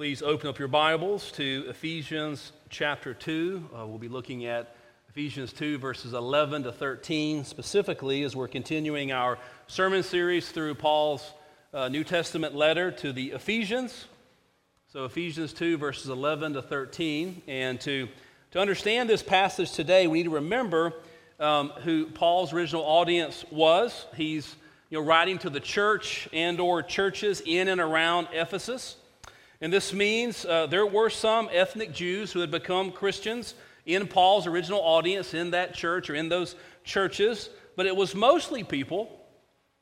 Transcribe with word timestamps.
Please 0.00 0.22
open 0.22 0.48
up 0.48 0.58
your 0.58 0.66
Bibles 0.66 1.30
to 1.32 1.66
Ephesians 1.68 2.52
chapter 2.70 3.12
2. 3.12 3.68
Uh, 3.70 3.86
we'll 3.86 3.98
be 3.98 4.08
looking 4.08 4.46
at 4.46 4.74
Ephesians 5.10 5.52
2, 5.52 5.76
verses 5.76 6.14
11 6.14 6.62
to 6.62 6.72
13, 6.72 7.44
specifically 7.44 8.22
as 8.22 8.34
we're 8.34 8.48
continuing 8.48 9.12
our 9.12 9.36
sermon 9.66 10.02
series 10.02 10.48
through 10.48 10.74
Paul's 10.74 11.34
uh, 11.74 11.90
New 11.90 12.02
Testament 12.02 12.54
letter 12.54 12.90
to 12.90 13.12
the 13.12 13.32
Ephesians. 13.32 14.06
So, 14.90 15.04
Ephesians 15.04 15.52
2, 15.52 15.76
verses 15.76 16.08
11 16.08 16.54
to 16.54 16.62
13. 16.62 17.42
And 17.46 17.78
to, 17.82 18.08
to 18.52 18.58
understand 18.58 19.06
this 19.06 19.22
passage 19.22 19.72
today, 19.72 20.06
we 20.06 20.20
need 20.20 20.28
to 20.28 20.30
remember 20.30 20.94
um, 21.38 21.68
who 21.82 22.06
Paul's 22.06 22.54
original 22.54 22.84
audience 22.84 23.44
was. 23.50 24.06
He's 24.16 24.56
you 24.88 24.98
know, 24.98 25.04
writing 25.04 25.36
to 25.40 25.50
the 25.50 25.60
church 25.60 26.26
and 26.32 26.58
or 26.58 26.82
churches 26.82 27.42
in 27.44 27.68
and 27.68 27.82
around 27.82 28.28
Ephesus. 28.32 28.96
And 29.60 29.72
this 29.72 29.92
means 29.92 30.44
uh, 30.44 30.66
there 30.66 30.86
were 30.86 31.10
some 31.10 31.48
ethnic 31.52 31.92
Jews 31.92 32.32
who 32.32 32.40
had 32.40 32.50
become 32.50 32.92
Christians 32.92 33.54
in 33.84 34.06
Paul's 34.06 34.46
original 34.46 34.80
audience 34.80 35.34
in 35.34 35.50
that 35.50 35.74
church 35.74 36.08
or 36.08 36.14
in 36.14 36.28
those 36.28 36.54
churches, 36.84 37.50
but 37.76 37.86
it 37.86 37.94
was 37.94 38.14
mostly 38.14 38.64
people 38.64 39.20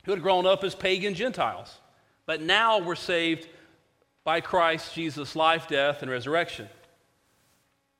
who 0.05 0.13
had 0.13 0.23
grown 0.23 0.47
up 0.47 0.65
as 0.65 0.75
pagan 0.75 1.15
Gentiles, 1.15 1.79
but 2.27 2.43
now 2.43 2.81
were 2.81 2.97
saved 2.97 3.49
by 4.25 4.41
Christ 4.41 4.95
Jesus' 4.95 5.37
life, 5.37 5.69
death, 5.69 6.03
and 6.03 6.11
resurrection. 6.11 6.69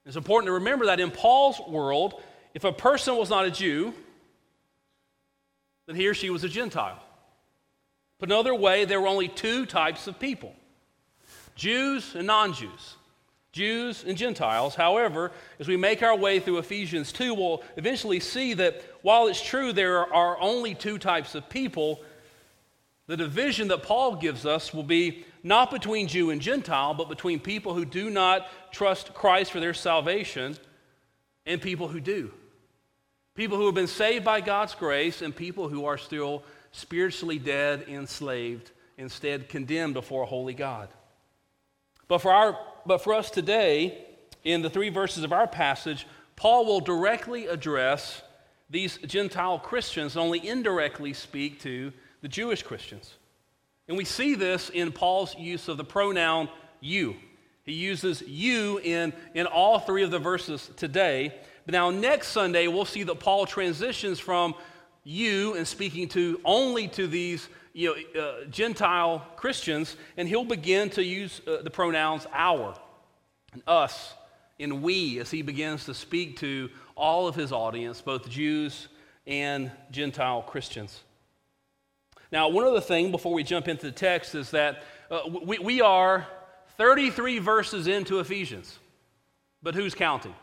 It's 0.05 0.17
important 0.17 0.49
to 0.49 0.55
remember 0.55 0.87
that 0.87 1.01
in 1.01 1.11
Paul's 1.11 1.61
world, 1.69 2.21
if 2.55 2.65
a 2.65 2.73
person 2.73 3.17
was 3.17 3.31
not 3.31 3.45
a 3.45 3.51
Jew, 3.51 3.95
then 5.87 5.97
he 5.97 6.09
or 6.09 6.15
she 6.15 6.31
was 6.31 6.45
a 6.45 6.49
Gentile. 6.49 7.03
Put 8.19 8.31
another 8.31 8.55
way, 8.55 8.85
there 8.85 9.01
were 9.01 9.07
only 9.07 9.29
two 9.29 9.65
types 9.65 10.07
of 10.07 10.19
people 10.19 10.55
Jews 11.59 12.14
and 12.14 12.27
non 12.27 12.55
Jews. 12.55 12.97
Jews 13.51 14.05
and 14.06 14.17
Gentiles. 14.17 14.77
However, 14.77 15.33
as 15.59 15.67
we 15.67 15.77
make 15.77 16.03
our 16.03 16.17
way 16.17 16.39
through 16.39 16.59
Ephesians 16.59 17.12
2, 17.12 17.34
we'll 17.34 17.62
eventually 17.77 18.20
see 18.20 18.55
that 18.55 18.83
while 19.03 19.27
it's 19.27 19.42
true 19.42 19.73
there 19.73 20.12
are 20.14 20.41
only 20.41 20.75
two 20.75 20.98
types 20.98 21.34
of 21.34 21.48
people, 21.48 22.01
the 23.09 23.17
division 23.17 23.69
that 23.69 23.83
Paul 23.83 24.17
gives 24.17 24.47
us 24.47 24.73
will 24.73 24.84
be 24.84 25.25
not 25.42 25.73
between 25.73 26.06
Jew 26.06 26.31
and 26.31 26.41
Gentile, 26.41 26.95
but 26.95 27.09
between 27.09 27.41
people 27.41 27.75
who 27.75 27.84
do 27.84 28.11
not 28.11 28.47
trust 28.70 29.12
Christ 29.14 29.51
for 29.51 29.61
their 29.61 29.75
salvation 29.75 30.56
and 31.45 31.61
people 31.61 31.89
who 31.89 32.01
do. 32.01 32.31
People 33.34 33.56
who 33.56 33.67
have 33.67 33.75
been 33.75 33.86
saved 33.89 34.25
by 34.25 34.41
God's 34.41 34.77
grace 34.77 35.23
and 35.23 35.34
people 35.34 35.69
who 35.69 35.86
are 35.86 35.98
still 35.98 36.45
spiritually 36.70 37.39
dead, 37.39 37.86
enslaved, 37.89 38.70
instead 38.98 39.48
condemned 39.48 39.95
before 39.95 40.23
a 40.23 40.27
holy 40.27 40.55
God. 40.55 40.89
But 42.09 42.19
for, 42.19 42.33
our, 42.33 42.59
but 42.87 42.98
for 42.98 43.14
us 43.14 43.31
today, 43.31 44.06
in 44.42 44.62
the 44.62 44.70
three 44.70 44.89
verses 44.89 45.25
of 45.25 45.33
our 45.33 45.47
passage, 45.47 46.06
Paul 46.37 46.67
will 46.67 46.81
directly 46.81 47.47
address 47.47 48.23
these 48.70 48.98
Gentile 48.98 49.59
Christians 49.59 50.17
and 50.17 50.25
only 50.25 50.47
indirectly 50.47 51.12
speak 51.12 51.61
to 51.61 51.92
the 52.23 52.29
Jewish 52.29 52.62
Christians. 52.62 53.14
And 53.89 53.97
we 53.97 54.05
see 54.05 54.34
this 54.34 54.69
in 54.69 54.92
Paul's 54.92 55.36
use 55.36 55.69
of 55.69 55.77
the 55.77 55.84
pronoun 55.84 56.48
you. 56.81 57.17
He 57.64 57.73
uses 57.73 58.23
you 58.23 58.79
in, 58.79 59.12
in 59.34 59.47
all 59.47 59.79
three 59.79 60.03
of 60.03 60.11
the 60.11 60.19
verses 60.19 60.70
today. 60.77 61.34
But 61.67 61.73
now, 61.73 61.91
next 61.91 62.29
Sunday, 62.29 62.67
we'll 62.67 62.84
see 62.84 63.03
that 63.03 63.20
Paul 63.20 63.45
transitions 63.47 64.19
from 64.19 64.55
you 65.05 65.55
and 65.55 65.67
speaking 65.67 66.09
to 66.09 66.41
only 66.45 66.89
to 66.89 67.06
these 67.06 67.48
you 67.79 67.95
know, 68.12 68.21
uh, 68.21 68.45
Gentile 68.51 69.25
Christians, 69.37 69.95
and 70.17 70.29
he'll 70.29 70.45
begin 70.45 70.91
to 70.91 71.05
use 71.05 71.41
uh, 71.47 71.62
the 71.62 71.71
pronouns 71.71 72.27
our 72.33 72.75
and 73.53 73.62
us 73.69 74.15
and 74.58 74.83
we 74.83 75.20
as 75.20 75.30
he 75.30 75.42
begins 75.42 75.85
to 75.85 75.95
speak 75.95 76.39
to 76.39 76.70
all 76.97 77.29
of 77.29 77.36
his 77.36 77.52
audience, 77.52 78.01
both 78.01 78.29
Jews 78.29 78.89
and 79.29 79.70
Gentile 79.92 80.42
Christians. 80.42 81.05
Now, 82.33 82.48
one 82.48 82.64
other 82.64 82.80
thing 82.80 83.13
before 83.13 83.33
we 83.33 83.45
jump 83.45 83.69
into 83.69 83.86
the 83.86 83.92
text 83.92 84.35
is 84.35 84.51
that 84.51 84.83
uh, 85.08 85.20
we, 85.45 85.61
we 85.61 85.81
are 85.81 86.27
33 86.79 87.39
verses 87.39 87.86
into 87.86 88.19
Ephesians, 88.19 88.77
but 89.63 89.77
who's 89.77 89.95
counting? 89.95 90.35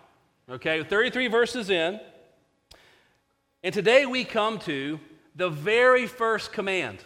Okay, 0.50 0.82
33 0.84 1.28
verses 1.28 1.70
in. 1.70 2.00
And 3.62 3.74
today 3.74 4.06
we 4.06 4.24
come 4.24 4.58
to 4.60 5.02
the 5.36 5.50
very 5.50 6.08
first 6.08 6.54
command. 6.54 7.00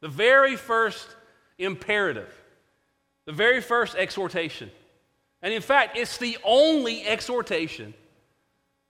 The 0.00 0.08
very 0.08 0.56
first 0.56 1.06
imperative, 1.58 2.32
the 3.26 3.32
very 3.32 3.60
first 3.60 3.94
exhortation. 3.94 4.70
And 5.42 5.52
in 5.54 5.62
fact, 5.62 5.96
it's 5.96 6.18
the 6.18 6.38
only 6.44 7.06
exhortation 7.06 7.94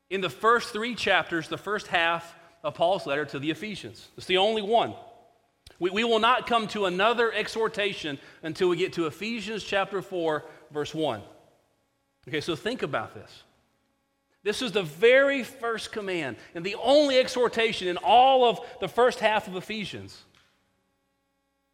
in 0.09 0.21
the 0.21 0.31
first 0.31 0.73
three 0.73 0.95
chapters, 0.95 1.49
the 1.49 1.59
first 1.59 1.87
half 1.87 2.35
of 2.63 2.75
Paul's 2.75 3.07
letter 3.07 3.25
to 3.27 3.39
the 3.39 3.51
Ephesians. 3.51 4.09
It's 4.17 4.27
the 4.27 4.39
only 4.39 4.63
one. 4.63 4.95
We, 5.79 5.91
we 5.91 6.05
will 6.05 6.19
not 6.19 6.47
come 6.47 6.67
to 6.69 6.87
another 6.87 7.33
exhortation 7.33 8.19
until 8.43 8.69
we 8.69 8.77
get 8.77 8.93
to 8.95 9.07
Ephesians 9.07 9.65
chapter 9.65 10.03
4, 10.03 10.45
verse 10.71 10.95
1. 10.95 11.23
Okay, 12.29 12.41
so 12.41 12.55
think 12.55 12.83
about 12.83 13.15
this. 13.15 13.43
This 14.43 14.63
is 14.63 14.73
the 14.73 14.83
very 14.83 15.43
first 15.43 15.93
command 15.93 16.37
and 16.55 16.65
the 16.65 16.77
only 16.77 17.19
exhortation 17.19 17.89
in 17.89 17.97
all 17.99 18.45
of 18.45 18.61
the 18.81 18.89
first 18.89 19.21
half 19.21 19.49
of 19.49 19.57
Ephesians. 19.57 20.25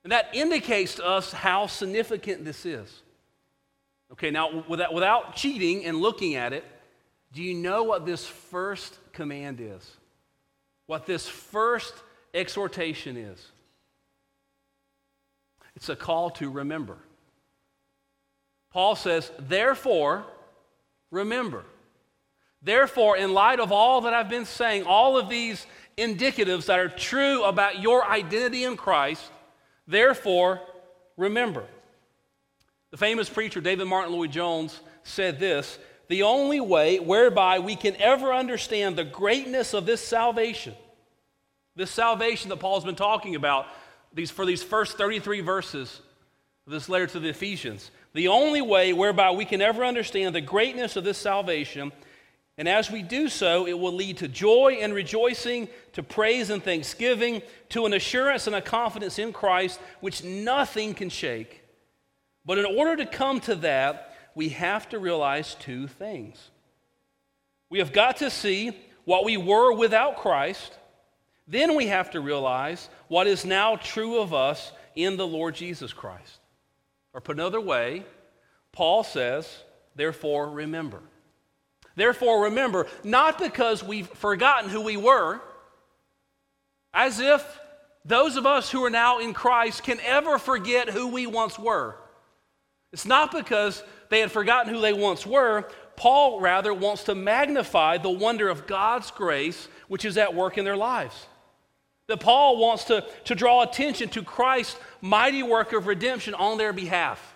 And 0.06 0.12
that 0.12 0.28
indicates 0.34 0.94
to 0.94 1.04
us 1.04 1.32
how 1.32 1.66
significant 1.66 2.44
this 2.44 2.64
is. 2.64 3.02
Okay, 4.12 4.30
now 4.30 4.62
without, 4.68 4.94
without 4.94 5.34
cheating 5.34 5.84
and 5.84 5.96
looking 5.96 6.36
at 6.36 6.52
it, 6.52 6.62
do 7.32 7.42
you 7.42 7.54
know 7.54 7.82
what 7.82 8.06
this 8.06 8.24
first 8.24 8.96
command 9.12 9.58
is? 9.60 9.96
What 10.86 11.06
this 11.06 11.26
first 11.26 11.92
exhortation 12.32 13.16
is? 13.16 13.44
It's 15.74 15.88
a 15.88 15.96
call 15.96 16.30
to 16.30 16.50
remember. 16.50 16.98
Paul 18.72 18.94
says, 18.94 19.32
therefore, 19.40 20.24
remember. 21.10 21.64
Therefore, 22.62 23.16
in 23.16 23.34
light 23.34 23.58
of 23.58 23.72
all 23.72 24.02
that 24.02 24.14
I've 24.14 24.28
been 24.28 24.44
saying, 24.44 24.84
all 24.84 25.18
of 25.18 25.28
these 25.28 25.66
indicatives 25.98 26.66
that 26.66 26.78
are 26.78 26.88
true 26.88 27.42
about 27.42 27.82
your 27.82 28.08
identity 28.08 28.62
in 28.62 28.76
Christ, 28.76 29.32
Therefore, 29.86 30.60
remember. 31.16 31.64
The 32.90 32.96
famous 32.96 33.28
preacher 33.28 33.60
David 33.60 33.86
Martyn 33.86 34.12
Lloyd 34.12 34.32
Jones 34.32 34.80
said 35.02 35.38
this 35.38 35.78
The 36.08 36.22
only 36.22 36.60
way 36.60 36.98
whereby 36.98 37.58
we 37.58 37.76
can 37.76 37.96
ever 37.96 38.32
understand 38.32 38.96
the 38.96 39.04
greatness 39.04 39.74
of 39.74 39.86
this 39.86 40.00
salvation, 40.00 40.74
this 41.74 41.90
salvation 41.90 42.48
that 42.50 42.60
Paul's 42.60 42.84
been 42.84 42.94
talking 42.94 43.34
about 43.34 43.66
these, 44.12 44.30
for 44.30 44.46
these 44.46 44.62
first 44.62 44.96
33 44.96 45.40
verses 45.40 46.00
of 46.66 46.72
this 46.72 46.88
letter 46.88 47.06
to 47.08 47.20
the 47.20 47.28
Ephesians, 47.28 47.90
the 48.14 48.28
only 48.28 48.62
way 48.62 48.92
whereby 48.92 49.30
we 49.30 49.44
can 49.44 49.60
ever 49.60 49.84
understand 49.84 50.34
the 50.34 50.40
greatness 50.40 50.96
of 50.96 51.04
this 51.04 51.18
salvation 51.18 51.92
and 52.58 52.68
as 52.68 52.90
we 52.90 53.02
do 53.02 53.28
so, 53.28 53.66
it 53.66 53.78
will 53.78 53.92
lead 53.92 54.18
to 54.18 54.28
joy 54.28 54.78
and 54.80 54.94
rejoicing, 54.94 55.68
to 55.92 56.02
praise 56.02 56.48
and 56.48 56.62
thanksgiving, 56.62 57.42
to 57.70 57.84
an 57.84 57.92
assurance 57.92 58.46
and 58.46 58.56
a 58.56 58.62
confidence 58.62 59.18
in 59.18 59.32
Christ 59.32 59.78
which 60.00 60.24
nothing 60.24 60.94
can 60.94 61.10
shake. 61.10 61.62
But 62.46 62.58
in 62.58 62.64
order 62.64 62.96
to 62.96 63.06
come 63.06 63.40
to 63.40 63.56
that, 63.56 64.16
we 64.34 64.50
have 64.50 64.88
to 64.90 64.98
realize 64.98 65.54
two 65.56 65.86
things. 65.86 66.50
We 67.68 67.80
have 67.80 67.92
got 67.92 68.18
to 68.18 68.30
see 68.30 68.76
what 69.04 69.24
we 69.24 69.36
were 69.36 69.72
without 69.72 70.16
Christ. 70.16 70.78
Then 71.46 71.76
we 71.76 71.88
have 71.88 72.10
to 72.12 72.20
realize 72.20 72.88
what 73.08 73.26
is 73.26 73.44
now 73.44 73.76
true 73.76 74.20
of 74.20 74.32
us 74.32 74.72
in 74.94 75.16
the 75.16 75.26
Lord 75.26 75.54
Jesus 75.54 75.92
Christ. 75.92 76.38
Or 77.12 77.20
put 77.20 77.36
another 77.36 77.60
way, 77.60 78.04
Paul 78.72 79.04
says, 79.04 79.62
therefore 79.94 80.50
remember. 80.50 81.02
Therefore, 81.96 82.44
remember, 82.44 82.86
not 83.02 83.38
because 83.38 83.82
we've 83.82 84.06
forgotten 84.06 84.68
who 84.68 84.82
we 84.82 84.98
were, 84.98 85.40
as 86.92 87.18
if 87.20 87.60
those 88.04 88.36
of 88.36 88.46
us 88.46 88.70
who 88.70 88.84
are 88.84 88.90
now 88.90 89.18
in 89.18 89.32
Christ 89.32 89.82
can 89.82 89.98
ever 90.00 90.38
forget 90.38 90.90
who 90.90 91.08
we 91.08 91.26
once 91.26 91.58
were. 91.58 91.96
It's 92.92 93.06
not 93.06 93.32
because 93.32 93.82
they 94.10 94.20
had 94.20 94.30
forgotten 94.30 94.72
who 94.72 94.80
they 94.80 94.92
once 94.92 95.26
were. 95.26 95.68
Paul, 95.96 96.40
rather, 96.40 96.72
wants 96.72 97.04
to 97.04 97.14
magnify 97.14 97.98
the 97.98 98.10
wonder 98.10 98.48
of 98.48 98.66
God's 98.66 99.10
grace, 99.10 99.66
which 99.88 100.04
is 100.04 100.18
at 100.18 100.34
work 100.34 100.58
in 100.58 100.64
their 100.64 100.76
lives. 100.76 101.26
That 102.08 102.20
Paul 102.20 102.58
wants 102.58 102.84
to, 102.84 103.04
to 103.24 103.34
draw 103.34 103.62
attention 103.62 104.10
to 104.10 104.22
Christ's 104.22 104.78
mighty 105.00 105.42
work 105.42 105.72
of 105.72 105.86
redemption 105.86 106.34
on 106.34 106.58
their 106.58 106.72
behalf. 106.72 107.34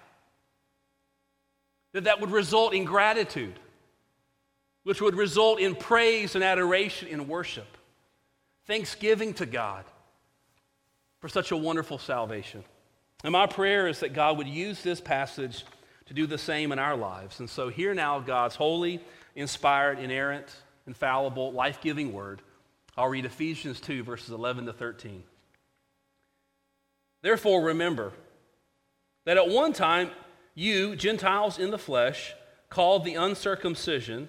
That 1.93 2.05
that 2.05 2.21
would 2.21 2.31
result 2.31 2.75
in 2.75 2.85
gratitude 2.85 3.59
which 4.91 5.01
would 5.01 5.15
result 5.15 5.61
in 5.61 5.77
praise 5.77 6.35
and 6.35 6.43
adoration 6.43 7.07
in 7.07 7.29
worship, 7.29 7.77
thanksgiving 8.67 9.33
to 9.33 9.47
God 9.47 9.85
for 11.21 11.29
such 11.29 11.53
a 11.53 11.57
wonderful 11.57 11.97
salvation. 11.97 12.65
And 13.23 13.31
my 13.31 13.47
prayer 13.47 13.87
is 13.87 14.01
that 14.01 14.15
God 14.15 14.37
would 14.37 14.49
use 14.49 14.83
this 14.83 15.01
passage 15.01 15.65
to 16.07 16.13
do 16.13 16.27
the 16.27 16.39
same 16.39 16.73
in 16.73 16.81
our 16.81 16.97
lives. 16.97 17.39
And 17.39 17.49
so, 17.49 17.69
hear 17.69 17.95
now 17.95 18.19
God's 18.19 18.57
holy, 18.57 19.01
inspired, 19.37 20.01
inerrant, 20.01 20.49
infallible, 20.89 21.53
life 21.53 21.81
giving 21.81 22.13
word. 22.13 22.43
I'll 22.97 23.07
read 23.07 23.27
Ephesians 23.27 23.79
2, 23.79 24.03
verses 24.03 24.31
11 24.31 24.67
to 24.67 24.73
13. 24.73 25.23
Therefore, 27.23 27.63
remember 27.63 28.13
that 29.25 29.37
at 29.37 29.49
one 29.49 29.73
time 29.73 30.11
you, 30.57 30.97
Gentiles 30.97 31.61
in 31.61 31.71
the 31.71 31.79
flesh, 31.79 32.35
called 32.71 33.05
the 33.05 33.15
uncircumcision 33.15 34.29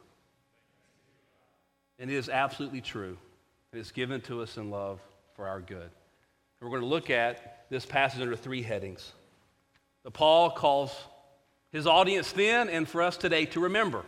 And 2.01 2.09
it 2.09 2.15
is 2.15 2.29
absolutely 2.29 2.81
true. 2.81 3.15
It 3.71 3.77
is 3.77 3.91
given 3.91 4.21
to 4.21 4.41
us 4.41 4.57
in 4.57 4.71
love 4.71 4.99
for 5.35 5.47
our 5.47 5.61
good. 5.61 5.83
And 5.83 5.91
we're 6.59 6.69
going 6.69 6.81
to 6.81 6.87
look 6.87 7.11
at 7.11 7.67
this 7.69 7.85
passage 7.85 8.21
under 8.21 8.35
three 8.35 8.63
headings. 8.63 9.11
The 10.03 10.09
Paul 10.09 10.49
calls 10.49 10.97
his 11.71 11.85
audience 11.85 12.31
then 12.31 12.69
and 12.69 12.89
for 12.89 13.03
us 13.03 13.17
today 13.17 13.45
to 13.45 13.59
remember. 13.59 14.03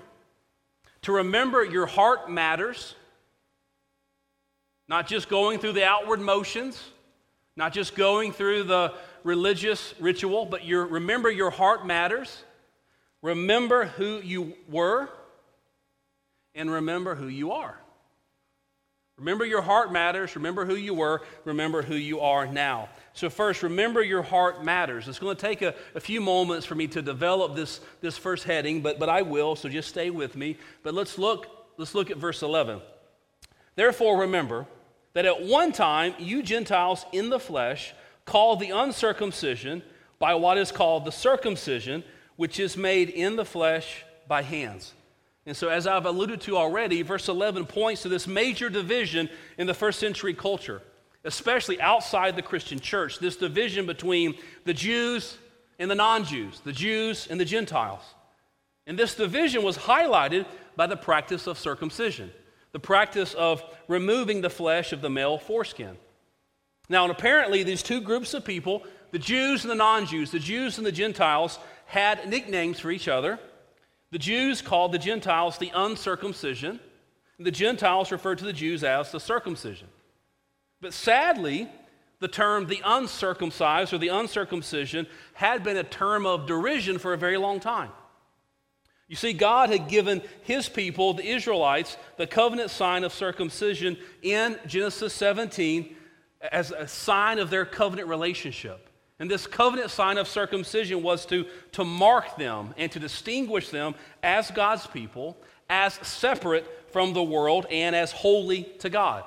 To 1.03 1.11
remember 1.11 1.63
your 1.63 1.85
heart 1.85 2.31
matters, 2.31 2.95
not 4.87 5.07
just 5.07 5.29
going 5.29 5.59
through 5.59 5.73
the 5.73 5.85
outward 5.85 6.19
motions, 6.19 6.81
not 7.55 7.73
just 7.73 7.93
going 7.95 8.31
through 8.31 8.63
the 8.63 8.95
religious 9.23 9.93
ritual, 9.99 10.47
but 10.47 10.65
your, 10.65 10.87
remember 10.87 11.29
your 11.29 11.51
heart 11.51 11.85
matters. 11.85 12.43
Remember 13.21 13.85
who 13.85 14.19
you 14.19 14.55
were, 14.67 15.09
and 16.55 16.71
remember 16.71 17.13
who 17.13 17.27
you 17.27 17.51
are. 17.51 17.77
Remember 19.23 19.45
your 19.45 19.61
heart 19.61 19.89
matters. 19.89 20.35
Remember 20.35 20.65
who 20.65 20.75
you 20.75 20.93
were. 20.93 21.21
Remember 21.45 21.81
who 21.81 21.95
you 21.95 22.19
are 22.19 22.45
now. 22.45 22.89
So, 23.13 23.29
first, 23.29 23.63
remember 23.63 24.03
your 24.03 24.21
heart 24.21 24.65
matters. 24.65 25.07
It's 25.07 25.17
going 25.17 25.33
to 25.33 25.41
take 25.41 25.61
a, 25.61 25.73
a, 25.95 26.01
few 26.01 26.19
moments 26.19 26.65
for 26.65 26.75
me 26.75 26.87
to 26.87 27.01
develop 27.01 27.55
this, 27.55 27.79
this 28.01 28.17
first 28.17 28.43
heading, 28.43 28.81
but, 28.81 28.99
but 28.99 29.07
I 29.07 29.21
will, 29.21 29.55
so 29.55 29.69
just 29.69 29.87
stay 29.87 30.09
with 30.09 30.35
me. 30.35 30.57
But 30.83 30.93
let's 30.93 31.17
look, 31.17 31.47
let's 31.77 31.95
look 31.95 32.11
at 32.11 32.17
verse 32.17 32.41
11. 32.41 32.81
Therefore, 33.75 34.19
remember 34.19 34.67
that 35.13 35.25
at 35.25 35.41
one 35.41 35.71
time 35.71 36.15
you 36.19 36.43
Gentiles 36.43 37.05
in 37.13 37.29
the 37.29 37.39
flesh, 37.39 37.93
called 38.25 38.59
the 38.59 38.71
uncircumcision 38.71 39.83
by 40.19 40.35
what 40.35 40.57
is 40.57 40.69
called 40.69 41.05
the 41.05 41.13
circumcision, 41.13 42.03
which 42.35 42.59
is 42.59 42.75
made 42.75 43.09
in 43.09 43.37
the 43.37 43.45
flesh 43.45 44.03
by 44.27 44.41
hands. 44.41 44.93
And 45.45 45.55
so, 45.55 45.67
as 45.67 45.87
I've 45.87 46.05
alluded 46.05 46.41
to 46.41 46.57
already, 46.57 47.01
verse 47.01 47.27
11 47.27 47.65
points 47.65 48.03
to 48.03 48.09
this 48.09 48.27
major 48.27 48.69
division 48.69 49.29
in 49.57 49.67
the 49.67 49.73
first 49.73 49.99
century 49.99 50.33
culture, 50.33 50.81
especially 51.25 51.81
outside 51.81 52.35
the 52.35 52.41
Christian 52.41 52.79
church, 52.79 53.19
this 53.19 53.35
division 53.35 53.85
between 53.85 54.35
the 54.63 54.73
Jews 54.73 55.37
and 55.79 55.91
the 55.91 55.95
non 55.95 56.23
Jews, 56.23 56.61
the 56.63 56.71
Jews 56.71 57.27
and 57.29 57.39
the 57.39 57.45
Gentiles. 57.45 58.03
And 58.87 58.97
this 58.97 59.15
division 59.15 59.63
was 59.63 59.77
highlighted 59.77 60.45
by 60.75 60.87
the 60.87 60.97
practice 60.97 61.47
of 61.47 61.57
circumcision 61.57 62.31
the 62.73 62.79
practice 62.79 63.35
of 63.35 63.63
removing 63.87 64.41
the 64.41 64.49
flesh 64.49 64.93
of 64.93 65.01
the 65.01 65.09
male 65.09 65.37
foreskin. 65.37 65.95
Now, 66.89 67.03
and 67.03 67.11
apparently, 67.11 67.63
these 67.63 67.83
two 67.83 68.01
groups 68.01 68.33
of 68.33 68.43
people, 68.43 68.83
the 69.11 69.19
Jews 69.19 69.63
and 69.63 69.71
the 69.71 69.75
non 69.75 70.05
Jews, 70.05 70.31
the 70.31 70.39
Jews 70.39 70.77
and 70.77 70.85
the 70.85 70.91
Gentiles, 70.91 71.59
had 71.85 72.27
nicknames 72.27 72.79
for 72.79 72.91
each 72.91 73.07
other. 73.07 73.39
The 74.13 74.19
Jews 74.19 74.61
called 74.61 74.91
the 74.91 74.99
Gentiles 74.99 75.57
the 75.57 75.71
uncircumcision, 75.73 76.79
the 77.39 77.49
Gentiles 77.49 78.11
referred 78.11 78.37
to 78.37 78.45
the 78.45 78.53
Jews 78.53 78.83
as 78.83 79.11
the 79.11 79.19
circumcision. 79.19 79.87
But 80.81 80.93
sadly, 80.93 81.67
the 82.19 82.27
term 82.27 82.67
the 82.67 82.83
uncircumcised 82.85 83.91
or 83.91 83.97
the 83.97 84.09
uncircumcision 84.09 85.07
had 85.33 85.63
been 85.63 85.77
a 85.77 85.83
term 85.83 86.27
of 86.27 86.45
derision 86.45 86.99
for 86.99 87.13
a 87.13 87.17
very 87.17 87.37
long 87.37 87.59
time. 87.59 87.89
You 89.07 89.15
see, 89.15 89.33
God 89.33 89.71
had 89.71 89.87
given 89.87 90.21
his 90.43 90.69
people, 90.69 91.15
the 91.15 91.25
Israelites, 91.25 91.97
the 92.17 92.27
covenant 92.27 92.69
sign 92.69 93.03
of 93.03 93.13
circumcision 93.13 93.97
in 94.21 94.59
Genesis 94.67 95.11
17 95.13 95.95
as 96.51 96.69
a 96.69 96.87
sign 96.87 97.39
of 97.39 97.49
their 97.49 97.65
covenant 97.65 98.07
relationship. 98.07 98.89
And 99.23 99.31
this 99.31 99.47
covenant 99.47 99.89
sign 99.89 100.17
of 100.17 100.27
circumcision 100.27 101.01
was 101.01 101.25
to, 101.27 101.45
to 101.71 101.85
mark 101.85 102.35
them 102.35 102.73
and 102.75 102.91
to 102.91 102.99
distinguish 102.99 103.69
them 103.69 103.95
as 104.21 104.51
God's 104.51 104.85
people, 104.85 105.37
as 105.69 105.93
separate 105.93 106.91
from 106.91 107.13
the 107.13 107.23
world, 107.23 107.65
and 107.71 107.95
as 107.95 108.11
holy 108.11 108.63
to 108.79 108.89
God. 108.89 109.23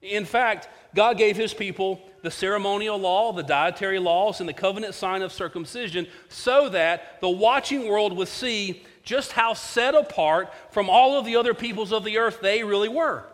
In 0.00 0.24
fact, 0.24 0.70
God 0.94 1.18
gave 1.18 1.36
his 1.36 1.52
people 1.52 2.00
the 2.22 2.30
ceremonial 2.30 2.96
law, 2.96 3.34
the 3.34 3.42
dietary 3.42 3.98
laws, 3.98 4.40
and 4.40 4.48
the 4.48 4.54
covenant 4.54 4.94
sign 4.94 5.20
of 5.20 5.32
circumcision 5.32 6.06
so 6.30 6.70
that 6.70 7.20
the 7.20 7.28
watching 7.28 7.88
world 7.88 8.16
would 8.16 8.26
see 8.26 8.82
just 9.02 9.32
how 9.32 9.52
set 9.52 9.94
apart 9.94 10.50
from 10.70 10.88
all 10.88 11.18
of 11.18 11.26
the 11.26 11.36
other 11.36 11.52
peoples 11.52 11.92
of 11.92 12.04
the 12.04 12.16
earth 12.16 12.40
they 12.40 12.64
really 12.64 12.88
were. 12.88 13.24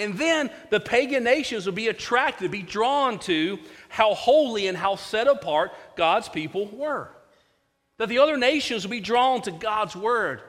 And 0.00 0.16
then 0.18 0.50
the 0.70 0.80
pagan 0.80 1.22
nations 1.22 1.66
would 1.66 1.74
be 1.74 1.88
attracted, 1.88 2.50
be 2.50 2.62
drawn 2.62 3.18
to 3.20 3.58
how 3.88 4.14
holy 4.14 4.66
and 4.66 4.76
how 4.76 4.96
set 4.96 5.28
apart 5.28 5.72
God's 5.96 6.28
people 6.28 6.66
were. 6.66 7.10
That 7.98 8.08
the 8.08 8.18
other 8.18 8.36
nations 8.36 8.84
would 8.84 8.90
be 8.90 9.00
drawn 9.00 9.42
to 9.42 9.50
God's 9.50 9.94
word 9.94 10.40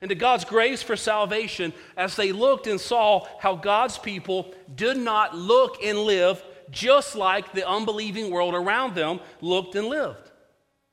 and 0.00 0.10
to 0.10 0.14
God's 0.14 0.44
grace 0.44 0.82
for 0.82 0.96
salvation 0.96 1.72
as 1.96 2.16
they 2.16 2.32
looked 2.32 2.66
and 2.66 2.80
saw 2.80 3.26
how 3.38 3.56
God's 3.56 3.98
people 3.98 4.54
did 4.74 4.96
not 4.96 5.36
look 5.36 5.82
and 5.82 5.98
live 5.98 6.42
just 6.70 7.16
like 7.16 7.52
the 7.52 7.68
unbelieving 7.68 8.30
world 8.30 8.54
around 8.54 8.94
them 8.94 9.20
looked 9.40 9.74
and 9.74 9.88
lived. 9.88 10.30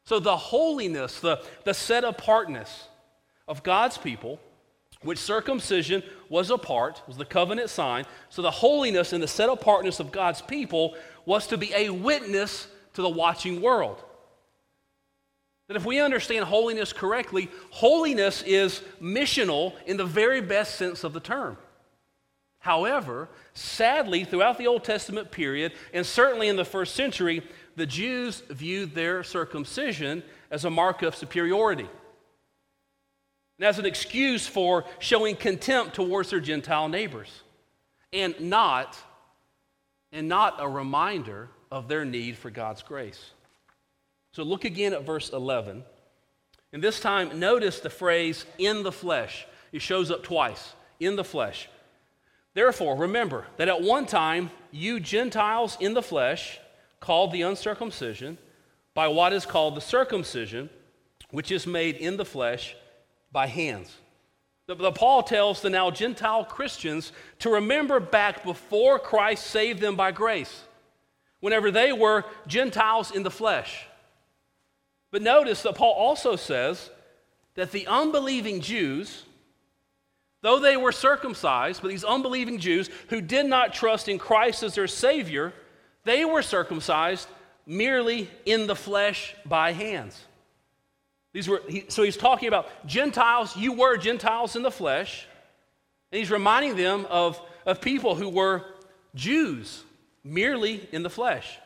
So 0.05 0.19
the 0.19 0.37
holiness, 0.37 1.19
the, 1.19 1.43
the 1.65 1.73
set 1.73 2.03
apartness 2.03 2.87
of 3.47 3.63
God's 3.63 3.97
people 3.97 4.39
which 5.01 5.19
circumcision 5.19 6.03
was 6.29 6.49
a 6.49 6.57
part, 6.57 7.01
was 7.07 7.17
the 7.17 7.25
covenant 7.25 7.69
sign. 7.69 8.05
So 8.29 8.41
the 8.41 8.51
holiness 8.51 9.13
and 9.13 9.21
the 9.21 9.27
set 9.27 9.49
apartness 9.49 9.99
of 9.99 10.11
God's 10.11 10.41
people 10.41 10.95
was 11.25 11.47
to 11.47 11.57
be 11.57 11.73
a 11.73 11.89
witness 11.89 12.67
to 12.93 13.01
the 13.01 13.09
watching 13.09 13.61
world. 13.61 14.03
That 15.67 15.77
if 15.77 15.85
we 15.85 15.99
understand 15.99 16.45
holiness 16.45 16.93
correctly, 16.93 17.49
holiness 17.69 18.41
is 18.43 18.81
missional 19.01 19.73
in 19.85 19.97
the 19.97 20.05
very 20.05 20.41
best 20.41 20.75
sense 20.75 21.03
of 21.03 21.13
the 21.13 21.19
term. 21.19 21.57
However, 22.59 23.29
sadly, 23.53 24.23
throughout 24.23 24.57
the 24.57 24.67
Old 24.67 24.83
Testament 24.83 25.29
period, 25.29 25.73
and 25.93 26.05
certainly 26.05 26.47
in 26.47 26.55
the 26.55 26.65
first 26.65 26.95
century, 26.95 27.43
the 27.75 27.85
Jews 27.85 28.41
viewed 28.49 28.95
their 28.95 29.23
circumcision 29.23 30.23
as 30.49 30.65
a 30.65 30.69
mark 30.69 31.03
of 31.03 31.15
superiority 31.15 31.87
and 33.57 33.65
as 33.65 33.79
an 33.79 33.85
excuse 33.85 34.47
for 34.47 34.85
showing 34.99 35.35
contempt 35.35 35.95
towards 35.95 36.29
their 36.29 36.39
Gentile 36.39 36.89
neighbors, 36.89 37.41
and 38.13 38.39
not, 38.39 38.97
and 40.11 40.27
not 40.27 40.55
a 40.59 40.69
reminder 40.69 41.49
of 41.71 41.87
their 41.87 42.05
need 42.05 42.37
for 42.37 42.49
God's 42.49 42.83
grace. 42.83 43.31
So 44.31 44.43
look 44.43 44.65
again 44.65 44.93
at 44.93 45.05
verse 45.05 45.31
11. 45.31 45.83
And 46.71 46.83
this 46.83 46.99
time, 46.99 47.39
notice 47.39 47.79
the 47.79 47.89
phrase 47.89 48.45
in 48.57 48.83
the 48.83 48.91
flesh. 48.91 49.47
It 49.71 49.81
shows 49.81 50.11
up 50.11 50.23
twice 50.23 50.73
in 50.99 51.15
the 51.15 51.23
flesh. 51.23 51.69
Therefore, 52.53 52.95
remember 52.95 53.45
that 53.57 53.67
at 53.67 53.81
one 53.81 54.05
time, 54.05 54.51
you 54.71 54.99
Gentiles 54.99 55.77
in 55.79 55.93
the 55.93 56.01
flesh, 56.01 56.59
called 56.99 57.31
the 57.31 57.43
uncircumcision, 57.43 58.37
by 58.93 59.07
what 59.07 59.33
is 59.33 59.45
called 59.45 59.75
the 59.75 59.81
circumcision, 59.81 60.69
which 61.31 61.51
is 61.51 61.67
made 61.67 61.95
in 61.95 62.17
the 62.17 62.25
flesh 62.25 62.75
by 63.31 63.47
hands. 63.47 63.95
The, 64.67 64.75
the, 64.75 64.91
Paul 64.91 65.23
tells 65.23 65.61
the 65.61 65.69
now 65.69 65.91
Gentile 65.91 66.43
Christians 66.43 67.13
to 67.39 67.49
remember 67.49 67.99
back 67.99 68.43
before 68.43 68.99
Christ 68.99 69.47
saved 69.47 69.79
them 69.79 69.95
by 69.95 70.11
grace, 70.11 70.63
whenever 71.39 71.71
they 71.71 71.93
were 71.93 72.25
Gentiles 72.47 73.11
in 73.11 73.23
the 73.23 73.31
flesh. 73.31 73.85
But 75.11 75.21
notice 75.21 75.61
that 75.61 75.75
Paul 75.75 75.93
also 75.93 76.35
says 76.35 76.89
that 77.55 77.71
the 77.71 77.87
unbelieving 77.87 78.59
Jews, 78.59 79.23
though 80.41 80.59
they 80.59 80.75
were 80.75 80.91
circumcised, 80.91 81.81
but 81.81 81.87
these 81.87 82.03
unbelieving 82.03 82.59
Jews 82.59 82.89
who 83.09 83.21
did 83.21 83.45
not 83.45 83.73
trust 83.73 84.09
in 84.09 84.19
Christ 84.19 84.63
as 84.63 84.75
their 84.75 84.87
Savior, 84.87 85.53
they 86.03 86.25
were 86.25 86.41
circumcised 86.41 87.29
merely 87.65 88.29
in 88.45 88.67
the 88.67 88.75
flesh 88.75 89.33
by 89.45 89.71
hands. 89.71 90.26
These 91.37 91.47
were, 91.47 91.61
he, 91.69 91.85
so 91.87 92.01
he's 92.01 92.17
talking 92.17 92.47
about 92.47 92.67
Gentiles, 92.87 93.55
you 93.55 93.73
were 93.73 93.95
Gentiles 93.95 94.55
in 94.55 94.63
the 94.63 94.71
flesh. 94.71 95.27
And 96.11 96.17
he's 96.17 96.31
reminding 96.31 96.75
them 96.75 97.05
of, 97.11 97.39
of 97.63 97.79
people 97.79 98.15
who 98.15 98.27
were 98.27 98.65
Jews 99.13 99.83
merely 100.23 100.89
in 100.91 101.03
the 101.03 101.11
flesh. 101.11 101.59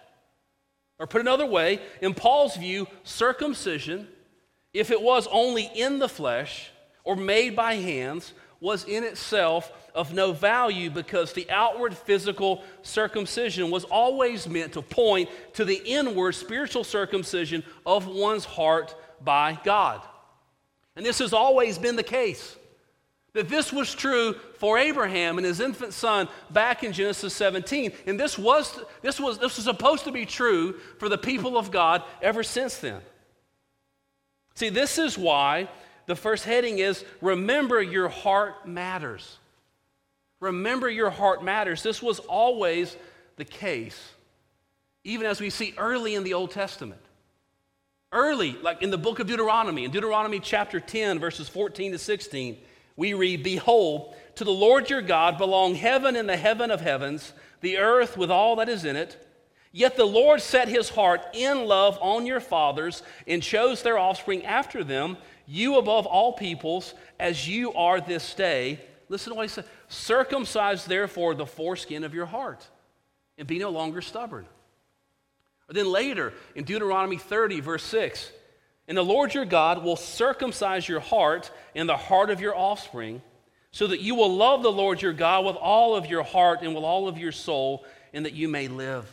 Or 1.00 1.08
put 1.08 1.22
another 1.22 1.46
way, 1.46 1.80
in 2.02 2.14
Paul's 2.14 2.58
view, 2.58 2.86
circumcision, 3.06 4.10
if 4.74 4.92
it 4.92 5.02
was 5.02 5.26
only 5.32 5.72
in 5.74 6.00
the 6.00 6.10
flesh 6.10 6.70
or 7.06 7.16
made 7.16 7.56
by 7.56 7.76
hands, 7.76 8.34
was 8.60 8.84
in 8.84 9.06
itself 9.06 9.72
of 9.96 10.14
no 10.14 10.34
value 10.34 10.90
because 10.90 11.32
the 11.32 11.50
outward 11.50 11.96
physical 11.96 12.62
circumcision 12.82 13.72
was 13.72 13.86
always 13.86 14.50
meant 14.50 14.74
to 14.74 14.82
point 14.82 15.30
to 15.54 15.64
the 15.64 15.82
inward 15.86 16.34
spiritual 16.34 16.84
circumcision 16.84 17.64
of 17.86 18.06
one's 18.06 18.44
heart 18.44 18.96
by 19.24 19.60
God. 19.64 20.02
And 20.96 21.06
this 21.06 21.20
has 21.20 21.34
always 21.34 21.78
been 21.78 21.96
the 21.96 22.04
case. 22.04 22.58
That 23.34 23.48
this 23.48 23.72
was 23.72 23.94
true 23.94 24.36
for 24.58 24.78
Abraham 24.78 25.38
and 25.38 25.48
his 25.48 25.62
infant 25.62 25.94
son 25.94 26.28
back 26.50 26.84
in 26.84 26.92
Genesis 26.92 27.34
17. 27.34 27.94
And 28.06 28.20
this 28.20 28.38
was, 28.38 28.78
this, 29.02 29.20
was, 29.20 29.38
this 29.38 29.56
was 29.56 29.64
supposed 29.64 30.04
to 30.04 30.12
be 30.12 30.26
true 30.26 30.74
for 31.00 31.08
the 31.08 31.18
people 31.18 31.58
of 31.58 31.72
God 31.72 32.04
ever 32.22 32.44
since 32.44 32.78
then. 32.80 33.00
See, 34.56 34.70
this 34.70 34.98
is 34.98 35.18
why 35.18 35.70
the 36.08 36.16
first 36.16 36.44
heading 36.44 36.80
is 36.80 37.06
Remember 37.22 37.82
Your 37.82 38.10
Heart 38.10 38.68
Matters. 38.68 39.38
Remember 40.42 40.90
Your 40.90 41.10
Heart 41.10 41.42
Matters. 41.42 41.84
This 41.84 42.02
was 42.02 42.20
always 42.20 42.98
the 43.38 43.46
case, 43.46 44.12
even 45.06 45.26
as 45.26 45.40
we 45.40 45.50
see 45.50 45.74
early 45.78 46.16
in 46.16 46.24
the 46.24 46.34
Old 46.34 46.52
Testament. 46.52 47.02
Early, 48.14 48.58
like 48.62 48.82
in 48.82 48.92
the 48.92 48.98
book 48.98 49.20
of 49.20 49.28
Deuteronomy, 49.28 49.86
in 49.86 49.92
Deuteronomy 49.92 50.42
chapter 50.42 50.82
10, 50.82 51.20
verses 51.20 51.48
14 51.48 51.94
to 51.94 51.98
16, 51.98 52.58
we 52.98 53.14
read, 53.14 53.42
Behold, 53.42 54.14
to 54.36 54.44
the 54.44 54.52
Lord 54.52 54.90
your 54.90 55.02
God 55.02 55.38
belong 55.38 55.76
heaven 55.76 56.18
and 56.18 56.28
the 56.28 56.36
heaven 56.36 56.72
of 56.72 56.82
heavens, 56.82 57.32
the 57.62 57.78
earth 57.78 58.18
with 58.18 58.30
all 58.30 58.58
that 58.58 58.68
is 58.68 58.84
in 58.84 58.98
it. 58.98 59.28
Yet 59.72 59.96
the 59.96 60.06
Lord 60.06 60.42
set 60.42 60.68
his 60.68 60.90
heart 60.90 61.22
in 61.34 61.66
love 61.66 61.98
on 62.02 62.26
your 62.26 62.42
fathers 62.42 63.02
and 63.26 63.42
chose 63.42 63.82
their 63.82 63.98
offspring 63.98 64.46
after 64.46 64.84
them, 64.84 65.16
you 65.48 65.78
above 65.78 66.06
all 66.06 66.34
peoples, 66.34 66.94
as 67.18 67.48
you 67.48 67.74
are 67.74 68.02
this 68.02 68.34
day. 68.34 68.82
Listen 69.08 69.32
to 69.32 69.38
what 69.38 69.44
he 69.44 69.50
said 69.50 69.66
Circumcise 69.88 70.84
therefore 70.84 71.34
the 71.34 71.46
foreskin 71.46 72.04
of 72.04 72.14
your 72.14 72.26
heart 72.26 72.68
and 73.38 73.48
be 73.48 73.58
no 73.58 73.70
longer 73.70 74.02
stubborn. 74.02 74.46
Then 75.72 75.90
later 75.90 76.34
in 76.54 76.66
Deuteronomy 76.66 77.18
30, 77.18 77.62
verse 77.62 77.84
6, 77.84 78.32
and 78.88 78.98
the 78.98 79.04
Lord 79.04 79.34
your 79.34 79.46
God 79.46 79.84
will 79.84 79.96
circumcise 79.96 80.88
your 80.88 81.00
heart 81.00 81.50
and 81.76 81.88
the 81.88 81.96
heart 81.96 82.30
of 82.30 82.42
your 82.42 82.56
offspring, 82.56 83.22
so 83.72 83.88
that 83.88 84.02
you 84.02 84.16
will 84.16 84.36
love 84.36 84.64
the 84.64 84.72
Lord 84.72 85.02
your 85.02 85.14
God 85.14 85.46
with 85.46 85.56
all 85.56 85.96
of 85.96 86.08
your 86.08 86.24
heart 86.24 86.62
and 86.62 86.76
with 86.76 86.84
all 86.84 87.08
of 87.08 87.18
your 87.18 87.32
soul, 87.32 87.86
and 88.12 88.26
that 88.26 88.34
you 88.34 88.50
may 88.50 88.68
live. 88.68 89.10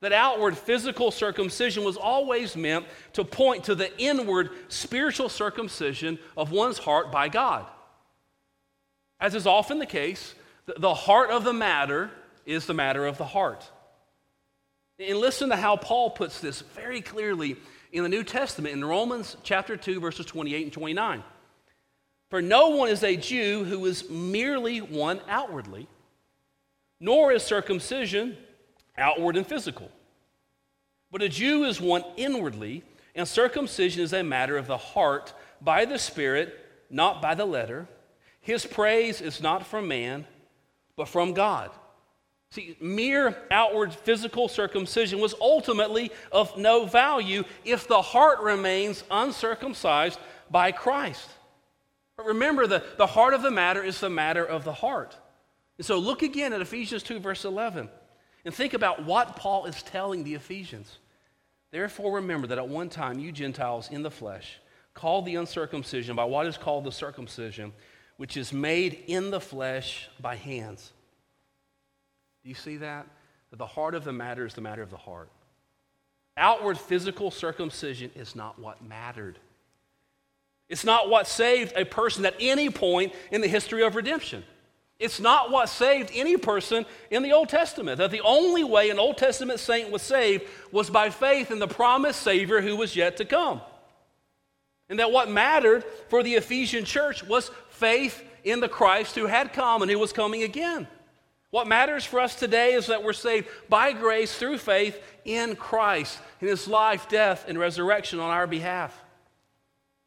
That 0.00 0.12
outward 0.12 0.56
physical 0.56 1.10
circumcision 1.10 1.82
was 1.82 1.96
always 1.96 2.54
meant 2.54 2.86
to 3.14 3.24
point 3.24 3.64
to 3.64 3.74
the 3.74 3.90
inward 4.00 4.50
spiritual 4.68 5.28
circumcision 5.28 6.20
of 6.36 6.52
one's 6.52 6.78
heart 6.78 7.10
by 7.10 7.28
God. 7.28 7.66
As 9.18 9.34
is 9.34 9.48
often 9.48 9.80
the 9.80 9.86
case, 9.86 10.36
the 10.66 10.94
heart 10.94 11.30
of 11.30 11.42
the 11.42 11.52
matter 11.52 12.12
is 12.46 12.66
the 12.66 12.74
matter 12.74 13.06
of 13.06 13.18
the 13.18 13.24
heart. 13.24 13.68
And 14.98 15.18
listen 15.18 15.50
to 15.50 15.56
how 15.56 15.76
Paul 15.76 16.10
puts 16.10 16.40
this 16.40 16.60
very 16.60 17.00
clearly 17.00 17.56
in 17.92 18.02
the 18.02 18.08
New 18.08 18.24
Testament 18.24 18.74
in 18.74 18.84
Romans 18.84 19.36
chapter 19.42 19.76
2, 19.76 20.00
verses 20.00 20.26
28 20.26 20.64
and 20.64 20.72
29. 20.72 21.22
For 22.30 22.42
no 22.42 22.70
one 22.70 22.88
is 22.88 23.04
a 23.04 23.16
Jew 23.16 23.64
who 23.64 23.86
is 23.86 24.10
merely 24.10 24.80
one 24.80 25.20
outwardly, 25.28 25.88
nor 27.00 27.32
is 27.32 27.42
circumcision 27.42 28.36
outward 28.96 29.36
and 29.36 29.46
physical. 29.46 29.90
But 31.10 31.22
a 31.22 31.28
Jew 31.28 31.64
is 31.64 31.80
one 31.80 32.04
inwardly, 32.16 32.82
and 33.14 33.26
circumcision 33.26 34.02
is 34.02 34.12
a 34.12 34.22
matter 34.22 34.56
of 34.56 34.66
the 34.66 34.76
heart 34.76 35.32
by 35.62 35.84
the 35.84 35.98
Spirit, 35.98 36.58
not 36.90 37.22
by 37.22 37.34
the 37.34 37.46
letter. 37.46 37.88
His 38.40 38.66
praise 38.66 39.20
is 39.20 39.40
not 39.40 39.66
from 39.66 39.88
man, 39.88 40.26
but 40.96 41.08
from 41.08 41.34
God. 41.34 41.70
See, 42.50 42.76
mere 42.80 43.36
outward 43.50 43.92
physical 43.92 44.48
circumcision 44.48 45.20
was 45.20 45.34
ultimately 45.40 46.10
of 46.32 46.56
no 46.56 46.86
value 46.86 47.44
if 47.64 47.86
the 47.86 48.00
heart 48.00 48.40
remains 48.40 49.04
uncircumcised 49.10 50.18
by 50.50 50.72
Christ. 50.72 51.28
But 52.16 52.26
remember, 52.26 52.66
the, 52.66 52.82
the 52.96 53.06
heart 53.06 53.34
of 53.34 53.42
the 53.42 53.50
matter 53.50 53.82
is 53.82 54.00
the 54.00 54.08
matter 54.08 54.44
of 54.44 54.64
the 54.64 54.72
heart. 54.72 55.16
And 55.76 55.86
so 55.86 55.98
look 55.98 56.22
again 56.22 56.54
at 56.54 56.62
Ephesians 56.62 57.02
2, 57.02 57.20
verse 57.20 57.44
11, 57.44 57.88
and 58.44 58.54
think 58.54 58.72
about 58.72 59.04
what 59.04 59.36
Paul 59.36 59.66
is 59.66 59.82
telling 59.82 60.24
the 60.24 60.34
Ephesians. 60.34 60.98
Therefore, 61.70 62.14
remember 62.14 62.46
that 62.46 62.58
at 62.58 62.68
one 62.68 62.88
time 62.88 63.18
you 63.18 63.30
Gentiles 63.30 63.90
in 63.90 64.02
the 64.02 64.10
flesh, 64.10 64.58
called 64.94 65.26
the 65.26 65.36
uncircumcision 65.36 66.16
by 66.16 66.24
what 66.24 66.46
is 66.46 66.56
called 66.56 66.84
the 66.84 66.92
circumcision, 66.92 67.74
which 68.16 68.38
is 68.38 68.54
made 68.54 69.04
in 69.06 69.30
the 69.30 69.40
flesh 69.40 70.08
by 70.18 70.34
hands 70.34 70.92
you 72.48 72.54
see 72.54 72.78
that? 72.78 73.06
The 73.52 73.66
heart 73.66 73.94
of 73.94 74.04
the 74.04 74.12
matter 74.12 74.46
is 74.46 74.54
the 74.54 74.60
matter 74.60 74.82
of 74.82 74.90
the 74.90 74.96
heart. 74.96 75.28
Outward 76.36 76.78
physical 76.78 77.30
circumcision 77.30 78.10
is 78.14 78.34
not 78.34 78.58
what 78.58 78.82
mattered. 78.82 79.38
It's 80.68 80.84
not 80.84 81.08
what 81.08 81.26
saved 81.26 81.72
a 81.76 81.84
person 81.84 82.24
at 82.26 82.34
any 82.40 82.70
point 82.70 83.12
in 83.30 83.40
the 83.40 83.48
history 83.48 83.82
of 83.82 83.96
redemption. 83.96 84.44
It's 84.98 85.20
not 85.20 85.50
what 85.50 85.68
saved 85.68 86.10
any 86.14 86.36
person 86.36 86.84
in 87.10 87.22
the 87.22 87.32
Old 87.32 87.48
Testament. 87.48 87.98
That 87.98 88.10
the 88.10 88.20
only 88.20 88.64
way 88.64 88.90
an 88.90 88.98
Old 88.98 89.16
Testament 89.16 89.60
saint 89.60 89.90
was 89.90 90.02
saved 90.02 90.44
was 90.72 90.90
by 90.90 91.10
faith 91.10 91.50
in 91.50 91.58
the 91.58 91.68
promised 91.68 92.20
Savior 92.22 92.60
who 92.60 92.76
was 92.76 92.96
yet 92.96 93.16
to 93.18 93.24
come. 93.24 93.60
And 94.88 94.98
that 94.98 95.12
what 95.12 95.30
mattered 95.30 95.84
for 96.08 96.22
the 96.22 96.34
Ephesian 96.34 96.84
church 96.84 97.24
was 97.24 97.50
faith 97.70 98.22
in 98.44 98.60
the 98.60 98.68
Christ 98.68 99.14
who 99.14 99.26
had 99.26 99.52
come 99.52 99.82
and 99.82 99.90
who 99.90 99.98
was 99.98 100.12
coming 100.12 100.42
again. 100.42 100.88
What 101.50 101.66
matters 101.66 102.04
for 102.04 102.20
us 102.20 102.34
today 102.34 102.74
is 102.74 102.88
that 102.88 103.02
we're 103.02 103.14
saved 103.14 103.48
by 103.68 103.92
grace 103.92 104.36
through 104.36 104.58
faith 104.58 105.00
in 105.24 105.56
Christ, 105.56 106.18
in 106.40 106.48
his 106.48 106.68
life, 106.68 107.08
death, 107.08 107.46
and 107.48 107.58
resurrection 107.58 108.20
on 108.20 108.30
our 108.30 108.46
behalf. 108.46 108.94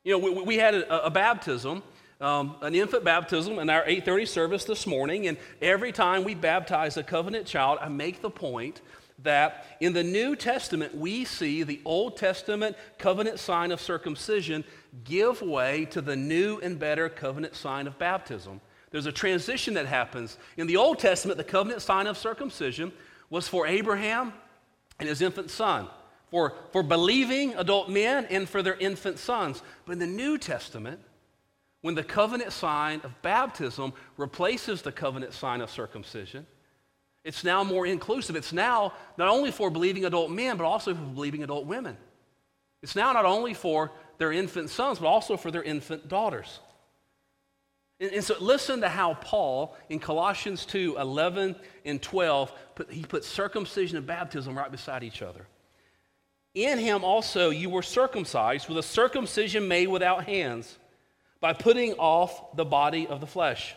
You 0.04 0.14
know, 0.14 0.20
we, 0.20 0.44
we 0.44 0.58
had 0.58 0.76
a, 0.76 1.06
a 1.08 1.10
baptism, 1.10 1.82
um, 2.20 2.56
an 2.62 2.76
infant 2.76 3.04
baptism 3.04 3.58
in 3.58 3.70
our 3.72 3.84
8:30 3.84 4.28
service 4.28 4.66
this 4.66 4.86
morning, 4.86 5.28
and 5.28 5.38
every 5.62 5.92
time 5.92 6.24
we 6.24 6.36
baptize 6.36 6.98
a 6.98 7.04
covenant 7.04 7.48
child, 7.48 7.80
I 7.82 7.90
make 7.90 8.22
the 8.22 8.30
point 8.30 8.82
that 9.24 9.66
in 9.80 9.94
the 9.94 10.04
New 10.04 10.36
Testament 10.36 10.96
we 10.96 11.26
see 11.26 11.64
the 11.64 11.82
Old 11.86 12.18
Testament 12.18 12.76
covenant 13.00 13.40
sign 13.40 13.72
of 13.72 13.82
circumcision 13.82 14.64
give 15.04 15.42
way 15.42 15.86
to 15.86 16.02
the 16.02 16.16
new 16.16 16.60
and 16.60 16.78
better 16.78 17.10
covenant 17.10 17.56
sign 17.56 17.88
of 17.88 17.98
baptism. 17.98 18.62
There's 18.92 19.06
a 19.06 19.12
transition 19.12 19.74
that 19.76 19.86
happens. 19.86 20.38
In 20.58 20.68
the 20.68 20.78
Old 20.78 21.00
Testament, 21.00 21.38
the 21.38 21.44
covenant 21.44 21.82
sign 21.82 22.08
of 22.08 22.18
circumcision 22.18 22.92
was 23.30 23.48
for 23.48 23.66
Abraham 23.66 24.34
and 25.00 25.08
his 25.08 25.22
infant 25.22 25.50
son, 25.50 25.88
for, 26.30 26.54
for 26.72 26.84
believing 26.84 27.56
adult 27.56 27.90
men 27.90 28.26
and 28.26 28.48
for 28.48 28.62
their 28.62 28.76
infant 28.76 29.18
sons. 29.18 29.64
But 29.86 29.94
in 29.94 30.00
the 30.00 30.08
New 30.08 30.38
Testament, 30.38 31.00
when 31.82 31.96
the 31.96 32.04
covenant 32.04 32.52
sign 32.52 33.02
of 33.04 33.20
baptism 33.22 33.94
replaces 34.18 34.82
the 34.82 34.92
covenant 34.92 35.34
sign 35.34 35.62
of 35.62 35.72
circumcision, 35.72 36.46
it's 37.24 37.44
now 37.44 37.64
more 37.64 37.86
inclusive. 37.86 38.36
It's 38.36 38.54
now 38.54 38.94
not 39.18 39.30
only 39.30 39.52
for 39.52 39.70
believing 39.70 40.06
adult 40.06 40.32
men, 40.32 40.58
but 40.58 40.66
also 40.66 40.94
for 40.94 41.02
believing 41.02 41.44
adult 41.44 41.66
women. 41.66 41.96
It's 42.84 42.96
now 42.96 43.14
not 43.14 43.26
only 43.26 43.54
for 43.54 43.92
their 44.18 44.32
infant 44.32 44.70
sons, 44.70 45.00
but 45.00 45.08
also 45.08 45.38
for 45.38 45.52
their 45.52 45.64
infant 45.64 46.08
daughters. 46.08 46.60
And, 48.02 48.12
and 48.12 48.24
so 48.24 48.36
listen 48.42 48.82
to 48.82 48.90
how 48.90 49.14
Paul 49.14 49.78
in 49.88 50.00
Colossians 50.00 50.66
2 50.66 50.98
11 51.00 51.56
and 51.86 52.02
12, 52.02 52.52
put, 52.76 52.92
he 52.92 53.04
put 53.04 53.24
circumcision 53.24 53.96
and 53.96 54.06
baptism 54.06 54.58
right 54.58 54.72
beside 54.72 55.04
each 55.04 55.22
other. 55.22 55.46
In 56.54 56.80
him 56.80 57.06
also 57.06 57.52
you 57.52 57.70
were 57.70 57.84
circumcised 57.84 58.68
with 58.68 58.78
a 58.78 58.84
circumcision 58.84 59.68
made 59.70 59.88
without 59.88 60.26
hands, 60.26 60.78
by 61.40 61.54
putting 61.54 61.94
off 61.94 62.56
the 62.56 62.66
body 62.66 63.08
of 63.08 63.20
the 63.20 63.28
flesh, 63.28 63.76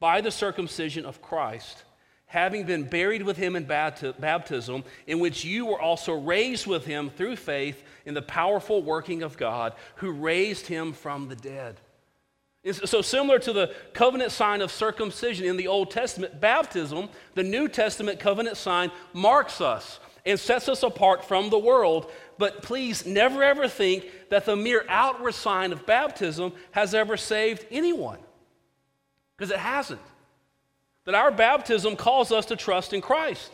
by 0.00 0.20
the 0.20 0.30
circumcision 0.30 1.06
of 1.06 1.22
Christ, 1.22 1.84
having 2.26 2.64
been 2.64 2.84
buried 2.84 3.22
with 3.22 3.36
him 3.36 3.56
in 3.56 3.64
baptism, 3.64 4.84
in 5.06 5.18
which 5.18 5.44
you 5.44 5.66
were 5.66 5.80
also 5.80 6.12
raised 6.12 6.66
with 6.66 6.84
him 6.84 7.10
through 7.10 7.36
faith 7.36 7.82
in 8.04 8.12
the 8.12 8.22
powerful 8.22 8.82
working 8.82 9.22
of 9.22 9.36
God, 9.36 9.74
who 9.96 10.10
raised 10.10 10.66
him 10.66 10.92
from 10.92 11.28
the 11.28 11.36
dead. 11.36 11.80
So, 12.72 13.02
similar 13.02 13.38
to 13.40 13.52
the 13.52 13.74
covenant 13.92 14.32
sign 14.32 14.62
of 14.62 14.72
circumcision 14.72 15.44
in 15.44 15.58
the 15.58 15.68
Old 15.68 15.90
Testament, 15.90 16.40
baptism, 16.40 17.10
the 17.34 17.42
New 17.42 17.68
Testament 17.68 18.18
covenant 18.18 18.56
sign, 18.56 18.90
marks 19.12 19.60
us 19.60 20.00
and 20.24 20.40
sets 20.40 20.68
us 20.68 20.82
apart 20.82 21.26
from 21.26 21.50
the 21.50 21.58
world. 21.58 22.10
But 22.38 22.62
please 22.62 23.04
never 23.04 23.42
ever 23.42 23.68
think 23.68 24.10
that 24.30 24.46
the 24.46 24.56
mere 24.56 24.86
outward 24.88 25.34
sign 25.34 25.72
of 25.72 25.84
baptism 25.84 26.52
has 26.70 26.94
ever 26.94 27.18
saved 27.18 27.66
anyone, 27.70 28.18
because 29.36 29.50
it 29.50 29.58
hasn't. 29.58 30.00
That 31.04 31.14
our 31.14 31.30
baptism 31.30 31.96
calls 31.96 32.32
us 32.32 32.46
to 32.46 32.56
trust 32.56 32.94
in 32.94 33.02
Christ. 33.02 33.52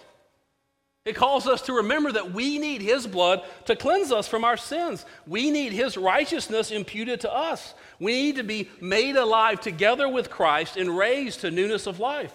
It 1.04 1.16
calls 1.16 1.46
us 1.46 1.62
to 1.62 1.72
remember 1.72 2.12
that 2.12 2.32
we 2.32 2.58
need 2.58 2.82
His 2.82 3.06
blood 3.06 3.42
to 3.64 3.74
cleanse 3.74 4.12
us 4.12 4.28
from 4.28 4.44
our 4.44 4.58
sins. 4.58 5.06
We 5.26 5.50
need 5.50 5.72
His 5.72 5.96
righteousness 5.96 6.70
imputed 6.70 7.20
to 7.20 7.32
us. 7.32 7.74
We 7.98 8.12
need 8.12 8.36
to 8.36 8.44
be 8.44 8.68
made 8.80 9.16
alive 9.16 9.60
together 9.60 10.08
with 10.08 10.28
Christ 10.28 10.76
and 10.76 10.96
raised 10.96 11.40
to 11.40 11.50
newness 11.50 11.86
of 11.86 12.00
life. 12.00 12.34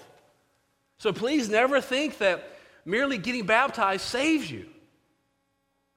So 0.97 1.13
please 1.13 1.47
never 1.47 1.79
think 1.79 2.17
that 2.17 2.57
merely 2.85 3.17
getting 3.17 3.45
baptized 3.45 4.01
saves 4.01 4.49
you. 4.49 4.65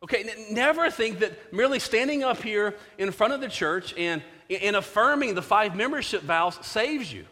Okay, 0.03 0.29
never 0.51 0.91
think 0.91 1.21
that 1.21 1.53
merely 1.53 1.79
standing 1.79 2.23
up 2.23 2.43
here 2.43 2.75
in 2.99 3.11
front 3.11 3.33
of 3.33 3.41
the 3.41 3.49
church 3.49 3.95
and, 3.97 4.23
and 4.49 4.77
affirming 4.77 5.35
the 5.35 5.43
five 5.43 5.75
membership 5.75 6.23
vows 6.23 6.59
saves 6.63 7.13
you. 7.13 7.25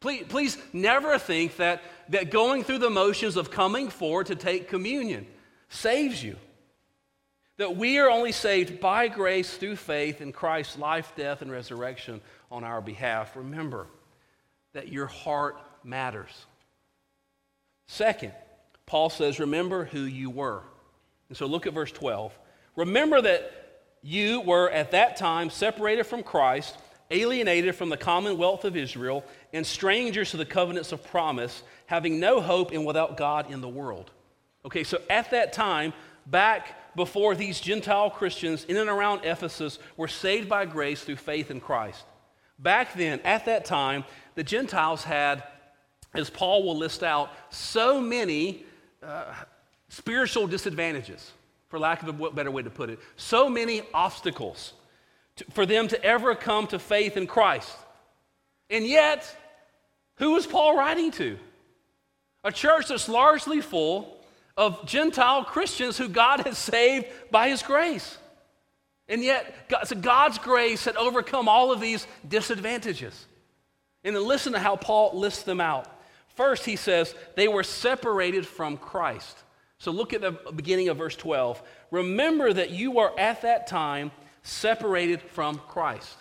Please, 0.00 0.24
please 0.28 0.58
never 0.72 1.16
think 1.16 1.56
that, 1.58 1.80
that 2.12 2.30
going 2.30 2.62
through 2.62 2.78
the 2.78 2.90
motions 2.90 3.36
of 3.36 3.50
coming 3.50 3.88
forward 3.88 4.26
to 4.26 4.36
take 4.36 4.68
communion 4.68 5.26
saves 5.70 6.22
you. 6.22 6.36
That 7.56 7.76
we 7.76 7.98
are 7.98 8.10
only 8.10 8.32
saved 8.32 8.80
by 8.80 9.08
grace 9.08 9.56
through 9.56 9.76
faith 9.76 10.20
in 10.20 10.32
Christ's 10.32 10.78
life, 10.78 11.12
death, 11.16 11.40
and 11.40 11.50
resurrection 11.50 12.20
on 12.50 12.64
our 12.64 12.82
behalf. 12.82 13.34
Remember 13.34 13.86
that 14.74 14.88
your 14.88 15.06
heart 15.06 15.56
matters. 15.84 16.30
Second, 17.86 18.32
Paul 18.84 19.08
says, 19.08 19.40
Remember 19.40 19.84
who 19.84 20.02
you 20.02 20.28
were. 20.28 20.62
And 21.30 21.36
so 21.36 21.46
look 21.46 21.66
at 21.66 21.72
verse 21.72 21.92
12. 21.92 22.38
Remember 22.76 23.22
that 23.22 23.52
you 24.02 24.42
were 24.42 24.68
at 24.70 24.90
that 24.90 25.16
time 25.16 25.48
separated 25.48 26.04
from 26.04 26.22
Christ 26.22 26.76
alienated 27.12 27.74
from 27.74 27.88
the 27.88 27.96
commonwealth 27.96 28.64
of 28.64 28.76
Israel, 28.76 29.24
and 29.52 29.66
strangers 29.66 30.30
to 30.30 30.36
the 30.36 30.44
covenants 30.44 30.92
of 30.92 31.04
promise, 31.04 31.62
having 31.86 32.18
no 32.18 32.40
hope 32.40 32.72
and 32.72 32.84
without 32.84 33.16
God 33.16 33.50
in 33.50 33.60
the 33.60 33.68
world. 33.68 34.10
Okay, 34.64 34.84
so 34.84 34.98
at 35.10 35.30
that 35.30 35.52
time, 35.52 35.92
back 36.26 36.96
before 36.96 37.34
these 37.34 37.60
Gentile 37.60 38.10
Christians 38.10 38.64
in 38.64 38.76
and 38.76 38.88
around 38.88 39.24
Ephesus 39.24 39.78
were 39.96 40.08
saved 40.08 40.48
by 40.48 40.64
grace 40.64 41.02
through 41.02 41.16
faith 41.16 41.50
in 41.50 41.60
Christ. 41.60 42.04
Back 42.58 42.94
then, 42.94 43.20
at 43.24 43.46
that 43.46 43.64
time, 43.64 44.04
the 44.34 44.44
Gentiles 44.44 45.02
had, 45.04 45.42
as 46.14 46.30
Paul 46.30 46.62
will 46.64 46.76
list 46.76 47.02
out, 47.02 47.30
so 47.50 48.00
many 48.00 48.64
uh, 49.02 49.34
spiritual 49.88 50.46
disadvantages, 50.46 51.32
for 51.68 51.78
lack 51.78 52.02
of 52.02 52.08
a 52.08 52.30
better 52.30 52.50
way 52.50 52.62
to 52.62 52.70
put 52.70 52.90
it, 52.90 52.98
so 53.16 53.48
many 53.48 53.82
obstacles 53.92 54.74
to, 55.36 55.44
for 55.50 55.66
them 55.66 55.88
to 55.88 56.04
ever 56.04 56.34
come 56.34 56.66
to 56.68 56.78
faith 56.78 57.16
in 57.16 57.26
Christ. 57.26 57.70
And 58.70 58.86
yet, 58.86 59.36
who 60.16 60.36
is 60.36 60.46
Paul 60.46 60.76
writing 60.76 61.10
to? 61.12 61.38
A 62.44 62.52
church 62.52 62.88
that's 62.88 63.08
largely 63.08 63.60
full 63.60 64.18
of 64.56 64.84
Gentile 64.86 65.44
Christians 65.44 65.96
who 65.96 66.08
God 66.08 66.40
has 66.40 66.58
saved 66.58 67.06
by 67.30 67.48
his 67.48 67.62
grace. 67.62 68.18
And 69.08 69.22
yet, 69.22 69.68
God, 69.68 69.86
so 69.86 69.96
God's 69.96 70.38
grace 70.38 70.84
had 70.84 70.96
overcome 70.96 71.48
all 71.48 71.72
of 71.72 71.80
these 71.80 72.06
disadvantages. 72.28 73.26
And 74.04 74.16
then 74.16 74.26
listen 74.26 74.52
to 74.54 74.58
how 74.58 74.76
Paul 74.76 75.18
lists 75.18 75.42
them 75.42 75.60
out. 75.60 75.86
First, 76.34 76.64
he 76.64 76.76
says, 76.76 77.14
they 77.36 77.46
were 77.46 77.62
separated 77.62 78.46
from 78.46 78.76
Christ. 78.76 79.36
So 79.78 79.90
look 79.90 80.12
at 80.12 80.20
the 80.20 80.32
beginning 80.54 80.88
of 80.88 80.96
verse 80.96 81.16
12. 81.16 81.62
Remember 81.90 82.52
that 82.52 82.70
you 82.70 83.00
are 83.00 83.12
at 83.18 83.42
that 83.42 83.66
time 83.66 84.10
separated 84.42 85.22
from 85.22 85.58
Christ. 85.68 86.16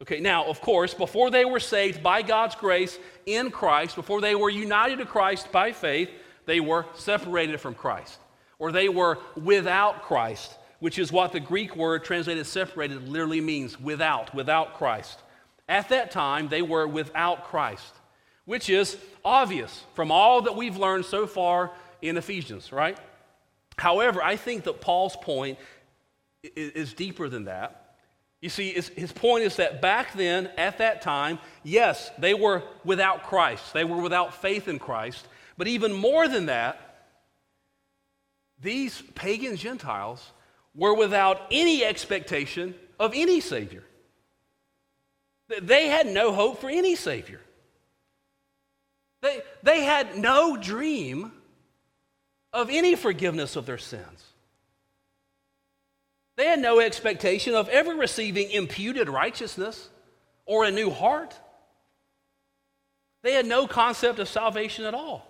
Okay, 0.00 0.20
now, 0.20 0.44
of 0.44 0.60
course, 0.60 0.94
before 0.94 1.30
they 1.30 1.44
were 1.44 1.60
saved 1.60 2.02
by 2.02 2.22
God's 2.22 2.54
grace 2.54 2.98
in 3.26 3.50
Christ, 3.50 3.96
before 3.96 4.20
they 4.20 4.34
were 4.34 4.50
united 4.50 4.98
to 4.98 5.06
Christ 5.06 5.50
by 5.50 5.72
faith, 5.72 6.08
they 6.46 6.60
were 6.60 6.86
separated 6.94 7.60
from 7.60 7.74
Christ, 7.74 8.18
or 8.58 8.70
they 8.70 8.88
were 8.88 9.18
without 9.36 10.02
Christ, 10.02 10.56
which 10.78 10.98
is 10.98 11.10
what 11.10 11.32
the 11.32 11.40
Greek 11.40 11.74
word 11.74 12.04
translated 12.04 12.46
separated 12.46 13.08
literally 13.08 13.40
means 13.40 13.80
without, 13.80 14.32
without 14.34 14.74
Christ. 14.74 15.18
At 15.68 15.88
that 15.88 16.10
time, 16.12 16.48
they 16.48 16.62
were 16.62 16.86
without 16.86 17.44
Christ, 17.44 17.92
which 18.44 18.70
is 18.70 18.96
obvious 19.24 19.84
from 19.94 20.12
all 20.12 20.42
that 20.42 20.56
we've 20.56 20.76
learned 20.76 21.04
so 21.04 21.26
far 21.26 21.72
in 22.00 22.16
Ephesians, 22.16 22.72
right? 22.72 22.96
However, 23.76 24.22
I 24.22 24.36
think 24.36 24.64
that 24.64 24.80
Paul's 24.80 25.16
point 25.16 25.58
is 26.56 26.92
deeper 26.94 27.28
than 27.28 27.44
that. 27.44 27.96
You 28.40 28.48
see, 28.48 28.70
his 28.70 29.12
point 29.12 29.44
is 29.44 29.56
that 29.56 29.82
back 29.82 30.12
then, 30.14 30.48
at 30.56 30.78
that 30.78 31.02
time, 31.02 31.40
yes, 31.64 32.10
they 32.18 32.34
were 32.34 32.62
without 32.84 33.24
Christ, 33.24 33.72
they 33.72 33.84
were 33.84 34.00
without 34.00 34.34
faith 34.40 34.68
in 34.68 34.78
Christ, 34.78 35.26
but 35.56 35.66
even 35.66 35.92
more 35.92 36.28
than 36.28 36.46
that, 36.46 36.80
these 38.60 39.02
pagan 39.14 39.56
Gentiles 39.56 40.32
were 40.74 40.94
without 40.94 41.42
any 41.50 41.84
expectation 41.84 42.74
of 42.98 43.12
any 43.14 43.40
Savior. 43.40 43.84
They 45.60 45.88
had 45.88 46.06
no 46.06 46.32
hope 46.32 46.60
for 46.60 46.70
any 46.70 46.94
Savior. 46.94 47.40
They, 49.22 49.40
they 49.62 49.82
had 49.82 50.16
no 50.16 50.56
dream 50.56 51.32
of 52.52 52.70
any 52.70 52.94
forgiveness 52.94 53.56
of 53.56 53.66
their 53.66 53.78
sins. 53.78 54.27
They 56.38 56.46
had 56.46 56.60
no 56.60 56.78
expectation 56.78 57.56
of 57.56 57.68
ever 57.68 57.96
receiving 57.96 58.52
imputed 58.52 59.08
righteousness 59.08 59.88
or 60.46 60.64
a 60.64 60.70
new 60.70 60.88
heart. 60.88 61.34
They 63.24 63.32
had 63.32 63.44
no 63.44 63.66
concept 63.66 64.20
of 64.20 64.28
salvation 64.28 64.84
at 64.84 64.94
all. 64.94 65.26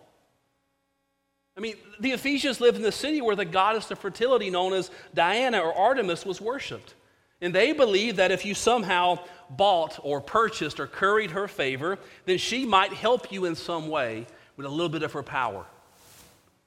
I 1.56 1.60
mean, 1.60 1.76
the 1.98 2.10
Ephesians 2.10 2.60
lived 2.60 2.76
in 2.76 2.82
the 2.82 2.92
city 2.92 3.22
where 3.22 3.34
the 3.34 3.46
goddess 3.46 3.90
of 3.90 3.98
fertility, 3.98 4.50
known 4.50 4.74
as 4.74 4.90
Diana 5.14 5.60
or 5.60 5.72
Artemis, 5.72 6.26
was 6.26 6.42
worshiped. 6.42 6.94
And 7.40 7.54
they 7.54 7.72
believed 7.72 8.18
that 8.18 8.30
if 8.30 8.44
you 8.44 8.52
somehow 8.52 9.18
bought 9.48 9.98
or 10.02 10.20
purchased 10.20 10.78
or 10.78 10.86
curried 10.86 11.30
her 11.30 11.48
favor, 11.48 11.98
then 12.26 12.36
she 12.36 12.66
might 12.66 12.92
help 12.92 13.32
you 13.32 13.46
in 13.46 13.54
some 13.54 13.88
way 13.88 14.26
with 14.58 14.66
a 14.66 14.68
little 14.68 14.90
bit 14.90 15.02
of 15.02 15.12
her 15.12 15.22
power. 15.22 15.64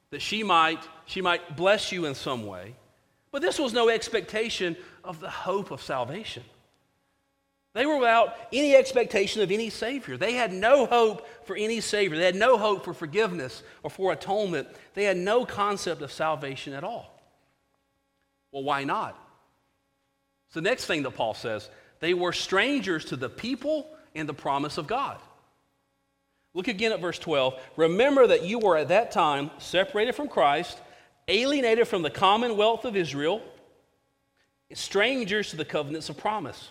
That 0.10 0.24
she 0.24 0.42
might, 0.42 0.80
she 1.06 1.22
might 1.22 1.56
bless 1.56 1.92
you 1.92 2.06
in 2.06 2.16
some 2.16 2.48
way. 2.48 2.74
But 3.32 3.42
this 3.42 3.60
was 3.60 3.74
no 3.74 3.90
expectation 3.90 4.76
of 5.04 5.20
the 5.20 5.30
hope 5.30 5.72
of 5.72 5.82
salvation. 5.82 6.44
They 7.74 7.86
were 7.86 7.98
without 7.98 8.36
any 8.52 8.76
expectation 8.76 9.42
of 9.42 9.50
any 9.50 9.70
Savior. 9.70 10.18
They 10.18 10.34
had 10.34 10.52
no 10.52 10.86
hope 10.86 11.26
for 11.46 11.56
any 11.56 11.80
Savior. 11.80 12.18
They 12.18 12.26
had 12.26 12.36
no 12.36 12.58
hope 12.58 12.84
for 12.84 12.94
forgiveness 12.94 13.64
or 13.82 13.90
for 13.90 14.12
atonement. 14.12 14.68
They 14.94 15.06
had 15.06 15.16
no 15.16 15.46
concept 15.46 16.02
of 16.02 16.12
salvation 16.12 16.74
at 16.74 16.84
all. 16.84 17.18
Well, 18.52 18.64
why 18.64 18.84
not? 18.84 19.18
It's 20.48 20.56
the 20.56 20.62
next 20.62 20.86
thing 20.86 21.04
that 21.04 21.12
Paul 21.12 21.34
says. 21.34 21.70
They 22.02 22.14
were 22.14 22.34
strangers 22.34 23.06
to 23.06 23.16
the 23.16 23.30
people 23.30 23.88
and 24.14 24.28
the 24.28 24.34
promise 24.34 24.78
of 24.78 24.88
God. 24.88 25.18
Look 26.54 26.68
again 26.68 26.92
at 26.92 27.00
verse 27.00 27.20
12. 27.20 27.58
Remember 27.78 28.28
that 28.28 28.44
you 28.44 28.60
were 28.60 28.76
at 28.76 28.90
that 28.90 29.12
time 29.12 29.50
separated 29.60 30.14
from 30.14 30.28
Christ 30.28 30.78
alienated 31.28 31.88
from 31.88 32.02
the 32.02 32.10
commonwealth 32.10 32.86
of 32.86 32.96
Israel, 32.96 33.42
strangers 34.74 35.50
to 35.52 35.58
the 35.58 35.66
covenants 35.66 36.10
of 36.10 36.18
promise. 36.18 36.70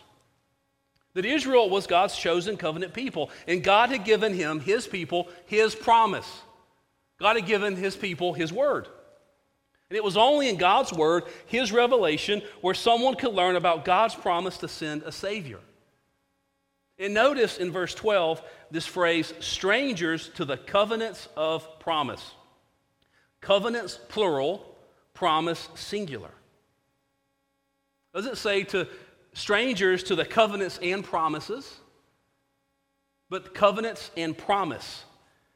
That 1.15 1.25
Israel 1.25 1.69
was 1.69 1.87
God's 1.87 2.17
chosen 2.17 2.57
covenant 2.57 2.95
people, 2.95 3.31
and 3.49 3.65
God 3.65 3.91
had 3.91 4.05
given 4.05 4.33
him, 4.33 4.61
his 4.61 4.87
people, 4.87 5.29
his 5.47 5.75
promise. 5.75 6.43
God 7.19 7.37
had 7.37 7.47
given 7.47 7.77
his 7.77 7.97
people 7.97 8.33
his 8.33 8.53
word. 8.53 8.87
And 9.91 9.97
it 9.97 10.05
was 10.05 10.17
only 10.17 10.49
in 10.49 10.57
God's 10.57 10.93
word, 10.93 11.25
his 11.47 11.73
revelation, 11.73 12.43
where 12.61 12.75
someone 12.75 13.17
could 13.17 13.35
learn 13.35 13.57
about 13.57 13.85
God's 13.85 14.15
promise 14.15 14.59
to 14.59 14.69
send 14.69 15.03
a 15.03 15.11
Savior. 15.11 15.59
And 16.97 17.13
notice 17.13 17.59
in 17.59 17.73
verse 17.73 17.95
12 17.95 18.41
this 18.71 18.87
phrase, 18.87 19.35
strangers 19.41 20.31
to 20.37 20.45
the 20.45 20.57
covenants 20.57 21.29
of 21.37 21.81
promise. 21.81 22.35
Covenants, 23.41 23.99
plural, 24.09 24.65
promise, 25.15 25.69
singular. 25.75 26.31
Does 28.15 28.27
it 28.27 28.37
say 28.37 28.65
to 28.65 28.87
strangers 29.33 30.03
to 30.05 30.15
the 30.15 30.25
covenants 30.25 30.79
and 30.83 31.05
promises? 31.05 31.79
But 33.29 33.55
covenants 33.55 34.11
and 34.17 34.37
promise. 34.37 35.05